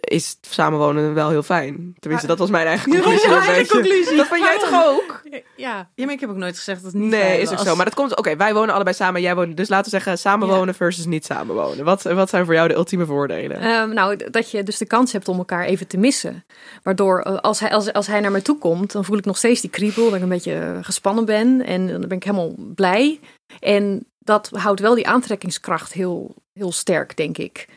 is 0.00 0.38
samenwonen 0.40 1.14
wel 1.14 1.30
heel 1.30 1.42
fijn. 1.42 1.94
Tenminste, 1.98 2.26
dat 2.26 2.38
was 2.38 2.50
mijn 2.50 2.66
eigen 2.66 2.90
conclusie. 2.90 3.30
een 3.30 3.82
beetje. 3.82 4.16
Dat 4.16 4.26
vond 4.26 4.40
jij 4.40 4.58
toch 4.58 4.84
ook? 4.84 5.22
Ja. 5.56 5.90
Ja, 5.94 6.04
maar 6.04 6.14
ik 6.14 6.20
heb 6.20 6.30
ook 6.30 6.36
nooit 6.36 6.56
gezegd 6.56 6.82
dat 6.82 6.92
het 6.92 7.00
niet 7.00 7.10
Nee, 7.10 7.20
fijn 7.20 7.40
is 7.40 7.50
ook 7.50 7.58
zo. 7.58 7.76
Maar 7.76 7.84
dat 7.84 7.94
komt. 7.94 8.16
Oké, 8.16 8.36
wij 8.36 8.54
wonen 8.54 8.74
allebei 8.74 8.96
samen. 8.96 9.20
Jij 9.20 9.34
woont. 9.34 9.56
Dus 9.56 9.68
laten 9.68 9.84
we 9.84 9.90
zeggen 9.90 10.18
samenwonen 10.18 10.74
versus 10.74 11.06
niet 11.06 11.24
samenwonen. 11.24 11.84
Wat, 11.84 12.02
wat 12.02 12.28
zijn 12.28 12.44
voor 12.44 12.54
jou 12.54 12.68
de 12.68 12.74
ultieme 12.74 13.06
voordelen? 13.06 13.60
Ehm, 13.60 13.94
nou, 13.94 14.30
dat 14.30 14.50
je 14.50 14.62
dus 14.62 14.78
de 14.78 14.86
kans 14.86 15.12
hebt 15.12 15.28
om 15.28 15.38
elkaar 15.38 15.64
even 15.64 15.86
te 15.86 15.96
missen. 15.96 16.44
Waardoor 16.82 17.20
eh, 17.20 17.36
als 17.36 17.60
hij, 17.60 17.70
als, 17.70 17.92
als 17.92 18.06
hij 18.06 18.20
naar 18.20 18.30
mij 18.30 18.40
toe 18.40 18.58
komt, 18.58 18.92
dan 18.92 19.04
voel 19.04 19.18
ik 19.18 19.24
nog 19.24 19.36
steeds 19.36 19.60
die 19.60 19.70
kriebel. 19.70 20.04
Dat 20.04 20.14
ik 20.14 20.22
een 20.22 20.28
beetje 20.28 20.54
eh, 20.54 20.78
gespannen 20.80 21.24
ben. 21.24 21.64
En 21.64 21.86
dan 21.86 22.00
ben 22.00 22.16
ik 22.16 22.24
helemaal 22.24 22.54
blij. 22.74 23.20
En 23.60 24.06
dat 24.18 24.50
houdt 24.52 24.80
wel 24.80 24.94
die 24.94 25.08
aantrekkingskracht 25.08 25.92
heel, 25.92 26.34
heel 26.52 26.72
sterk, 26.72 27.16
denk 27.16 27.38
ik. 27.38 27.68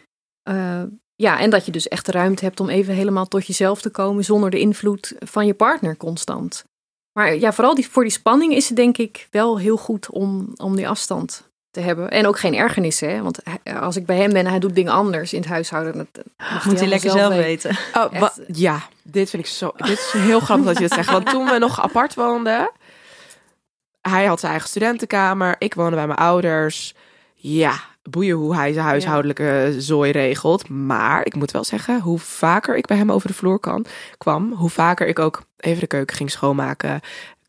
Eh, 0.44 0.84
ja, 1.20 1.40
en 1.40 1.50
dat 1.50 1.66
je 1.66 1.72
dus 1.72 1.88
echt 1.88 2.06
de 2.06 2.12
ruimte 2.12 2.44
hebt 2.46 2.60
om 2.60 2.70
even 2.70 2.94
helemaal 2.94 3.28
tot 3.28 3.48
jezelf 3.48 3.82
te 3.82 3.90
komen 3.90 4.24
zonder 4.24 4.50
de 4.50 4.60
invloed 4.60 5.14
van 5.20 5.46
je 5.46 5.54
partner 5.54 5.98
constant. 5.98 6.64
Maar 7.14 7.36
ja, 7.36 7.54
vooral 7.54 7.76
die, 7.76 7.88
voor 7.90 8.04
die 8.04 8.12
spanning 8.12 8.54
is 8.54 8.68
het 8.68 8.78
denk 8.78 8.98
ik 8.98 9.28
wel 9.32 9.60
heel 9.60 9.78
goed 9.78 10.10
om, 10.10 10.54
om 10.56 10.76
die 10.76 10.88
afstand 10.88 11.50
te 11.72 11.80
hebben. 11.80 12.10
En 12.12 12.28
ook 12.28 12.40
geen 12.40 12.56
ergernissen, 12.56 13.10
hè? 13.10 13.22
want 13.22 13.40
hij- 13.44 13.76
als 13.80 13.96
ik 13.96 14.06
bij 14.06 14.18
hem 14.18 14.30
ben 14.34 14.46
en 14.46 14.50
hij 14.52 14.60
doet 14.60 14.76
dingen 14.76 14.92
anders 14.94 15.34
in 15.34 15.40
het 15.40 15.50
huishouden, 15.50 15.94
dat 15.98 16.08
dat 16.14 16.26
Moet 16.66 16.80
hij 16.80 16.88
lekker 16.88 17.12
zelf 17.12 17.34
weten. 17.34 17.78
Oh, 17.94 18.20
wa- 18.20 18.34
ja, 18.48 18.82
dit 19.04 19.30
vind 19.30 19.44
ik 19.44 19.50
zo. 19.50 19.72
Dit 19.78 19.98
is 20.00 20.12
heel 20.12 20.40
grappig 20.40 20.66
dat 20.66 20.76
je 20.76 20.82
dit 20.82 20.92
zegt. 20.94 21.12
Want 21.12 21.26
toen 21.30 21.46
we 21.46 21.58
nog 21.58 21.82
apart 21.82 22.14
woonden, 22.16 22.72
hij 24.02 24.26
had 24.26 24.40
zijn 24.40 24.52
eigen 24.52 24.70
studentenkamer. 24.70 25.56
Ik 25.60 25.74
woonde 25.74 25.96
bij 25.96 26.08
mijn 26.08 26.20
ouders. 26.20 26.94
Ja, 27.36 27.80
boeien 28.10 28.36
hoe 28.36 28.56
hij 28.56 28.74
zijn 28.74 28.86
huishoudelijke 28.86 29.76
zooi 29.78 30.12
regelt. 30.12 30.70
Maar 30.70 31.26
ik 31.26 31.36
moet 31.36 31.52
wel 31.52 31.64
zeggen, 31.64 32.02
hoe 32.02 32.20
vaker 32.20 32.78
ik 32.78 32.86
bij 32.86 32.98
hem 32.98 33.12
over 33.12 33.28
de 33.28 33.34
vloer 33.34 33.60
kan, 33.60 33.86
kwam, 34.18 34.54
hoe 34.54 34.70
vaker 34.70 35.08
ik 35.08 35.20
ook 35.20 35.42
even 35.58 35.80
de 35.80 35.88
keuken 35.88 36.16
ging 36.16 36.32
schoonmaken. 36.32 37.00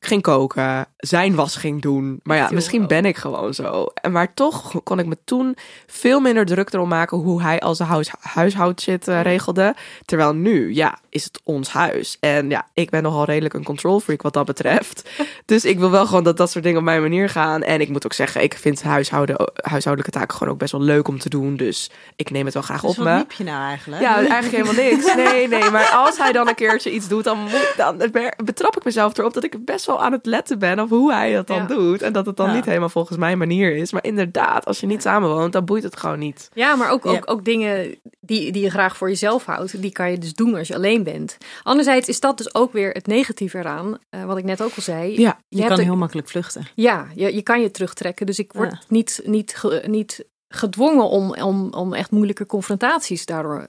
Ging 0.00 0.22
koken, 0.22 0.86
zijn 0.98 1.34
was 1.34 1.56
ging 1.56 1.82
doen. 1.82 2.20
Maar 2.22 2.36
ja, 2.36 2.48
misschien 2.52 2.86
ben 2.86 3.04
ik 3.04 3.16
gewoon 3.16 3.54
zo. 3.54 3.86
En 3.94 4.12
maar 4.12 4.34
toch 4.34 4.82
kon 4.82 4.98
ik 4.98 5.06
me 5.06 5.18
toen 5.24 5.56
veel 5.86 6.20
minder 6.20 6.46
druk 6.46 6.72
erom 6.72 6.88
maken 6.88 7.18
hoe 7.18 7.42
hij 7.42 7.60
al 7.60 7.74
zijn 7.74 7.88
huis, 7.88 8.10
huishoudshit 8.20 9.08
eh, 9.08 9.22
regelde. 9.22 9.74
Terwijl 10.04 10.34
nu, 10.34 10.74
ja, 10.74 10.98
is 11.08 11.24
het 11.24 11.40
ons 11.44 11.68
huis. 11.68 12.16
En 12.20 12.50
ja, 12.50 12.66
ik 12.74 12.90
ben 12.90 13.02
nogal 13.02 13.24
redelijk 13.24 13.54
een 13.54 13.64
control 13.64 14.00
freak 14.00 14.22
wat 14.22 14.32
dat 14.32 14.46
betreft. 14.46 15.08
Dus 15.44 15.64
ik 15.64 15.78
wil 15.78 15.90
wel 15.90 16.06
gewoon 16.06 16.24
dat 16.24 16.36
dat 16.36 16.50
soort 16.50 16.64
dingen 16.64 16.78
op 16.78 16.84
mijn 16.84 17.02
manier 17.02 17.28
gaan. 17.28 17.62
En 17.62 17.80
ik 17.80 17.88
moet 17.88 18.04
ook 18.04 18.12
zeggen, 18.12 18.42
ik 18.42 18.54
vind 18.54 18.82
huishouden, 18.82 19.52
huishoudelijke 19.54 20.18
taken 20.18 20.36
gewoon 20.36 20.52
ook 20.52 20.58
best 20.58 20.72
wel 20.72 20.80
leuk 20.80 21.08
om 21.08 21.18
te 21.18 21.28
doen. 21.28 21.56
Dus 21.56 21.90
ik 22.16 22.30
neem 22.30 22.44
het 22.44 22.54
wel 22.54 22.62
graag 22.62 22.80
Dus 22.80 22.90
op 22.90 22.96
wat 22.96 23.06
me. 23.06 23.16
liep 23.16 23.32
je 23.32 23.44
nou 23.44 23.62
eigenlijk? 23.62 24.02
Ja, 24.02 24.16
eigenlijk 24.16 24.50
helemaal 24.50 24.84
niks. 24.84 25.14
Nee, 25.14 25.48
nee. 25.48 25.70
Maar 25.70 25.86
als 25.86 26.18
hij 26.18 26.32
dan 26.32 26.48
een 26.48 26.54
keertje 26.54 26.90
iets 26.90 27.08
doet, 27.08 27.24
dan, 27.24 27.38
moet, 27.38 27.74
dan 27.76 27.96
betrap 28.44 28.76
ik 28.76 28.84
mezelf 28.84 29.18
erop 29.18 29.34
dat 29.34 29.44
ik 29.44 29.64
best 29.64 29.86
wel 29.86 30.02
aan 30.02 30.12
het 30.12 30.26
letten 30.26 30.58
ben 30.58 30.80
hoe 30.88 31.12
hij 31.12 31.32
dat 31.32 31.46
dan 31.46 31.56
Ja. 31.56 31.66
doet. 31.66 32.02
En 32.02 32.12
dat 32.12 32.26
het 32.26 32.36
dan 32.36 32.48
Ja. 32.48 32.54
niet 32.54 32.64
helemaal 32.64 32.88
volgens 32.88 33.18
mijn 33.18 33.38
manier 33.38 33.76
is. 33.76 33.92
Maar 33.92 34.04
inderdaad, 34.04 34.64
als 34.66 34.80
je 34.80 34.86
niet 34.86 35.02
samenwoont, 35.02 35.52
dan 35.52 35.64
boeit 35.64 35.82
het 35.82 35.96
gewoon 35.96 36.18
niet. 36.18 36.48
Ja, 36.54 36.76
maar 36.76 36.90
ook, 36.90 37.04
Ja. 37.04 37.10
ook, 37.10 37.30
ook 37.30 37.44
dingen 37.44 37.98
die, 38.20 38.52
die 38.52 38.62
je 38.62 38.70
graag 38.70 38.96
voor 38.96 39.08
jezelf 39.08 39.44
houdt, 39.44 39.82
die 39.82 39.92
kan 39.92 40.10
je 40.10 40.18
dus 40.18 40.34
doen 40.34 40.54
als 40.54 40.68
je 40.68 40.74
alleen 40.74 41.02
bent. 41.02 41.36
Anderzijds 41.62 42.08
is 42.08 42.20
dat 42.20 42.36
dus 42.38 42.54
ook 42.54 42.72
weer 42.72 42.90
het 42.90 43.06
negatieve 43.06 43.58
eraan, 43.58 43.98
eh, 44.10 44.24
wat 44.24 44.38
ik 44.38 44.44
net 44.44 44.62
ook 44.62 44.72
al 44.76 44.82
zei. 44.82 45.20
Ja, 45.20 45.38
Je, 45.48 45.66
kan 45.66 45.78
heel 45.78 45.96
makkelijk 45.96 46.28
vluchten. 46.28 46.66
Ja, 46.74 47.06
je, 47.14 47.34
je 47.34 47.42
kan 47.42 47.60
je 47.60 47.70
terugtrekken. 47.70 48.26
Dus 48.26 48.38
ik 48.38 48.52
word 48.52 48.70
Ja. 48.72 48.78
niet, 48.88 49.20
niet, 49.24 49.56
ge- 49.56 49.82
niet 49.86 50.24
gedwongen 50.48 51.08
om, 51.08 51.34
om, 51.34 51.72
om 51.72 51.94
echt 51.94 52.10
moeilijke 52.10 52.46
confrontaties 52.46 53.26
daardoor 53.26 53.68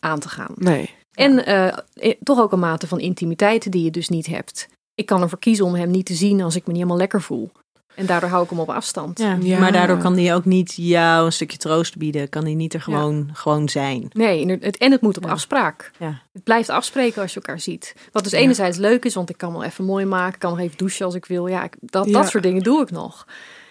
aan 0.00 0.18
te 0.20 0.28
gaan. 0.28 0.52
Nee. 0.54 0.90
En 1.12 1.46
eh, 1.46 1.66
eh, 1.66 2.14
toch 2.22 2.38
ook 2.40 2.52
een 2.52 2.58
mate 2.58 2.86
van 2.86 3.00
intimiteit 3.00 3.72
die 3.72 3.84
je 3.84 3.90
dus 3.90 4.08
niet 4.08 4.26
hebt. 4.26 4.68
Ik 4.94 5.06
kan 5.06 5.22
ervoor 5.22 5.38
kiezen 5.38 5.64
om 5.64 5.74
hem 5.74 5.90
niet 5.90 6.06
te 6.06 6.14
zien 6.14 6.42
als 6.42 6.54
ik 6.56 6.60
me 6.62 6.68
niet 6.68 6.76
helemaal 6.76 6.98
lekker 6.98 7.22
voel. 7.22 7.50
En 7.94 8.06
daardoor 8.06 8.28
hou 8.30 8.44
ik 8.44 8.50
hem 8.50 8.58
op 8.58 8.70
afstand. 8.70 9.18
Ja, 9.18 9.38
Ja. 9.40 9.58
Maar 9.58 9.72
daardoor 9.72 9.96
kan 9.98 10.16
hij 10.18 10.34
ook 10.34 10.44
niet 10.44 10.72
jou 10.76 11.26
een 11.26 11.32
stukje 11.32 11.56
troost 11.56 11.96
bieden. 11.96 12.28
Kan 12.28 12.44
hij 12.44 12.54
niet 12.54 12.74
er 12.74 12.80
gewoon, 12.80 13.28
gewoon 13.32 13.68
zijn. 13.68 14.08
Nee, 14.12 14.42
en 14.42 14.48
het, 14.60 14.76
en 14.76 14.92
het 14.92 15.00
moet 15.00 15.16
op 15.16 15.24
Ja. 15.24 15.30
afspraak. 15.30 15.90
Ja. 15.98 16.22
Het 16.32 16.44
blijft 16.44 16.68
afspreken 16.68 17.22
als 17.22 17.30
je 17.34 17.40
elkaar 17.40 17.60
ziet. 17.60 17.94
Wat 18.12 18.22
dus 18.22 18.32
Ja. 18.32 18.38
enerzijds 18.38 18.78
leuk 18.78 19.04
is, 19.04 19.14
want 19.14 19.30
ik 19.30 19.36
kan 19.36 19.52
wel 19.52 19.64
even 19.64 19.84
mooi 19.84 20.04
maken. 20.04 20.34
Ik 20.34 20.38
kan 20.40 20.50
nog 20.50 20.60
even 20.60 20.76
douchen 20.78 21.04
als 21.04 21.14
ik 21.14 21.26
wil. 21.26 21.46
Ja, 21.46 21.62
ik- 21.64 21.76
dat, 21.80 22.06
Ja. 22.06 22.12
dat 22.12 22.28
soort 22.28 22.42
dingen 22.42 22.62
doe 22.62 22.82
ik 22.82 22.90
nog. 22.90 23.26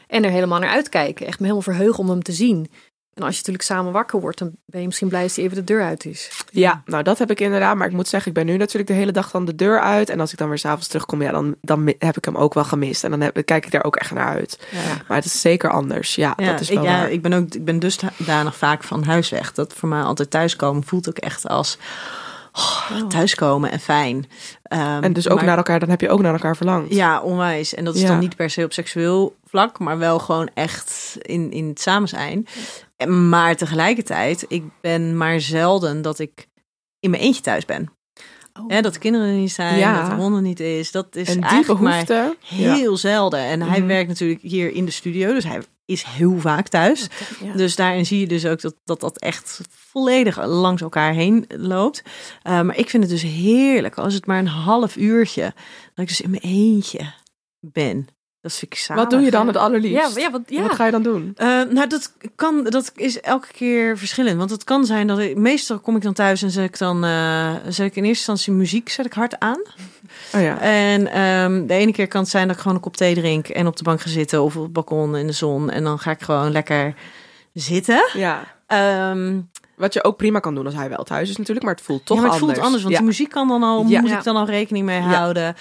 En 0.07 0.23
er 0.23 0.31
helemaal 0.31 0.59
naar 0.59 0.69
uitkijken. 0.69 1.25
Echt 1.25 1.39
me 1.39 1.43
helemaal 1.45 1.73
verheugen 1.73 1.99
om 1.99 2.09
hem 2.09 2.23
te 2.23 2.31
zien. 2.31 2.69
En 3.13 3.23
als 3.23 3.31
je 3.31 3.37
natuurlijk 3.37 3.65
samen 3.65 3.91
wakker 3.91 4.19
wordt, 4.19 4.37
dan 4.37 4.51
ben 4.65 4.79
je 4.79 4.85
misschien 4.85 5.07
blij 5.07 5.23
als 5.23 5.35
hij 5.35 5.45
even 5.45 5.57
de 5.57 5.63
deur 5.63 5.83
uit 5.83 6.05
is. 6.05 6.43
Ja, 6.51 6.81
nou 6.85 7.03
dat 7.03 7.17
heb 7.17 7.31
ik 7.31 7.39
inderdaad. 7.39 7.75
Maar 7.75 7.87
ik 7.87 7.93
moet 7.93 8.07
zeggen, 8.07 8.29
ik 8.29 8.37
ben 8.37 8.45
nu 8.45 8.57
natuurlijk 8.57 8.87
de 8.87 8.97
hele 8.97 9.11
dag 9.11 9.31
dan 9.31 9.45
de 9.45 9.55
deur 9.55 9.79
uit. 9.79 10.09
En 10.09 10.19
als 10.19 10.31
ik 10.31 10.37
dan 10.37 10.49
weer 10.49 10.57
s'avonds 10.57 10.87
terugkom, 10.87 11.21
ja, 11.21 11.31
dan, 11.31 11.55
dan 11.61 11.93
heb 11.97 12.17
ik 12.17 12.25
hem 12.25 12.35
ook 12.35 12.53
wel 12.53 12.63
gemist. 12.63 13.03
En 13.03 13.09
dan 13.09 13.21
heb, 13.21 13.41
kijk 13.45 13.65
ik 13.65 13.71
daar 13.71 13.83
ook 13.83 13.95
echt 13.95 14.11
naar 14.11 14.27
uit. 14.27 14.67
Ja. 14.71 14.79
Maar 15.07 15.17
het 15.17 15.25
is 15.25 15.41
zeker 15.41 15.71
anders. 15.71 16.15
Ja, 16.15 16.33
Ja, 16.37 16.51
dat 16.51 16.59
is 16.59 16.69
ik, 16.69 16.75
wel 16.75 16.85
ja, 16.85 16.97
waar. 16.97 17.11
ik 17.11 17.21
ben 17.21 17.33
ook 17.33 17.53
ik 17.53 17.65
ben 17.65 17.79
dusdanig 17.79 18.57
vaak 18.57 18.83
van 18.83 19.03
huis 19.03 19.29
weg. 19.29 19.53
Dat 19.53 19.73
voor 19.73 19.89
mij 19.89 20.01
altijd 20.01 20.29
thuiskomen 20.29 20.83
voelt 20.83 21.09
ook 21.09 21.17
echt 21.17 21.47
als 21.47 21.77
oh, 22.53 23.07
thuiskomen 23.07 23.71
en 23.71 23.79
fijn. 23.79 24.27
Ehm, 24.73 25.03
En 25.03 25.13
dus 25.13 25.29
ook 25.29 25.35
maar- 25.37 25.45
naar 25.45 25.57
elkaar, 25.57 25.79
dan 25.79 25.89
heb 25.89 26.01
je 26.01 26.09
ook 26.09 26.21
naar 26.21 26.33
elkaar 26.33 26.55
verlangd. 26.55 26.93
Ja, 26.93 27.21
onwijs. 27.21 27.73
En 27.73 27.85
dat 27.85 27.95
is 27.95 28.01
Ja. 28.01 28.07
dan 28.07 28.19
niet 28.19 28.35
per 28.35 28.49
se 28.49 28.63
op 28.63 28.73
seksueel 28.73 29.35
vlak, 29.45 29.79
maar 29.79 29.97
wel 29.97 30.19
gewoon 30.19 30.49
echt 30.53 31.17
in, 31.21 31.51
in 31.51 31.67
het 31.67 31.81
samen 31.81 32.07
zijn. 32.07 32.47
En- 32.97 33.29
Maar 33.29 33.55
tegelijkertijd, 33.55 34.45
ik 34.47 34.63
ben 34.81 35.17
maar 35.17 35.39
zelden 35.39 36.01
dat 36.01 36.19
ik 36.19 36.47
in 36.99 37.09
mijn 37.09 37.21
eentje 37.23 37.41
thuis 37.41 37.65
ben. 37.65 37.91
Hè, 38.67 38.81
dat 38.81 38.93
de 38.93 38.99
kinderen 38.99 39.27
er 39.27 39.33
niet 39.33 39.51
zijn, 39.51 39.77
Ja. 39.77 40.01
dat 40.01 40.09
de 40.09 40.15
honden 40.21 40.43
niet 40.43 40.59
is. 40.59 40.91
Dat 40.91 41.15
is 41.15 41.27
en 41.27 41.33
die 41.41 41.49
eigenlijk 41.49 41.81
maar 41.81 42.05
behoefte. 42.05 42.37
ja. 42.55 42.73
heel 42.73 42.97
zelden. 42.97 43.39
En 43.39 43.61
hij 43.61 43.79
Mhm. 43.79 43.87
werkt 43.87 44.07
natuurlijk 44.07 44.41
hier 44.41 44.73
in 44.73 44.85
de 44.85 44.91
studio, 44.91 45.33
dus 45.33 45.43
hij 45.43 45.61
is 45.85 46.03
heel 46.03 46.39
vaak 46.39 46.67
thuis. 46.67 47.07
Ja. 47.43 47.53
Dus 47.53 47.75
daarin 47.75 48.05
zie 48.05 48.19
je 48.19 48.27
dus 48.27 48.45
ook 48.45 48.61
dat 48.61 48.75
dat, 48.83 48.99
dat 48.99 49.19
echt 49.19 49.61
volledig 49.69 50.45
langs 50.45 50.81
elkaar 50.81 51.13
heen 51.13 51.45
loopt. 51.47 52.03
Uh, 52.43 52.61
maar 52.61 52.77
ik 52.77 52.89
vind 52.89 53.03
het 53.03 53.11
dus 53.11 53.21
heerlijk 53.21 53.97
als 53.97 54.13
het 54.13 54.25
maar 54.25 54.39
een 54.39 54.47
half 54.47 54.95
uurtje, 54.95 55.53
dat 55.93 56.03
ik 56.03 56.07
dus 56.07 56.21
in 56.21 56.29
mijn 56.29 56.43
eentje 56.43 57.13
ben. 57.59 58.07
Dat 58.41 58.53
vind 58.53 58.73
ik 58.73 58.77
zalig. 58.77 59.03
Wat 59.03 59.11
doe 59.11 59.21
je 59.21 59.31
dan 59.31 59.47
het 59.47 59.55
allerliefst? 59.55 60.15
Ja, 60.15 60.21
ja, 60.21 60.31
wat, 60.31 60.41
ja. 60.45 60.61
Wat 60.61 60.75
ga 60.75 60.85
je 60.85 60.91
dan 60.91 61.03
doen? 61.03 61.35
Uh, 61.37 61.47
nou, 61.63 61.87
dat 61.87 62.13
kan, 62.35 62.63
dat 62.63 62.91
is 62.95 63.21
elke 63.21 63.47
keer 63.51 63.97
verschillend. 63.97 64.37
Want 64.37 64.49
het 64.49 64.63
kan 64.63 64.85
zijn 64.85 65.07
dat 65.07 65.19
ik, 65.19 65.37
meestal 65.37 65.79
kom 65.79 65.95
ik 65.95 66.01
dan 66.01 66.13
thuis 66.13 66.41
en 66.41 66.51
zet 66.51 66.65
ik 66.65 66.77
dan, 66.77 67.05
uh, 67.05 67.55
zet 67.67 67.85
ik 67.85 67.95
in 67.95 68.03
eerste 68.03 68.31
instantie 68.31 68.53
muziek, 68.53 68.89
zet 68.89 69.05
ik 69.05 69.13
hard 69.13 69.39
aan. 69.39 69.61
Oh 70.35 70.41
ja. 70.41 70.59
En 70.59 71.07
ehm, 71.11 71.65
de 71.67 71.73
ene 71.73 71.91
keer 71.91 72.07
kan 72.07 72.21
het 72.21 72.29
zijn 72.29 72.47
dat 72.47 72.55
ik 72.55 72.61
gewoon 72.61 72.77
een 72.77 72.83
kop 72.83 72.97
thee 72.97 73.13
drink 73.15 73.47
en 73.47 73.67
op 73.67 73.75
de 73.75 73.83
bank 73.83 74.01
ga 74.01 74.09
zitten 74.09 74.43
of 74.43 74.55
op 74.55 74.63
het 74.63 74.73
balkon 74.73 75.15
in 75.17 75.27
de 75.27 75.33
zon. 75.33 75.69
En 75.69 75.83
dan 75.83 75.99
ga 75.99 76.11
ik 76.11 76.21
gewoon 76.21 76.51
lekker 76.51 76.93
zitten. 77.53 78.09
ja. 78.13 78.43
Ehm, 78.67 79.39
Wat 79.75 79.93
je 79.93 80.03
ook 80.03 80.17
prima 80.17 80.39
kan 80.39 80.55
doen 80.55 80.65
als 80.65 80.75
hij 80.75 80.89
wel 80.89 81.03
thuis 81.03 81.29
is 81.29 81.37
natuurlijk, 81.37 81.65
maar 81.65 81.75
het 81.75 81.83
voelt 81.83 82.05
toch 82.05 82.17
ja, 82.17 82.23
maar 82.23 82.31
het 82.31 82.41
anders. 82.41 82.55
voelt 82.57 82.65
anders, 82.65 82.83
want 82.83 82.95
ja. 82.95 83.01
de 83.01 83.07
muziek 83.09 83.29
kan 83.29 83.47
dan 83.47 83.63
al, 83.63 83.85
Ja. 83.87 84.01
moet 84.01 84.11
ik 84.11 84.23
dan 84.23 84.35
al 84.35 84.45
rekening 84.45 84.85
mee 84.85 84.99
houden. 84.99 85.55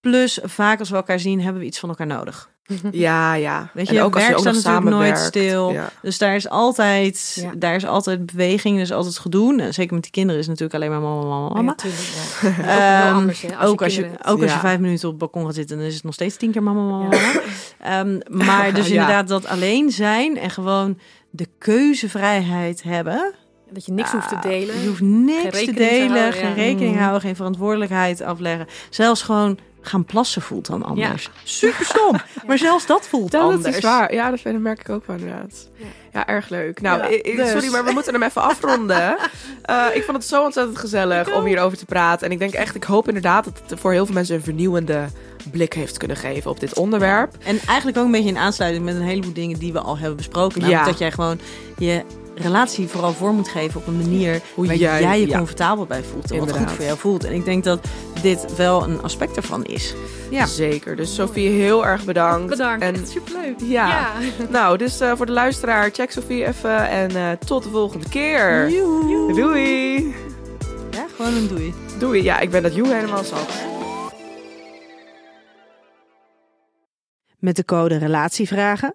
Plus, 0.00 0.38
vaak 0.42 0.78
als 0.78 0.90
we 0.90 0.96
elkaar 0.96 1.18
zien, 1.20 1.40
hebben 1.40 1.60
we 1.60 1.66
iets 1.68 1.78
van 1.78 1.88
elkaar 1.88 2.06
nodig. 2.06 2.50
Ja, 2.90 3.34
ja. 3.34 3.70
Weet 3.74 3.88
En 3.88 3.94
je, 3.94 4.02
ook 4.02 4.14
als 4.14 4.22
je 4.22 4.28
werk 4.28 4.38
ook 4.40 4.44
nog 4.44 4.54
staat 4.54 4.84
natuurlijk 4.84 5.02
nooit 5.14 5.18
stil. 5.18 5.72
Ja. 5.72 5.90
Dus 6.02 6.18
daar 6.18 6.34
is 6.34 6.48
altijd, 6.48 7.38
Ja. 7.40 7.52
daar 7.56 7.74
is 7.74 7.86
altijd 7.86 8.26
beweging, 8.26 8.80
is 8.80 8.92
altijd 8.92 9.18
gedoe. 9.18 9.62
En 9.62 9.74
zeker 9.74 9.94
met 9.94 10.02
die 10.02 10.12
kinderen 10.12 10.40
is 10.40 10.46
natuurlijk 10.46 10.74
alleen 10.74 10.90
maar 10.90 11.00
mama, 11.00 11.24
mama, 11.24 11.54
mama. 11.54 11.70
Ja, 11.70 11.74
tuurlijk, 11.74 12.02
ja. 12.42 12.48
Ook 12.48 13.08
Ehm, 13.08 13.14
anders, 13.16 13.44
als 13.58 13.68
ook, 13.70 13.82
als 13.82 13.96
je, 13.96 14.10
ook 14.26 14.42
als 14.42 14.52
je 14.52 14.58
vijf 14.58 14.78
minuten 14.78 15.04
op 15.04 15.10
het 15.10 15.18
balkon 15.20 15.44
gaat 15.44 15.54
zitten, 15.54 15.76
dan 15.76 15.86
is 15.86 15.94
het 15.94 16.04
nog 16.04 16.14
steeds 16.14 16.36
tien 16.36 16.50
keer 16.52 16.62
mama, 16.62 16.80
mama, 16.80 17.02
mama. 17.02 17.16
Ehm, 17.78 18.18
maar 18.28 18.74
dus 18.74 18.88
inderdaad 18.88 19.28
dat 19.28 19.46
alleen 19.46 19.90
zijn 19.90 20.38
en 20.38 20.50
gewoon 20.50 20.98
de 21.30 21.46
keuzevrijheid 21.58 22.82
hebben. 22.82 23.34
Dat 23.70 23.86
je 23.86 23.92
niks 23.92 24.10
hoeft 24.12 24.28
te 24.28 24.38
delen. 24.40 24.80
Je 24.80 24.88
hoeft 24.88 25.00
niks 25.00 25.64
te 25.64 25.72
delen, 25.72 26.18
houden, 26.18 26.32
geen 26.32 26.48
ja. 26.48 26.54
rekening 26.54 26.92
Mm. 26.94 26.98
houden, 26.98 27.20
geen 27.20 27.36
verantwoordelijkheid 27.36 28.22
afleggen. 28.22 28.66
Zelfs 28.90 29.22
gewoon 29.22 29.58
gaan 29.86 30.04
plassen 30.04 30.42
voelt 30.42 30.66
dan 30.66 30.82
anders. 30.84 31.30
Super 31.44 31.84
stom, 31.84 32.16
maar 32.46 32.58
zelfs 32.58 32.86
dat 32.86 33.08
voelt 33.08 33.32
Ja, 33.32 33.40
anders. 33.40 33.62
dat 33.62 33.74
is 33.74 33.80
waar. 33.80 34.14
Ja, 34.14 34.30
dat 34.30 34.40
vind- 34.40 34.54
dat 34.54 34.62
merk 34.62 34.80
ik 34.80 34.88
ook 34.88 35.06
wel 35.06 35.16
inderdaad. 35.16 35.68
Ja, 36.12 36.26
erg 36.26 36.48
leuk. 36.48 36.80
Nou, 36.80 36.98
Ja, 36.98 37.06
ik- 37.22 37.36
dus. 37.36 37.50
sorry, 37.50 37.70
maar 37.70 37.84
we 37.84 37.92
moeten 37.92 38.12
hem 38.12 38.22
even 38.22 38.42
afronden. 38.42 39.16
Eh, 39.62 39.84
ik 39.94 40.02
vond 40.04 40.16
het 40.16 40.26
zo 40.26 40.44
ontzettend 40.44 40.78
gezellig 40.78 41.34
om 41.34 41.44
hierover 41.44 41.78
te 41.78 41.84
praten. 41.84 42.26
En 42.26 42.32
ik 42.32 42.38
denk 42.38 42.52
echt, 42.52 42.74
ik 42.74 42.84
hoop 42.84 43.06
inderdaad 43.08 43.44
dat 43.44 43.60
het 43.66 43.80
voor 43.80 43.92
heel 43.92 44.04
veel 44.06 44.14
mensen 44.14 44.34
een 44.36 44.42
vernieuwende 44.42 45.04
blik 45.50 45.72
heeft 45.72 45.96
kunnen 45.96 46.16
geven 46.16 46.50
op 46.50 46.60
dit 46.60 46.74
onderwerp. 46.78 47.34
En 47.44 47.58
eigenlijk 47.66 47.98
ook 47.98 48.04
een 48.04 48.10
beetje 48.10 48.28
in 48.28 48.36
aansluiting 48.36 48.84
met 48.84 48.94
een 48.94 49.02
heleboel 49.02 49.32
dingen 49.32 49.58
die 49.58 49.72
we 49.72 49.80
al 49.80 49.98
hebben 49.98 50.16
besproken. 50.16 50.60
Namelijk 50.60 50.84
Ja. 50.84 50.90
dat 50.90 50.98
jij 50.98 51.12
gewoon 51.12 51.38
je 51.78 52.02
relatie 52.38 52.88
vooral 52.88 53.12
voor 53.12 53.32
moet 53.32 53.48
geven 53.48 53.80
op 53.80 53.86
een 53.86 53.96
manier 53.96 54.40
Hoe 54.54 54.66
waar 54.66 54.76
jij- 54.76 55.00
jij, 55.00 55.20
je 55.20 55.26
ja. 55.28 55.36
comfortabel 55.36 55.86
bij 55.86 56.02
voelt. 56.02 56.30
En 56.30 56.38
wat 56.38 56.52
goed 56.56 56.70
voor 56.72 56.84
jou 56.84 56.98
voelt. 56.98 57.24
En 57.24 57.32
ik 57.32 57.44
denk 57.44 57.64
dat 57.64 57.86
dit 58.22 58.56
wel 58.56 58.82
een 58.82 59.02
aspect 59.02 59.36
ervan 59.36 59.64
is. 59.64 59.94
Ja. 60.30 60.46
Zeker. 60.46 60.96
Dus 60.96 61.14
Sofie, 61.14 61.48
heel 61.48 61.86
erg 61.86 62.04
bedankt. 62.04 62.48
Bedankt, 62.48 62.82
En 62.84 62.94
echt 62.94 63.08
superleuk. 63.10 63.54
ja, 63.62 64.12
nou, 64.50 64.78
dus 64.78 65.00
eh, 65.00 65.12
voor 65.16 65.26
de 65.26 65.32
luisteraar, 65.32 65.90
check 65.92 66.10
Sofie 66.10 66.46
even. 66.46 66.88
En 66.88 67.16
eh, 67.16 67.30
tot 67.46 67.62
de 67.62 67.68
volgende 67.70 68.08
keer. 68.08 68.70
Joehoe. 68.70 69.34
Doei. 69.34 69.94
Ja, 70.90 71.06
gewoon 71.16 71.34
een 71.34 71.48
doei. 71.48 71.74
Doei. 71.98 72.22
Ja, 72.22 72.38
ik 72.40 72.50
ben 72.50 72.62
dat 72.62 72.74
joe 72.74 72.94
helemaal 72.94 73.24
zat. 73.24 73.48
Met 77.38 77.56
de 77.56 77.64
code 77.64 77.96
Relatievragen 77.98 78.94